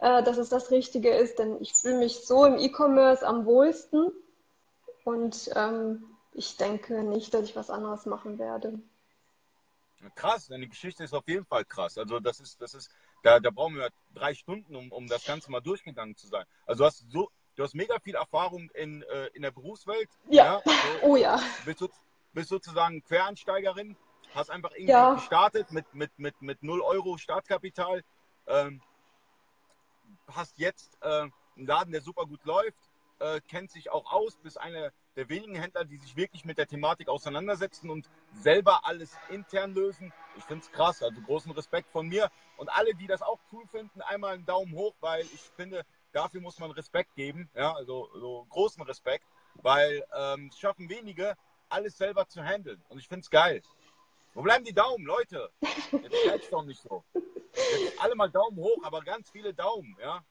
äh, 0.00 0.22
dass 0.22 0.38
es 0.38 0.48
das 0.48 0.70
Richtige 0.70 1.10
ist, 1.10 1.38
denn 1.38 1.60
ich 1.60 1.74
fühle 1.74 1.98
mich 1.98 2.26
so 2.26 2.44
im 2.44 2.58
E-Commerce 2.58 3.26
am 3.26 3.46
wohlsten 3.46 4.12
und 5.04 5.50
ähm, 5.54 6.04
ich 6.32 6.56
denke 6.56 7.02
nicht, 7.02 7.34
dass 7.34 7.44
ich 7.44 7.56
was 7.56 7.70
anderes 7.70 8.06
machen 8.06 8.38
werde. 8.38 8.78
Krass, 10.14 10.46
deine 10.46 10.68
Geschichte 10.68 11.02
ist 11.02 11.12
auf 11.12 11.26
jeden 11.26 11.44
Fall 11.44 11.64
krass. 11.64 11.98
Also 11.98 12.20
das 12.20 12.38
ist, 12.38 12.62
das 12.62 12.74
ist, 12.74 12.90
da, 13.24 13.40
da 13.40 13.50
brauchen 13.50 13.74
wir 13.74 13.88
drei 14.14 14.34
Stunden, 14.34 14.76
um, 14.76 14.92
um 14.92 15.08
das 15.08 15.24
Ganze 15.24 15.50
mal 15.50 15.60
durchgegangen 15.60 16.16
zu 16.16 16.28
sein. 16.28 16.44
Also 16.66 16.84
du 16.84 16.86
hast 16.86 17.04
so, 17.10 17.30
du 17.56 17.64
hast 17.64 17.74
mega 17.74 17.98
viel 17.98 18.14
Erfahrung 18.14 18.70
in, 18.74 19.02
äh, 19.02 19.26
in 19.34 19.42
der 19.42 19.50
Berufswelt. 19.50 20.08
Ja. 20.28 20.44
ja 20.44 20.56
also, 20.64 20.76
oh 21.02 21.16
ja. 21.16 21.40
Bist, 21.64 21.80
du, 21.80 21.88
bist 22.32 22.48
sozusagen 22.48 23.02
Quereinsteigerin, 23.02 23.96
hast 24.34 24.50
einfach 24.50 24.70
irgendwie 24.70 24.92
ja. 24.92 25.14
gestartet 25.14 25.72
mit, 25.72 25.92
mit, 25.92 26.16
mit, 26.16 26.40
mit 26.40 26.62
0 26.62 26.80
Euro 26.82 27.16
Startkapital. 27.16 28.04
Ähm, 28.46 28.80
hast 30.34 30.58
jetzt 30.58 30.96
äh, 31.02 31.06
einen 31.06 31.32
Laden, 31.56 31.92
der 31.92 32.00
super 32.00 32.26
gut 32.26 32.44
läuft, 32.44 32.78
äh, 33.18 33.40
kennt 33.48 33.70
sich 33.70 33.90
auch 33.90 34.10
aus, 34.12 34.36
bist 34.36 34.60
einer 34.60 34.92
der 35.16 35.28
wenigen 35.28 35.56
Händler, 35.56 35.84
die 35.84 35.96
sich 35.96 36.16
wirklich 36.16 36.44
mit 36.44 36.58
der 36.58 36.68
Thematik 36.68 37.08
auseinandersetzen 37.08 37.90
und 37.90 38.08
selber 38.32 38.86
alles 38.86 39.16
intern 39.30 39.74
lösen. 39.74 40.12
Ich 40.36 40.44
finde 40.44 40.64
es 40.64 40.70
krass, 40.70 41.02
also 41.02 41.20
großen 41.20 41.50
Respekt 41.52 41.90
von 41.90 42.06
mir. 42.06 42.30
Und 42.56 42.68
alle, 42.68 42.94
die 42.94 43.08
das 43.08 43.22
auch 43.22 43.40
cool 43.52 43.66
finden, 43.66 44.00
einmal 44.02 44.34
einen 44.34 44.46
Daumen 44.46 44.72
hoch, 44.74 44.94
weil 45.00 45.22
ich 45.22 45.40
finde, 45.56 45.84
dafür 46.12 46.40
muss 46.40 46.60
man 46.60 46.70
Respekt 46.70 47.16
geben, 47.16 47.50
ja, 47.56 47.74
also 47.74 48.08
so 48.14 48.46
großen 48.50 48.82
Respekt, 48.84 49.26
weil 49.54 50.04
ähm, 50.16 50.50
es 50.52 50.58
schaffen 50.58 50.88
wenige, 50.88 51.36
alles 51.68 51.98
selber 51.98 52.28
zu 52.28 52.42
handeln. 52.42 52.80
Und 52.88 52.98
ich 52.98 53.08
finde 53.08 53.22
es 53.22 53.30
geil. 53.30 53.62
Wo 54.34 54.42
bleiben 54.42 54.64
die 54.64 54.72
Daumen, 54.72 55.04
Leute? 55.04 55.50
Jetzt 56.26 56.52
doch 56.52 56.64
nicht 56.64 56.80
so. 56.80 57.02
Jetzt 57.80 58.00
alle 58.00 58.14
mal 58.14 58.30
Daumen 58.30 58.56
hoch, 58.56 58.82
aber 58.82 59.02
ganz 59.02 59.30
viele 59.30 59.54
Daumen, 59.54 59.96
ja. 60.00 60.22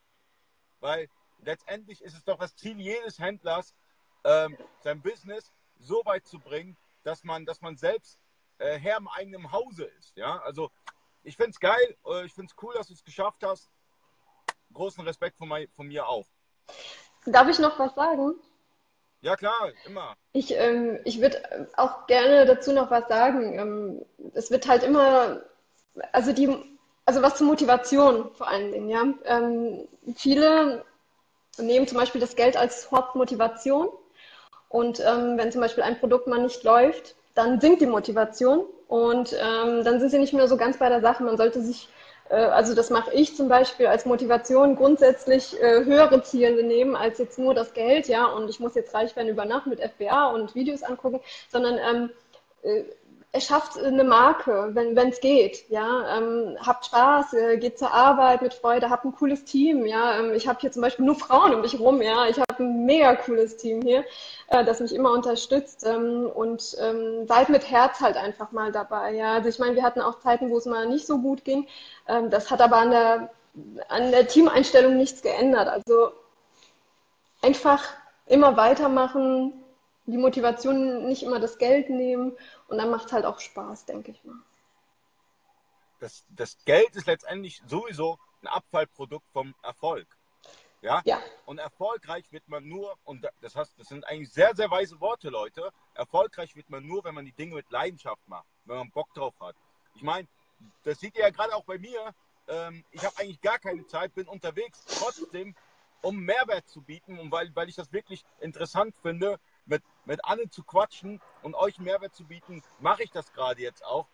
Weil 0.79 1.09
letztendlich 1.43 2.01
ist 2.01 2.15
es 2.15 2.23
doch 2.23 2.37
das 2.37 2.55
Ziel 2.55 2.79
jedes 2.79 3.19
Händlers, 3.19 3.73
ähm, 4.23 4.57
sein 4.83 5.01
Business 5.01 5.51
so 5.79 6.01
weit 6.05 6.25
zu 6.25 6.39
bringen, 6.39 6.75
dass 7.03 7.23
man, 7.23 7.45
dass 7.45 7.61
man 7.61 7.77
selbst 7.77 8.19
äh, 8.57 8.77
Herr 8.77 8.97
im 8.97 9.07
eigenen 9.07 9.51
Hause 9.51 9.85
ist. 9.99 10.15
Ja, 10.17 10.39
also 10.39 10.71
ich 11.23 11.35
finde 11.35 11.51
es 11.51 11.59
geil, 11.59 11.95
äh, 12.05 12.25
ich 12.25 12.33
finde 12.33 12.51
es 12.51 12.63
cool, 12.63 12.73
dass 12.73 12.87
du 12.87 12.93
es 12.93 13.03
geschafft 13.03 13.43
hast. 13.43 13.69
Großen 14.73 15.03
Respekt 15.03 15.37
von, 15.37 15.47
mein, 15.47 15.67
von 15.75 15.87
mir 15.87 16.07
auch. 16.07 16.25
Darf 17.25 17.47
ich 17.47 17.59
noch 17.59 17.77
was 17.79 17.95
sagen? 17.95 18.33
Ja, 19.21 19.35
klar, 19.35 19.71
immer. 19.85 20.15
Ich, 20.33 20.53
ähm, 20.53 20.99
ich 21.03 21.19
würde 21.19 21.69
auch 21.75 22.05
gerne 22.07 22.45
dazu 22.45 22.71
noch 22.71 22.91
was 22.91 23.07
sagen. 23.07 23.57
Ähm, 23.57 24.05
es 24.33 24.51
wird 24.51 24.67
halt 24.67 24.83
immer, 24.83 25.41
also 26.11 26.33
die 26.33 26.76
also 27.08 27.22
was 27.22 27.36
zur 27.38 27.48
Motivation 27.48 28.30
vor 28.36 28.50
allen 28.50 28.72
Dingen, 28.72 28.89
ja. 28.89 29.06
Ähm, 29.26 29.88
viele 30.15 30.84
nehmen 31.58 31.88
zum 31.88 31.98
Beispiel 31.98 32.22
das 32.22 32.36
Geld 32.36 32.58
als 32.58 32.91
Hauptmotivation 32.91 33.88
und 34.67 35.00
ähm, 35.00 35.38
wenn 35.38 35.52
zum 35.52 35.62
Beispiel 35.62 35.84
ein 35.84 36.00
Produkt 36.00 36.28
mal 36.28 36.41
nicht 36.41 36.63
läuft, 36.63 37.15
dann 37.34 37.62
sinkt 37.62 37.82
die 37.82 37.86
Motivation 37.86 38.65
und 38.89 39.34
ähm, 39.34 39.86
dann 39.86 40.00
sind 40.00 40.10
sie 40.10 40.20
nicht 40.20 40.34
mehr 40.34 40.50
so 40.50 40.58
ganz 40.58 40.78
bei 40.78 40.89
der 40.89 41.00
Sache. 41.00 41.24
Man 41.24 41.38
sollte 41.38 41.62
sich, 41.62 41.88
äh, 42.30 42.36
also 42.36 42.76
das 42.76 42.89
mache 42.89 43.13
ich 43.13 43.38
zum 43.38 43.48
Beispiel 43.48 43.88
als 43.88 44.06
Motivation, 44.06 44.76
grundsätzlich 44.76 45.58
äh, 45.62 45.86
höhere 45.86 46.22
Ziele 46.24 46.62
nehmen 46.62 46.98
als 46.98 47.20
jetzt 47.20 47.39
nur 47.39 47.54
das 47.54 47.74
Geld, 47.74 48.10
ja, 48.10 48.26
und 48.26 48.50
ich 48.50 48.60
muss 48.60 48.76
jetzt 48.76 48.93
reich 48.93 49.15
werden 49.15 49.30
über 49.30 49.46
Nacht 49.46 49.67
mit 49.67 49.80
FBA 49.80 50.28
und 50.32 50.56
Videos 50.56 50.84
angucken, 50.84 51.22
sondern 51.50 51.78
ähm, 51.78 52.10
äh, 52.63 52.84
erschafft 53.38 53.78
eine 53.78 54.04
Marke, 54.04 54.71
wenn 54.73 55.10
es 55.10 55.19
geht. 55.19 55.69
Ja, 55.69 56.17
ähm, 56.17 56.58
habt 56.60 56.86
Spaß, 56.88 57.34
äh, 57.34 57.58
geht 57.58 57.78
zur 57.78 57.93
Arbeit 57.93 58.41
mit 58.41 58.54
Freude, 58.54 58.89
habt 58.89 59.06
ein 59.06 59.13
cooles 59.13 59.45
Team. 59.45 59.86
Ja, 59.86 60.19
ähm, 60.19 60.34
ich 60.34 60.47
habe 60.47 60.60
hier 60.60 60.71
zum 60.71 60.82
Beispiel 60.82 61.06
nur 61.06 61.15
Frauen 61.15 61.54
um 61.54 61.62
mich 61.62 61.80
rum. 61.80 62.02
Ja, 62.02 62.28
ich 62.28 62.38
habe 62.38 62.63
ein 62.63 62.86
mega 62.86 63.15
cooles 63.15 63.58
Team 63.58 63.82
hier, 63.82 64.04
äh, 64.47 64.65
das 64.65 64.80
mich 64.80 64.93
immer 64.93 65.12
unterstützt 65.12 65.86
ähm, 65.86 66.30
und 66.34 66.76
ähm, 66.82 67.28
seid 67.28 67.50
mit 67.50 67.69
Herz 67.69 68.00
halt 68.00 68.17
einfach 68.17 68.52
mal 68.52 68.71
dabei. 68.71 69.13
Ja, 69.13 69.34
also 69.34 69.50
ich 69.50 69.60
meine, 69.60 69.76
wir 69.76 69.84
hatten 69.84 70.02
auch 70.02 70.19
Zeiten, 70.19 70.50
wo 70.50 70.58
es 70.58 70.65
mal 70.65 70.88
nicht 70.88 71.06
so 71.06 71.19
gut 71.19 71.45
ging. 71.45 71.67
Ähm, 72.08 72.30
das 72.32 72.50
hat 72.50 72.62
aber 72.62 72.78
an 72.78 72.91
der 72.91 73.30
an 73.88 74.12
der 74.12 74.28
Teameinstellung 74.28 74.97
nichts 74.97 75.21
geändert. 75.21 75.67
Also 75.67 76.12
einfach 77.41 77.84
immer 78.28 78.58
weitermachen, 78.58 79.54
die 80.08 80.17
Motivation 80.17 81.06
nicht 81.08 81.23
immer 81.23 81.39
das 81.39 81.58
Geld 81.58 81.89
nehmen 81.89 82.34
und 82.67 82.77
dann 82.77 82.89
macht 82.89 83.08
es 83.08 83.12
halt 83.13 83.25
auch 83.25 83.39
Spaß, 83.39 83.86
denke 83.86 84.12
ich 84.12 84.23
mal. 84.23 84.39
Das, 85.99 86.25
das 86.30 86.58
Geld 86.65 86.95
ist 86.95 87.08
letztendlich 87.08 87.62
sowieso 87.65 88.19
ein 88.41 88.47
Abfallprodukt 88.47 89.27
vom 89.32 89.56
Erfolg. 89.63 90.08
Ja? 90.82 91.01
ja. 91.06 91.19
Und 91.45 91.58
erfolgreich 91.58 92.32
wird 92.32 92.47
man 92.47 92.67
nur, 92.67 92.95
und 93.03 93.27
das, 93.41 93.56
heißt, 93.56 93.73
das 93.77 93.88
sind 93.88 94.06
eigentlich 94.08 94.32
sehr, 94.32 94.56
sehr 94.56 94.69
weise 94.69 94.99
Worte, 94.99 95.30
Leute. 95.30 95.71
Erfolgreich 95.95 96.56
wird 96.56 96.69
man 96.69 96.86
nur, 96.86 97.03
wenn 97.03 97.15
man 97.15 97.25
die 97.25 97.32
Dinge 97.32 97.56
mit 97.56 97.69
Leidenschaft 97.71 98.21
macht, 98.27 98.45
wenn 98.65 98.77
man 98.77 98.91
Bock 98.91 99.12
drauf 99.13 99.34
hat. 99.39 99.56
Ich 99.95 100.03
meine, 100.03 100.27
das 100.84 100.99
seht 100.99 101.15
ihr 101.15 101.23
ja 101.23 101.30
gerade 101.30 101.56
auch 101.56 101.63
bei 101.63 101.80
mir. 101.80 102.13
Ähm, 102.47 102.84
ich 102.91 103.03
habe 103.03 103.17
eigentlich 103.17 103.41
gar 103.41 103.60
keine 103.60 103.86
Zeit, 103.88 104.13
bin 104.13 104.27
unterwegs, 104.27 104.86
trotzdem, 104.86 105.56
um 106.01 106.19
Mehrwert 106.19 106.68
zu 106.70 106.82
bieten 106.82 107.18
und 107.18 107.32
weil, 107.32 107.53
weil 107.55 107.70
ich 107.70 107.76
das 107.76 107.91
wirklich 107.91 108.24
interessant 108.39 108.95
finde, 109.01 109.39
mit, 109.68 109.84
mit 110.05 110.24
Anne 110.26 110.49
zu 110.49 110.63
quatschen 110.63 111.22
und 111.43 111.55
euch 111.55 111.80
Mehrwert 111.80 112.15
zu 112.15 112.26
bieten, 112.26 112.63
mache 112.80 113.03
ich 113.03 113.11
das 113.11 113.32
gerade 113.34 113.61
jetzt 113.61 113.86
auch. 113.86 114.07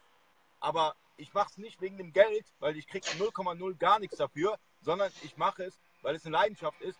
Aber 0.60 0.96
ich 1.18 1.34
mache 1.34 1.50
es 1.52 1.58
nicht 1.58 1.82
wegen 1.82 1.98
dem 1.98 2.12
Geld, 2.12 2.46
weil 2.60 2.78
ich 2.78 2.88
kriege 2.88 3.08
0,0 3.08 3.78
gar 3.78 4.00
nichts 4.00 4.18
dafür, 4.18 4.58
sondern 4.82 5.12
ich 5.22 5.38
mache 5.38 5.64
es, 5.64 5.80
weil 6.02 6.16
es 6.16 6.26
eine 6.26 6.34
Leidenschaft 6.34 6.82
ist. 6.82 7.00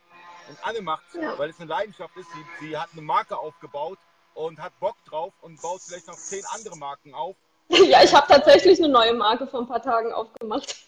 Und 0.50 0.58
Anne 0.66 0.82
macht 0.82 1.04
es, 1.10 1.22
ja. 1.22 1.38
weil 1.38 1.50
es 1.50 1.60
eine 1.60 1.70
Leidenschaft 1.70 2.16
ist. 2.18 2.28
Sie, 2.32 2.66
sie 2.68 2.78
hat 2.78 2.90
eine 2.94 3.02
Marke 3.02 3.38
aufgebaut 3.38 4.00
und 4.34 4.60
hat 4.60 4.78
Bock 4.80 4.96
drauf 5.06 5.34
und 5.42 5.62
baut 5.62 5.82
vielleicht 5.82 6.08
noch 6.08 6.16
zehn 6.16 6.44
andere 6.54 6.78
Marken 6.78 7.14
auf. 7.14 7.36
Ja, 7.70 8.04
ich 8.04 8.14
habe 8.14 8.28
tatsächlich 8.28 8.78
eine 8.78 8.90
neue 8.90 9.14
Marke 9.14 9.48
vor 9.48 9.62
ein 9.62 9.68
paar 9.68 9.82
Tagen 9.82 10.12
aufgemacht. 10.12 10.86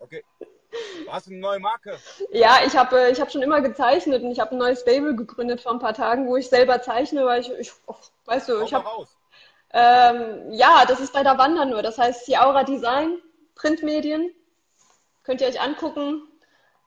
Okay. 0.00 0.24
Du 1.04 1.12
hast 1.12 1.28
eine 1.28 1.38
neue 1.38 1.58
Marke? 1.58 1.98
Ja, 2.30 2.60
ich 2.66 2.76
habe 2.76 3.10
ich 3.10 3.20
hab 3.20 3.30
schon 3.30 3.42
immer 3.42 3.60
gezeichnet 3.60 4.22
und 4.22 4.30
ich 4.30 4.40
habe 4.40 4.52
ein 4.52 4.58
neues 4.58 4.84
Label 4.86 5.14
gegründet 5.14 5.60
vor 5.60 5.72
ein 5.72 5.78
paar 5.78 5.94
Tagen, 5.94 6.26
wo 6.26 6.36
ich 6.36 6.48
selber 6.48 6.80
zeichne, 6.80 7.24
weil 7.26 7.42
ich, 7.42 7.50
ich 7.58 7.72
oh, 7.86 7.96
weißt 8.24 8.48
du, 8.48 8.60
Hau 8.60 8.64
ich 8.64 8.74
habe 8.74 9.06
Ähm, 9.72 10.52
ja, 10.52 10.84
das 10.86 11.00
ist 11.00 11.12
bei 11.12 11.22
der 11.22 11.38
Wander 11.38 11.64
nur. 11.64 11.82
Das 11.82 11.98
heißt, 11.98 12.26
die 12.26 12.38
Aura 12.38 12.64
Design, 12.64 13.18
Printmedien. 13.54 14.34
Könnt 15.24 15.40
ihr 15.40 15.48
euch 15.48 15.60
angucken. 15.60 16.22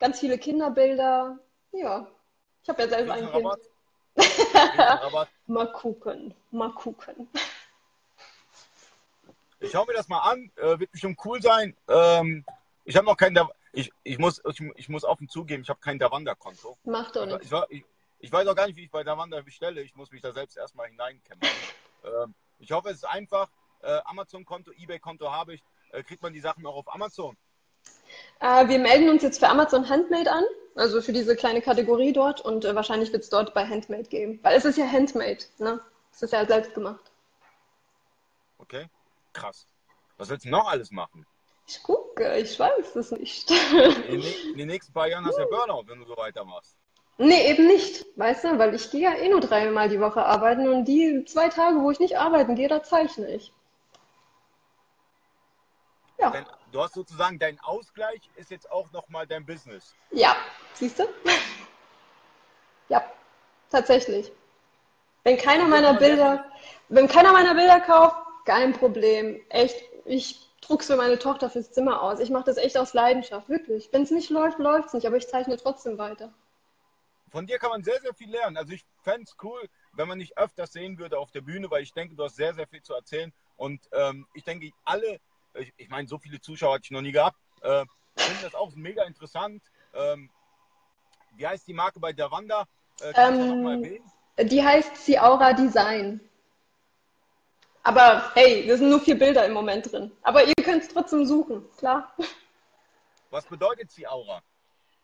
Ganz 0.00 0.20
viele 0.20 0.38
Kinderbilder. 0.38 1.38
Ja, 1.72 2.06
ich 2.62 2.68
habe 2.68 2.82
ja 2.82 2.88
selber 2.88 3.14
ein 3.14 3.30
Kind. 3.30 3.48
mal 5.46 5.72
gucken, 5.72 6.34
mal 6.50 6.72
gucken. 6.72 7.28
Ich 9.60 9.70
schaue 9.70 9.86
mir 9.86 9.94
das 9.94 10.08
mal 10.08 10.20
an, 10.20 10.50
äh, 10.56 10.78
wird 10.78 10.90
bestimmt 10.90 11.18
cool 11.24 11.40
sein. 11.40 11.76
Ähm, 11.88 12.44
ich 12.84 12.96
habe 12.96 13.06
noch 13.06 13.16
kein, 13.16 13.34
ich, 13.76 13.92
ich, 14.04 14.18
muss, 14.18 14.40
ich, 14.48 14.60
ich 14.76 14.88
muss 14.88 15.04
offen 15.04 15.28
zugeben, 15.28 15.62
ich 15.62 15.68
habe 15.68 15.80
kein 15.80 15.98
Davanda-Konto. 15.98 16.78
Macht 16.84 17.14
doch 17.14 17.26
nichts. 17.26 17.50
Ich, 17.68 17.84
ich, 18.20 18.32
weiß 18.32 18.48
auch 18.48 18.54
gar 18.54 18.66
nicht, 18.66 18.76
wie 18.76 18.84
ich 18.84 18.90
bei 18.90 19.04
Davanda 19.04 19.40
bestelle. 19.42 19.82
Ich 19.82 19.94
muss 19.94 20.10
mich 20.10 20.22
da 20.22 20.32
selbst 20.32 20.56
erstmal 20.56 20.88
hineinkämpfen. 20.88 21.50
ähm, 22.04 22.34
ich 22.58 22.72
hoffe, 22.72 22.88
es 22.88 22.96
ist 22.96 23.04
einfach. 23.04 23.50
Äh, 23.82 23.98
Amazon-Konto, 24.06 24.72
Ebay-Konto 24.72 25.30
habe 25.30 25.54
ich. 25.54 25.62
Äh, 25.90 26.02
kriegt 26.02 26.22
man 26.22 26.32
die 26.32 26.40
Sachen 26.40 26.66
auch 26.66 26.74
auf 26.74 26.92
Amazon? 26.92 27.36
Äh, 28.40 28.66
wir 28.66 28.78
melden 28.78 29.10
uns 29.10 29.22
jetzt 29.22 29.38
für 29.38 29.48
Amazon 29.48 29.88
Handmade 29.88 30.32
an, 30.32 30.44
also 30.74 31.02
für 31.02 31.12
diese 31.12 31.36
kleine 31.36 31.60
Kategorie 31.60 32.14
dort 32.14 32.40
und 32.40 32.64
äh, 32.64 32.74
wahrscheinlich 32.74 33.12
wird 33.12 33.24
es 33.24 33.30
dort 33.30 33.52
bei 33.52 33.66
Handmade 33.66 34.04
geben, 34.04 34.40
weil 34.42 34.56
es 34.56 34.64
ist 34.64 34.78
ja 34.78 34.90
Handmade, 34.90 35.44
ne? 35.58 35.80
Es 36.12 36.22
ist 36.22 36.32
ja 36.32 36.46
selbst 36.46 36.72
gemacht. 36.72 37.12
Okay, 38.56 38.88
krass. 39.34 39.66
Was 40.16 40.30
willst 40.30 40.46
du 40.46 40.48
noch 40.48 40.66
alles 40.66 40.90
machen? 40.90 41.26
Ich 41.68 41.82
gucke, 41.82 42.36
ich 42.38 42.58
weiß 42.58 42.94
es 42.96 43.10
nicht. 43.10 43.50
In, 44.08 44.22
in 44.52 44.58
den 44.58 44.68
nächsten 44.68 44.92
paar 44.92 45.08
Jahren 45.08 45.24
hast 45.26 45.36
du 45.36 45.42
ja 45.42 45.48
Burnout, 45.48 45.88
wenn 45.88 45.98
du 45.98 46.06
so 46.06 46.16
weitermachst. 46.16 46.76
Nee, 47.18 47.50
eben 47.50 47.66
nicht, 47.66 48.04
weißt 48.16 48.44
du, 48.44 48.58
weil 48.58 48.74
ich 48.74 48.90
gehe 48.90 49.00
ja 49.00 49.14
eh 49.14 49.28
nur 49.28 49.40
dreimal 49.40 49.88
die 49.88 50.00
Woche 50.00 50.24
arbeiten 50.24 50.68
und 50.68 50.84
die 50.84 51.24
zwei 51.24 51.48
Tage, 51.48 51.80
wo 51.80 51.90
ich 51.90 51.98
nicht 51.98 52.18
arbeiten 52.18 52.54
gehe, 52.54 52.68
da 52.68 52.82
zeichne 52.82 53.28
ich. 53.34 53.52
Ja. 56.18 56.30
Dein, 56.30 56.46
du 56.72 56.82
hast 56.82 56.94
sozusagen 56.94 57.38
dein 57.38 57.58
Ausgleich 57.60 58.20
ist 58.36 58.50
jetzt 58.50 58.70
auch 58.70 58.92
nochmal 58.92 59.26
dein 59.26 59.44
Business. 59.44 59.94
Ja, 60.10 60.36
siehst 60.74 60.98
du? 60.98 61.04
ja, 62.88 63.02
tatsächlich. 63.70 64.30
Wenn 65.24 65.38
keiner 65.38 65.66
meiner 65.66 65.94
Bilder, 65.94 66.44
wenn 66.88 67.08
keiner 67.08 67.32
meiner 67.32 67.54
Bilder 67.54 67.80
kauft, 67.80 68.16
kein 68.44 68.72
Problem. 68.74 69.40
Echt, 69.48 69.82
ich 70.04 70.38
druck's 70.66 70.86
für 70.86 70.96
meine 70.96 71.18
Tochter 71.18 71.50
fürs 71.50 71.72
Zimmer 71.72 72.02
aus. 72.02 72.20
Ich 72.20 72.30
mache 72.30 72.44
das 72.44 72.56
echt 72.56 72.76
aus 72.76 72.94
Leidenschaft, 72.94 73.48
wirklich. 73.48 73.88
Wenn 73.92 74.02
es 74.02 74.10
nicht 74.10 74.30
läuft, 74.30 74.58
läuft 74.58 74.88
es 74.88 74.94
nicht, 74.94 75.06
aber 75.06 75.16
ich 75.16 75.28
zeichne 75.28 75.56
trotzdem 75.56 75.98
weiter. 75.98 76.32
Von 77.30 77.46
dir 77.46 77.58
kann 77.58 77.70
man 77.70 77.82
sehr, 77.82 78.00
sehr 78.00 78.14
viel 78.14 78.30
lernen. 78.30 78.56
Also 78.56 78.72
ich 78.72 78.84
fände 79.02 79.24
es 79.24 79.36
cool, 79.42 79.60
wenn 79.92 80.08
man 80.08 80.18
nicht 80.18 80.38
öfters 80.38 80.72
sehen 80.72 80.98
würde 80.98 81.18
auf 81.18 81.30
der 81.32 81.40
Bühne, 81.40 81.70
weil 81.70 81.82
ich 81.82 81.92
denke, 81.92 82.14
du 82.14 82.24
hast 82.24 82.36
sehr, 82.36 82.54
sehr 82.54 82.66
viel 82.66 82.82
zu 82.82 82.94
erzählen. 82.94 83.32
Und 83.56 83.80
ähm, 83.92 84.26
ich 84.34 84.44
denke, 84.44 84.70
alle, 84.84 85.20
ich, 85.54 85.72
ich 85.76 85.88
meine, 85.88 86.08
so 86.08 86.18
viele 86.18 86.40
Zuschauer 86.40 86.74
hatte 86.74 86.84
ich 86.84 86.90
noch 86.90 87.02
nie 87.02 87.12
gehabt, 87.12 87.36
äh, 87.62 87.84
finden 88.16 88.42
das 88.42 88.54
auch 88.54 88.74
mega 88.74 89.04
interessant. 89.04 89.62
Ähm, 89.94 90.30
wie 91.36 91.46
heißt 91.46 91.66
die 91.66 91.74
Marke 91.74 92.00
bei 92.00 92.12
der 92.12 92.30
Wanda? 92.30 92.66
Äh, 93.00 93.12
ähm, 93.16 94.00
die 94.38 94.62
heißt 94.62 94.96
Ciaura 94.96 95.52
Design. 95.52 96.20
Aber 97.86 98.32
hey, 98.34 98.66
wir 98.66 98.76
sind 98.76 98.88
nur 98.90 98.98
vier 98.98 99.16
Bilder 99.16 99.46
im 99.46 99.52
Moment 99.52 99.92
drin. 99.92 100.10
Aber 100.22 100.42
ihr 100.42 100.54
könnt 100.56 100.82
es 100.82 100.88
trotzdem 100.88 101.24
suchen, 101.24 101.64
klar. 101.78 102.12
Was 103.30 103.46
bedeutet 103.46 103.92
sie 103.92 104.08
Aura? 104.08 104.42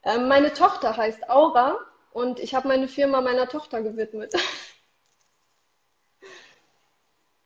Ähm, 0.02 0.26
meine 0.26 0.52
Tochter 0.52 0.96
heißt 0.96 1.30
Aura 1.30 1.78
und 2.10 2.40
ich 2.40 2.56
habe 2.56 2.66
meine 2.66 2.88
Firma 2.88 3.20
meiner 3.20 3.48
Tochter 3.48 3.82
gewidmet. 3.82 4.34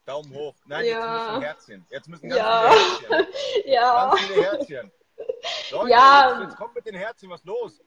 Daumen 0.07 0.32
hoch. 0.32 0.55
Nein, 0.64 0.87
ja. 0.87 0.95
jetzt 0.97 1.28
müssen 1.28 1.43
Herzchen. 1.43 1.87
Jetzt 1.91 2.09
müssen 2.09 2.28
ganz 2.30 2.41
ja. 2.41 2.70
viele 2.70 3.16
Herzchen. 3.16 3.34
ja. 3.66 4.09
Ganz 4.09 4.20
viele 4.22 4.43
Herzchen. 4.43 4.93
Leute, 5.70 5.91
ja. 5.91 6.31
jetzt, 6.31 6.49
jetzt 6.49 6.57
kommt 6.57 6.74
mit 6.74 6.87
den 6.87 6.95
Herzchen, 6.95 7.31
was 7.31 7.45
los? 7.45 7.81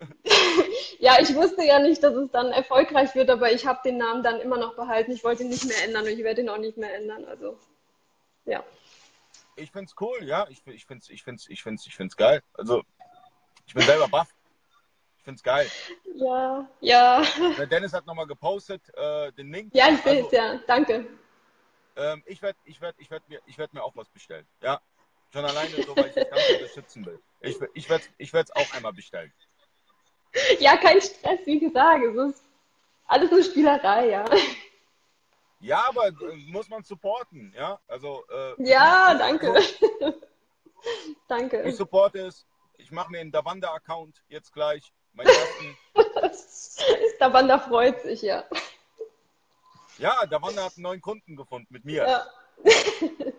ja, 1.00 1.18
ich 1.20 1.34
wusste 1.36 1.64
ja 1.64 1.80
nicht, 1.80 2.04
dass 2.04 2.14
es 2.14 2.30
dann 2.32 2.52
erfolgreich 2.52 3.14
wird, 3.16 3.30
aber 3.30 3.52
ich 3.52 3.66
habe 3.66 3.80
den 3.84 3.98
Namen 3.98 4.24
dann 4.24 4.40
immer 4.40 4.58
noch 4.58 4.76
behalten. 4.76 5.12
Ich 5.12 5.24
wollte 5.24 5.44
ihn 5.44 5.50
nicht 5.50 5.66
mehr 5.66 5.84
ändern 5.84 6.06
und 6.06 6.12
ich 6.12 6.24
werde 6.24 6.42
ihn 6.42 6.50
auch 6.50 6.58
nicht 6.58 6.78
mehr 6.78 6.96
ändern. 6.96 7.26
Also, 7.26 7.58
ja. 8.46 8.64
Ich 9.56 9.72
finde 9.72 9.86
es 9.86 9.96
cool, 10.00 10.24
ja. 10.24 10.48
Ich, 10.50 10.66
ich 10.68 10.86
finde 10.86 11.04
es 11.04 11.10
ich 11.10 11.24
find's, 11.24 11.48
ich 11.50 11.64
find's, 11.64 11.86
ich 11.86 11.96
find's 11.96 12.16
geil. 12.16 12.42
Also, 12.54 12.84
ich 13.66 13.74
bin 13.74 13.84
selber 13.84 14.08
baff. 14.08 14.34
Ich 15.18 15.24
finde 15.24 15.38
es 15.38 15.44
geil. 15.44 15.68
Ja, 16.16 16.70
ja. 16.80 17.24
Der 17.58 17.68
Dennis 17.68 17.94
hat 17.94 18.06
nochmal 18.06 18.28
gepostet, 18.28 18.82
äh, 18.96 19.32
den 19.34 19.52
Link. 19.52 19.74
Ja, 19.76 19.90
ich 19.90 20.02
sehe 20.02 20.20
es, 20.20 20.26
also, 20.26 20.36
ja. 20.36 20.60
Danke. 20.66 21.08
Ähm, 21.96 22.24
ich 22.26 22.42
werde 22.42 22.58
ich 22.64 22.80
werd, 22.80 22.96
ich 22.98 23.12
werd 23.12 23.28
mir, 23.28 23.42
werd 23.58 23.74
mir 23.74 23.84
auch 23.84 23.96
was 23.96 24.08
bestellen. 24.10 24.48
Ja, 24.62 24.80
Schon 25.32 25.46
alleine 25.46 25.84
so, 25.84 25.96
weil 25.96 26.08
ich 26.08 26.16
das 26.16 26.30
Ganze 26.30 26.54
unterstützen 26.56 27.06
will. 27.06 27.20
Ich, 27.42 27.58
ich 27.74 27.90
werde 27.90 28.04
es 28.18 28.34
ich 28.34 28.56
auch 28.56 28.74
einmal 28.74 28.94
bestellen. 28.94 29.32
Ja, 30.60 30.78
kein 30.78 31.02
Stress, 31.02 31.40
wie 31.46 31.60
gesagt. 31.60 32.04
Es 32.04 32.36
ist 32.36 32.44
alles 33.06 33.32
eine 33.32 33.44
Spielerei, 33.44 34.10
ja. 34.10 34.26
Ja, 35.60 35.86
aber 35.88 36.08
äh, 36.08 36.36
muss 36.48 36.70
man 36.70 36.84
supporten, 36.84 37.54
ja? 37.56 37.80
Also. 37.88 38.24
Äh, 38.30 38.64
ja, 38.64 39.16
danke. 39.16 39.52
Also, 39.52 39.76
danke. 41.28 41.64
Ich 41.64 41.76
supporte 41.76 42.28
es. 42.28 42.46
Ich 42.78 42.92
mache 42.92 43.12
mir 43.12 43.20
einen 43.20 43.32
Davanda-Account 43.32 44.24
jetzt 44.30 44.54
gleich. 44.54 44.94
Mein 45.14 45.28
Davanda 47.20 47.60
freut 47.60 48.02
sich, 48.02 48.22
ja. 48.22 48.46
Ja, 49.98 50.26
Davanda 50.28 50.64
hat 50.64 50.78
einen 50.78 50.84
neuen 50.84 51.02
Kunden 51.02 51.36
gefunden 51.36 51.68
mit 51.72 51.84
mir. 51.84 52.08
Ja. 52.08 52.26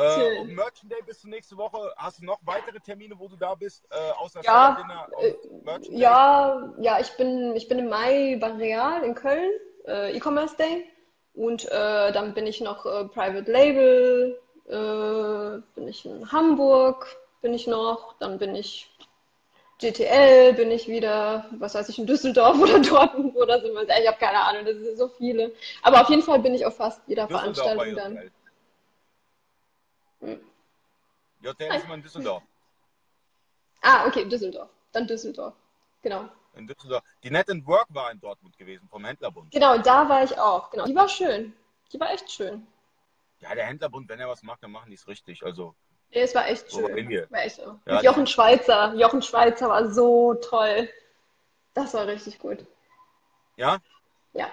Äh, 0.00 0.40
auf 0.40 0.46
Merchant 0.46 0.92
Day 0.92 0.98
bist 1.06 1.24
du 1.24 1.28
nächste 1.28 1.56
Woche. 1.56 1.92
Hast 1.96 2.20
du 2.20 2.24
noch 2.24 2.38
weitere 2.44 2.80
Termine, 2.80 3.18
wo 3.18 3.28
du 3.28 3.36
da 3.36 3.54
bist, 3.54 3.84
äh, 3.90 4.12
außer 4.18 4.42
ja, 4.42 4.76
äh, 5.20 5.34
ja, 5.90 6.72
ja, 6.78 6.98
ich 7.00 7.10
bin, 7.16 7.54
ich 7.56 7.68
bin 7.68 7.78
im 7.78 7.88
Mai 7.88 8.38
bei 8.40 8.52
Real 8.52 9.02
in 9.02 9.14
Köln, 9.14 9.50
äh, 9.86 10.16
E-Commerce 10.16 10.56
Day. 10.56 10.86
Und 11.34 11.66
äh, 11.66 12.12
dann 12.12 12.34
bin 12.34 12.46
ich 12.46 12.60
noch 12.60 12.86
äh, 12.86 13.04
Private 13.04 13.50
Label, 13.50 14.38
bin 14.66 15.88
ich 15.88 16.06
in 16.06 16.30
Hamburg, 16.30 17.08
bin 17.42 17.54
ich 17.54 17.66
noch, 17.66 18.14
dann 18.20 18.38
bin 18.38 18.54
ich 18.54 18.88
GTL, 19.80 20.52
bin 20.52 20.70
ich 20.70 20.86
wieder, 20.88 21.46
was 21.58 21.74
weiß 21.74 21.88
ich, 21.88 21.98
in 21.98 22.06
Düsseldorf 22.06 22.56
oder 22.60 22.78
Dortmund 22.78 23.34
oder 23.36 23.60
so. 23.60 23.66
Ich 23.66 24.06
habe 24.06 24.18
keine 24.18 24.38
Ahnung, 24.44 24.64
das 24.66 24.76
sind 24.76 24.96
so 24.96 25.08
viele. 25.08 25.52
Aber 25.82 26.02
auf 26.02 26.10
jeden 26.10 26.22
Fall 26.22 26.38
bin 26.38 26.54
ich 26.54 26.66
auf 26.66 26.76
fast 26.76 27.00
jeder 27.08 27.26
Veranstaltung 27.26 27.96
dann. 27.96 28.30
JTL 30.20 31.76
ist 31.76 31.88
mal 31.88 31.94
in 31.94 32.02
Düsseldorf. 32.02 32.42
Ah, 33.82 34.06
okay, 34.06 34.28
Düsseldorf. 34.28 34.68
Dann 34.92 35.06
Düsseldorf. 35.06 35.54
Genau. 36.02 36.28
In 36.54 36.66
Düsseldorf. 36.66 37.02
Die 37.22 37.30
Net 37.30 37.48
and 37.48 37.66
Work 37.66 37.86
war 37.90 38.10
in 38.10 38.20
Dortmund 38.20 38.56
gewesen, 38.58 38.88
vom 38.88 39.04
Händlerbund. 39.04 39.50
Genau, 39.50 39.78
da 39.78 40.08
war 40.08 40.22
ich 40.22 40.38
auch. 40.38 40.70
Genau. 40.70 40.84
Die 40.84 40.94
war 40.94 41.08
schön. 41.08 41.54
Die 41.92 42.00
war 42.00 42.12
echt 42.12 42.30
schön. 42.30 42.66
Ja, 43.40 43.54
der 43.54 43.66
Händlerbund, 43.66 44.08
wenn 44.08 44.20
er 44.20 44.28
was 44.28 44.42
macht, 44.42 44.62
dann 44.62 44.70
machen 44.70 44.90
die 44.90 44.96
es 44.96 45.08
richtig. 45.08 45.42
Also. 45.42 45.74
Nee, 46.10 46.22
es 46.22 46.34
war 46.34 46.48
echt 46.48 46.70
schön. 46.70 47.30
War 47.30 47.44
echt 47.44 47.56
so. 47.56 47.78
Ja, 47.86 48.02
Jochen 48.02 48.26
Schweizer. 48.26 48.94
Jochen 48.94 49.22
Schweizer 49.22 49.68
war 49.68 49.90
so 49.90 50.34
toll. 50.34 50.90
Das 51.72 51.94
war 51.94 52.06
richtig 52.06 52.38
gut. 52.38 52.66
Ja? 53.56 53.78
Ja. 54.32 54.50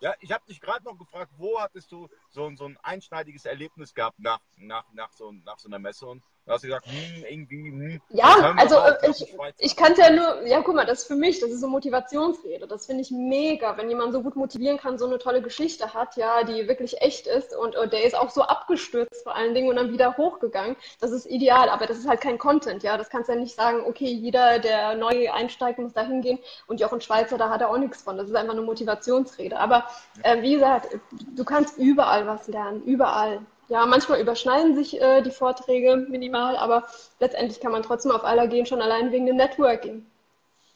Ja, 0.00 0.14
ich 0.20 0.32
habe 0.32 0.44
dich 0.46 0.60
gerade 0.60 0.84
noch 0.84 0.96
gefragt, 0.96 1.30
wo 1.36 1.60
hattest 1.60 1.92
du 1.92 2.08
so, 2.30 2.50
so 2.56 2.64
ein 2.64 2.78
einschneidiges 2.78 3.44
Erlebnis 3.44 3.92
gehabt 3.92 4.18
nach, 4.18 4.40
nach, 4.56 4.90
nach, 4.94 5.12
so, 5.12 5.30
nach 5.30 5.58
so 5.58 5.68
einer 5.68 5.78
Messe? 5.78 6.06
Und 6.06 6.24
da 6.50 6.54
hast 6.54 6.64
du 6.64 6.66
gesagt, 6.66 6.86
hm, 6.86 7.24
irgendwie, 7.28 7.70
hm. 7.70 8.00
Ja, 8.08 8.54
also 8.56 8.76
äh, 8.76 9.10
ich, 9.10 9.36
ich 9.58 9.76
kann 9.76 9.92
es 9.92 9.98
ja 9.98 10.10
nur, 10.10 10.44
ja, 10.46 10.60
guck 10.62 10.74
mal, 10.74 10.84
das 10.84 11.02
ist 11.02 11.06
für 11.06 11.14
mich, 11.14 11.38
das 11.38 11.50
ist 11.50 11.60
so 11.60 11.68
Motivationsrede. 11.68 12.66
Das 12.66 12.86
finde 12.86 13.02
ich 13.02 13.12
mega, 13.12 13.76
wenn 13.76 13.88
jemand 13.88 14.12
so 14.12 14.20
gut 14.20 14.34
motivieren 14.34 14.76
kann, 14.76 14.98
so 14.98 15.06
eine 15.06 15.18
tolle 15.18 15.42
Geschichte 15.42 15.94
hat, 15.94 16.16
ja, 16.16 16.42
die 16.42 16.66
wirklich 16.66 17.00
echt 17.00 17.28
ist 17.28 17.54
und, 17.54 17.76
und 17.76 17.92
der 17.92 18.04
ist 18.04 18.16
auch 18.16 18.30
so 18.30 18.42
abgestürzt 18.42 19.22
vor 19.22 19.36
allen 19.36 19.54
Dingen 19.54 19.68
und 19.68 19.76
dann 19.76 19.92
wieder 19.92 20.16
hochgegangen. 20.16 20.74
Das 21.00 21.12
ist 21.12 21.26
ideal, 21.26 21.68
aber 21.68 21.86
das 21.86 21.98
ist 21.98 22.08
halt 22.08 22.20
kein 22.20 22.38
Content, 22.38 22.82
ja. 22.82 22.96
Das 22.96 23.10
kannst 23.10 23.28
du 23.28 23.34
ja 23.34 23.38
nicht 23.38 23.54
sagen, 23.54 23.84
okay, 23.86 24.10
jeder, 24.10 24.58
der 24.58 24.96
neu 24.96 25.30
einsteigt, 25.30 25.78
muss 25.78 25.92
da 25.92 26.02
hingehen 26.02 26.40
und 26.66 26.80
Jochen 26.80 27.00
Schweizer, 27.00 27.38
da 27.38 27.48
hat 27.48 27.60
er 27.60 27.70
auch 27.70 27.78
nichts 27.78 28.02
von. 28.02 28.16
Das 28.16 28.28
ist 28.28 28.34
einfach 28.34 28.54
eine 28.54 28.62
Motivationsrede. 28.62 29.56
Aber 29.56 29.86
äh, 30.24 30.42
wie 30.42 30.54
gesagt, 30.54 30.98
du 31.36 31.44
kannst 31.44 31.78
überall 31.78 32.26
was 32.26 32.48
lernen, 32.48 32.82
überall. 32.82 33.40
Ja, 33.70 33.86
manchmal 33.86 34.20
überschneiden 34.20 34.74
sich 34.74 35.00
äh, 35.00 35.22
die 35.22 35.30
Vorträge 35.30 35.96
minimal, 35.96 36.56
aber 36.56 36.88
letztendlich 37.20 37.60
kann 37.60 37.70
man 37.70 37.84
trotzdem 37.84 38.10
auf 38.10 38.24
aller 38.24 38.48
gehen, 38.48 38.66
schon 38.66 38.82
allein 38.82 39.12
wegen 39.12 39.26
dem 39.26 39.36
Networking. 39.36 40.04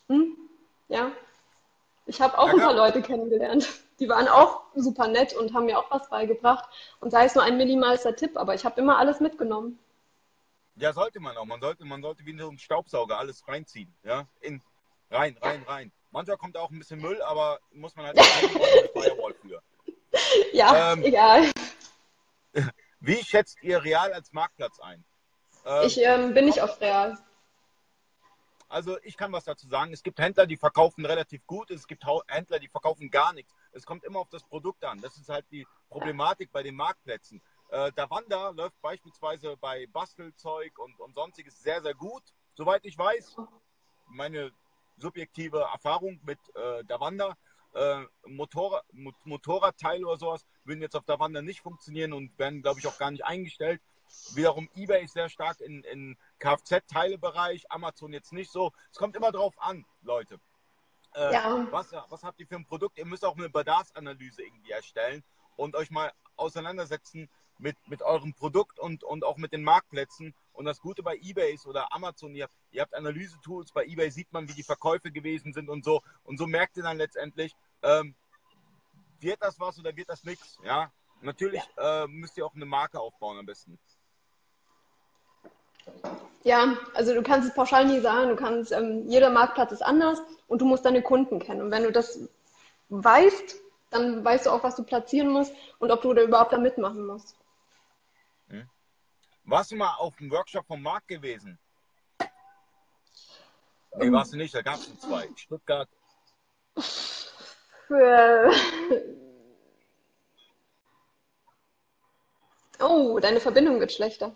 Hm? 0.09 0.37
Ja. 0.87 1.11
Ich 2.07 2.21
habe 2.21 2.39
auch 2.39 2.47
ja, 2.47 2.53
ein 2.53 2.61
paar 2.61 2.75
Leute 2.75 3.03
kennengelernt. 3.03 3.69
Die 3.99 4.09
waren 4.09 4.29
auch 4.29 4.63
super 4.77 5.09
nett 5.09 5.35
und 5.35 5.55
haben 5.55 5.67
mir 5.67 5.77
auch 5.77 5.91
was 5.91 6.09
beigebracht. 6.09 6.69
Und 7.01 7.11
sei 7.11 7.25
es 7.25 7.35
nur 7.35 7.43
ein 7.43 7.57
minimalster 7.57 8.15
Tipp, 8.15 8.37
aber 8.37 8.55
ich 8.55 8.65
habe 8.65 8.81
immer 8.81 8.97
alles 8.97 9.19
mitgenommen. 9.19 9.77
Ja, 10.77 10.93
sollte 10.93 11.19
man 11.19 11.37
auch. 11.37 11.47
Man 11.47 11.61
sollte, 11.61 11.85
man 11.85 12.01
sollte 12.01 12.25
wie 12.25 12.39
so 12.39 12.49
ein 12.49 12.59
Staubsauger 12.59 13.19
alles 13.19 13.47
reinziehen. 13.49 13.93
Ja, 14.05 14.27
in, 14.41 14.63
rein, 15.11 15.37
rein, 15.43 15.65
rein. 15.67 15.93
Manchmal 16.13 16.37
kommt 16.37 16.57
auch 16.57 16.71
ein 16.71 16.79
bisschen 16.79 17.01
Müll, 17.01 17.21
aber 17.23 17.59
muss 17.73 17.97
man 17.97 18.07
halt 18.07 18.19
eine 18.19 18.89
Firewall 18.89 19.35
für. 19.35 19.61
Ja, 20.53 20.93
ähm, 20.93 21.03
egal. 21.03 21.51
Wie 23.07 23.23
schätzt 23.23 23.63
ihr 23.63 23.83
Real 23.83 24.13
als 24.13 24.33
Marktplatz 24.33 24.81
ein? 24.81 25.05
Ähm, 25.65 25.87
ich 25.87 25.99
ähm, 25.99 26.35
bin 26.35 26.47
nicht 26.47 26.61
auf 26.61 26.81
Real. 26.81 27.19
Also 28.69 28.99
ich 29.03 29.17
kann 29.17 29.33
was 29.33 29.45
dazu 29.45 29.69
sagen. 29.69 29.93
Es 29.93 30.03
gibt 30.03 30.19
Händler, 30.19 30.47
die 30.47 30.57
verkaufen 30.57 31.05
relativ 31.07 31.47
gut. 31.47 31.71
Es 31.71 31.87
gibt 31.87 32.05
Händler, 32.29 32.59
die 32.59 32.69
verkaufen 32.69 33.11
gar 33.11 33.33
nichts. 33.33 33.53
Es 33.73 33.87
kommt 33.87 34.05
immer 34.05 34.19
auf 34.19 34.29
das 34.31 34.43
Produkt 34.43 34.85
an. 34.85 35.01
Das 35.01 35.17
ist 35.17 35.29
halt 35.29 35.45
die 35.51 35.67
Problematik 35.91 36.51
bei 36.51 36.63
den 36.63 36.75
Marktplätzen. 36.75 37.43
Äh, 37.71 37.93
Davanda 37.93 38.51
läuft 38.51 38.81
beispielsweise 38.81 39.57
bei 39.57 39.87
Bastelzeug 39.87 40.79
und, 40.79 40.99
und 41.01 41.15
sonstiges 41.15 41.63
sehr, 41.63 41.83
sehr 41.83 41.95
gut, 41.95 42.23
soweit 42.55 42.85
ich 42.85 42.97
weiß. 42.97 43.37
Meine 44.07 44.53
subjektive 44.97 45.61
Erfahrung 45.61 46.21
mit 46.25 46.39
äh, 46.55 46.85
Davanda. 46.85 47.37
Äh, 47.75 48.05
Motorrad, 48.27 48.85
Motorradteile 49.25 50.07
oder 50.07 50.19
sowas 50.19 50.47
würden 50.65 50.81
jetzt 50.81 50.95
auf 50.95 51.05
Davanda 51.05 51.43
nicht 51.43 51.61
funktionieren 51.61 52.13
und 52.13 52.39
werden, 52.39 52.63
glaube 52.63 52.79
ich, 52.79 52.87
auch 52.87 52.99
gar 52.99 53.11
nicht 53.11 53.25
eingestellt. 53.25 53.81
Wiederum 54.35 54.69
eBay 54.77 55.05
ist 55.05 55.15
sehr 55.15 55.29
stark 55.29 55.61
in, 55.61 55.83
in 55.85 56.17
Kfz-Teilebereich, 56.39 57.71
Amazon 57.71 58.13
jetzt 58.13 58.33
nicht 58.33 58.51
so. 58.51 58.73
Es 58.93 58.99
kommt 58.99 59.17
immer 59.17 59.33
drauf 59.33 59.55
an, 59.59 59.85
Leute. 60.03 60.39
Äh, 61.15 61.33
ja. 61.33 61.67
was, 61.71 61.93
was 62.09 62.23
habt 62.23 62.41
ihr 62.41 62.47
für 62.47 62.57
ein 62.57 62.67
Produkt? 62.67 62.99
Ihr 62.99 63.07
müsst 63.07 63.25
auch 63.25 63.37
eine 63.37 63.49
Bedarfsanalyse 63.49 64.43
irgendwie 64.43 64.73
erstellen 64.73 65.25
und 65.57 65.75
euch 65.77 65.91
mal 65.91 66.13
auseinandersetzen 66.37 67.29
mit, 67.65 67.77
mit 67.89 68.03
eurem 68.03 68.35
Produkt 68.35 68.79
und, 68.79 69.03
und 69.03 69.25
auch 69.25 69.39
mit 69.39 69.53
den 69.53 69.65
Marktplätzen. 69.65 70.35
Und 70.53 70.67
das 70.67 70.81
Gute 70.81 71.03
bei 71.03 71.17
eBay 71.17 71.55
ist 71.55 71.67
oder 71.67 71.93
Amazon, 71.93 72.35
ihr, 72.35 72.49
ihr 72.71 72.83
habt 72.83 72.95
Analyse-Tools, 72.95 73.73
bei 73.73 73.87
eBay 73.87 74.11
sieht 74.11 74.31
man, 74.33 74.47
wie 74.49 74.53
die 74.53 74.63
Verkäufe 74.63 75.11
gewesen 75.11 75.53
sind 75.55 75.71
und 75.71 75.83
so. 75.83 76.03
Und 76.25 76.39
so 76.39 76.47
merkt 76.47 76.77
ihr 76.77 76.83
dann 76.83 76.99
letztendlich, 76.99 77.57
ähm, 77.83 78.15
wird 79.19 79.43
das 79.43 79.59
was 79.59 79.79
oder 79.79 79.97
wird 79.97 80.11
das 80.11 80.25
nichts? 80.25 80.59
Ja, 80.63 80.93
natürlich 81.23 81.63
ja. 81.79 82.05
Äh, 82.05 82.07
müsst 82.07 82.37
ihr 82.37 82.45
auch 82.45 82.55
eine 82.55 82.67
Marke 82.67 83.01
aufbauen 83.01 83.39
am 83.39 83.47
besten. 83.47 83.79
Ja, 86.43 86.77
also 86.93 87.15
du 87.15 87.23
kannst 87.23 87.49
es 87.49 87.55
pauschal 87.55 87.87
nie 87.87 88.01
sagen. 88.01 88.29
Du 88.29 88.37
kannst, 88.37 88.73
ähm, 88.73 89.09
jeder 89.09 89.31
Marktplatz 89.31 89.73
ist 89.73 89.83
anders 89.83 90.21
und 90.49 90.61
du 90.61 90.67
musst 90.67 90.85
deine 90.85 91.01
Kunden 91.01 91.39
kennen. 91.39 91.63
Und 91.63 91.71
wenn 91.71 91.85
du 91.85 91.93
das 91.93 92.29
weißt, 92.91 93.57
dann 93.89 94.23
weißt 94.23 94.47
du 94.47 94.51
auch, 94.51 94.63
was 94.63 94.77
du 94.77 94.83
platzieren 94.83 95.31
musst 95.31 95.55
und 95.79 95.91
ob 95.91 96.03
du 96.03 96.13
da 96.13 96.23
überhaupt 96.23 96.53
da 96.53 96.59
mitmachen 96.59 97.07
musst. 97.07 97.37
Warst 99.45 99.71
du 99.71 99.77
mal 99.77 99.95
auf 99.97 100.17
dem 100.17 100.31
Workshop 100.31 100.67
vom 100.67 100.83
Markt 100.83 101.09
gewesen? 101.09 101.59
Nee, 103.97 104.11
warst 104.11 104.33
du 104.33 104.37
nicht, 104.37 104.55
da 104.55 104.63
gab 104.63 104.77
es 104.77 104.99
zwei. 104.99 105.29
Stuttgart. 105.37 105.89
Für... 107.87 108.51
Oh, 112.81 113.21
deine 113.21 113.41
Verbindung 113.41 113.79
wird 113.79 113.93
schlechter. 113.93 114.35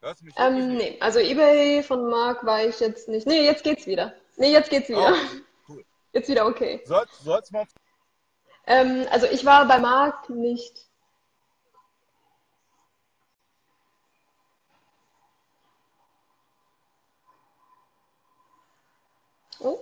Hörst 0.00 0.20
du 0.20 0.24
mich 0.24 0.34
ähm, 0.36 0.76
nee, 0.76 0.96
also 1.00 1.20
eBay 1.20 1.82
von 1.82 2.08
Mark 2.08 2.44
war 2.44 2.64
ich 2.64 2.80
jetzt 2.80 3.08
nicht. 3.08 3.26
Nee, 3.26 3.44
jetzt 3.44 3.62
geht's 3.62 3.86
wieder. 3.86 4.14
Nee, 4.36 4.52
jetzt 4.52 4.70
geht's 4.70 4.88
wieder. 4.88 5.12
Oh, 5.12 5.38
cool. 5.68 5.84
Jetzt 6.12 6.28
wieder 6.28 6.46
okay. 6.46 6.82
Soll, 6.84 7.06
soll's 7.22 7.50
mal. 7.50 7.66
Ähm, 8.66 9.06
also 9.10 9.26
ich 9.26 9.44
war 9.44 9.66
bei 9.68 9.78
Mark 9.78 10.28
nicht. 10.28 10.85
Oh. 19.60 19.80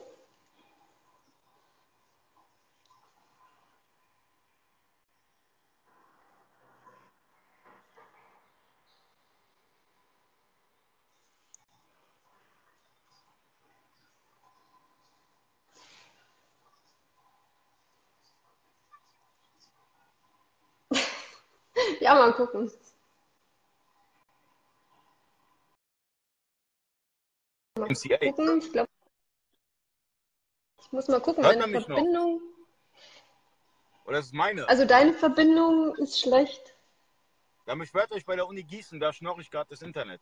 Ja, 22.01 22.15
mal 22.15 22.33
gucken. 22.33 22.71
Mal 27.77 27.89
gucken. 27.89 28.59
Ich 28.61 28.73
glaube, 28.73 28.89
muss 30.95 31.09
mal 31.09 31.21
gucken, 31.21 31.45
Hört 31.45 31.59
meine 31.59 31.81
Verbindung. 31.81 32.37
Noch? 32.37 32.41
Oder 34.07 34.19
ist 34.19 34.27
es 34.27 34.33
meine? 34.33 34.69
Also 34.69 34.85
deine 34.85 35.13
Verbindung 35.13 35.95
ist 35.97 36.21
schlecht. 36.21 36.75
Ja, 37.67 37.75
ich 37.81 37.95
werde 37.95 38.15
euch 38.15 38.25
bei 38.25 38.37
der 38.37 38.47
Uni 38.47 38.63
Gießen, 38.63 39.01
da 39.01 39.13
schnorre 39.13 39.41
ich 39.41 39.51
gerade 39.51 39.69
das 39.71 39.83
Internet. 39.83 40.21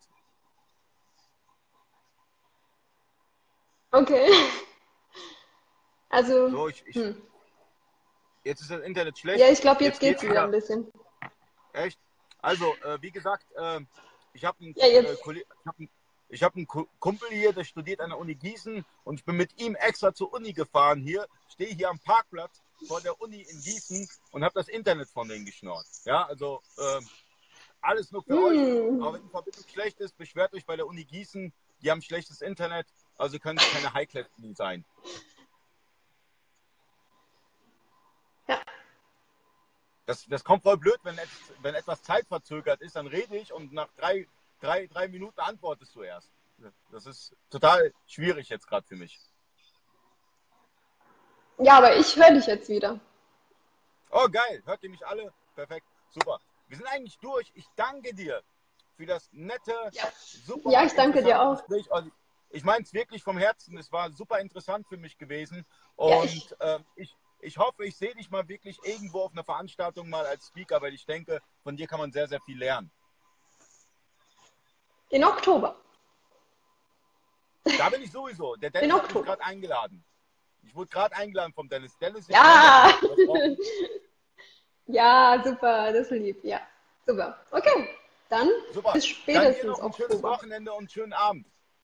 Okay. 3.91 4.29
Also. 6.09 6.47
So, 6.51 6.67
ich, 6.67 6.85
ich, 6.85 6.95
hm. 6.95 7.19
Jetzt 8.43 8.61
ist 8.61 8.69
das 8.69 8.81
Internet 8.81 9.17
schlecht. 9.17 9.39
Ja, 9.39 9.47
ich 9.47 9.61
glaube, 9.61 9.83
jetzt, 9.83 9.99
jetzt 9.99 9.99
geht 9.99 10.17
es 10.17 10.29
wieder 10.29 10.43
ein 10.43 10.51
bisschen. 10.51 10.91
Echt? 11.71 11.99
Also, 12.39 12.75
äh, 12.83 13.01
wie 13.01 13.09
gesagt, 13.09 13.47
äh, 13.55 13.79
ich 14.33 14.45
habe 14.45 14.59
einen, 14.61 14.75
ja, 14.77 14.85
äh, 14.85 15.17
hab 15.65 15.75
einen, 16.33 16.41
hab 16.41 16.55
einen 16.55 16.67
Kumpel 16.99 17.29
hier, 17.29 17.53
der 17.53 17.63
studiert 17.63 17.99
an 17.99 18.09
der 18.09 18.19
Uni 18.19 18.35
Gießen 18.35 18.85
und 19.03 19.19
ich 19.19 19.25
bin 19.25 19.37
mit 19.37 19.59
ihm 19.61 19.75
extra 19.75 20.13
zur 20.13 20.33
Uni 20.33 20.53
gefahren 20.53 21.01
hier, 21.01 21.27
stehe 21.51 21.73
hier 21.73 21.89
am 21.89 21.99
Parkplatz 21.99 22.61
vor 22.87 23.01
der 23.01 23.19
Uni 23.21 23.41
in 23.41 23.61
Gießen 23.61 24.07
und 24.31 24.43
habe 24.43 24.53
das 24.55 24.67
Internet 24.67 25.09
von 25.09 25.27
denen 25.27 25.45
geschnort. 25.45 25.85
Ja, 26.05 26.25
also 26.25 26.61
ähm, 26.77 27.07
alles 27.81 28.11
nur 28.11 28.23
für 28.23 28.35
hm. 28.35 28.43
euch. 28.43 29.01
Aber 29.01 29.13
wenn 29.13 29.23
die 29.23 29.29
Verbindung 29.29 29.63
schlecht 29.67 29.99
ist, 29.99 30.17
beschwert 30.17 30.53
euch 30.53 30.65
bei 30.65 30.75
der 30.75 30.87
Uni 30.87 31.05
Gießen. 31.05 31.53
Die 31.81 31.91
haben 31.91 32.01
schlechtes 32.01 32.41
Internet, 32.41 32.87
also 33.17 33.39
können 33.39 33.59
sie 33.59 33.65
keine 33.65 33.93
High-Class 33.93 34.27
sein. 34.55 34.85
das, 40.05 40.25
das 40.27 40.43
kommt 40.43 40.63
voll 40.63 40.77
blöd, 40.77 40.99
wenn, 41.03 41.17
wenn 41.61 41.75
etwas 41.75 42.01
zeitverzögert 42.03 42.81
ist, 42.81 42.95
dann 42.95 43.07
rede 43.07 43.37
ich 43.37 43.53
und 43.53 43.71
nach 43.73 43.89
drei, 43.97 44.27
drei, 44.63 44.87
drei 44.87 45.07
Minuten 45.07 45.39
antwortest 45.39 45.93
du 45.95 46.03
erst. 46.03 46.31
Das 46.91 47.05
ist 47.05 47.35
total 47.49 47.93
schwierig 48.07 48.49
jetzt 48.49 48.67
gerade 48.67 48.87
für 48.87 48.95
mich. 48.95 49.19
Ja, 51.59 51.77
aber 51.77 51.95
ich 51.97 52.15
höre 52.15 52.33
dich 52.33 52.47
jetzt 52.47 52.69
wieder. 52.69 52.99
Oh, 54.09 54.27
geil. 54.29 54.63
Hört 54.65 54.83
ihr 54.83 54.89
mich 54.89 55.05
alle? 55.05 55.33
Perfekt. 55.55 55.85
Super. 56.09 56.39
Wir 56.67 56.77
sind 56.77 56.87
eigentlich 56.87 57.17
durch. 57.19 57.51
Ich 57.55 57.65
danke 57.75 58.13
dir 58.13 58.41
für 58.95 59.05
das 59.05 59.29
nette, 59.31 59.73
ja. 59.91 60.03
super. 60.45 60.71
Ja, 60.71 60.83
ich 60.83 60.93
danke 60.93 61.23
dir 61.23 61.41
auch. 61.41 61.57
Gespräch. 61.57 61.89
Ich 62.49 62.63
meine 62.63 62.83
es 62.83 62.93
wirklich 62.93 63.23
vom 63.23 63.37
Herzen. 63.37 63.77
Es 63.77 63.91
war 63.91 64.11
super 64.11 64.39
interessant 64.39 64.87
für 64.87 64.97
mich 64.97 65.17
gewesen. 65.17 65.65
Und 65.95 66.09
ja, 66.09 66.23
ich, 66.23 66.51
äh, 66.59 66.79
ich, 66.95 67.15
ich 67.39 67.57
hoffe, 67.57 67.85
ich 67.85 67.97
sehe 67.97 68.13
dich 68.15 68.29
mal 68.29 68.47
wirklich 68.47 68.79
irgendwo 68.83 69.21
auf 69.21 69.31
einer 69.31 69.43
Veranstaltung 69.43 70.09
mal 70.09 70.25
als 70.25 70.47
Speaker, 70.47 70.81
weil 70.81 70.93
ich 70.93 71.05
denke, 71.05 71.41
von 71.63 71.75
dir 71.75 71.87
kann 71.87 71.99
man 71.99 72.11
sehr, 72.11 72.27
sehr 72.27 72.41
viel 72.41 72.57
lernen. 72.57 72.91
In 75.13 75.23
Oktober. 75.23 75.75
Da 77.77 77.89
bin 77.89 78.01
ich 78.01 78.11
sowieso. 78.11 78.55
Der 78.55 78.71
Dennis 78.71 78.91
hat 78.91 79.13
mich 79.13 79.23
gerade 79.23 79.43
eingeladen. 79.43 80.03
Ich 80.63 80.73
wurde 80.75 80.89
gerade 80.89 81.15
eingeladen 81.15 81.53
vom 81.53 81.69
Dennis. 81.69 81.95
Dennis 81.99 82.27
ja! 82.29 82.91
ja, 84.87 85.39
super, 85.45 85.93
das 85.93 86.09
ist 86.09 86.11
lieb. 86.11 86.43
Ja, 86.43 86.61
super. 87.05 87.37
Okay, 87.51 87.89
dann 88.27 88.49
super. 88.73 88.93
bis 88.93 89.05
spätestens 89.05 89.77
dann 89.77 89.85
Oktober. 89.85 89.85
Ein 89.85 89.93
schönes 89.93 90.23
Wochenende 90.23 90.73
und 90.73 90.91
schönen 90.91 91.13
Abend. 91.13 91.45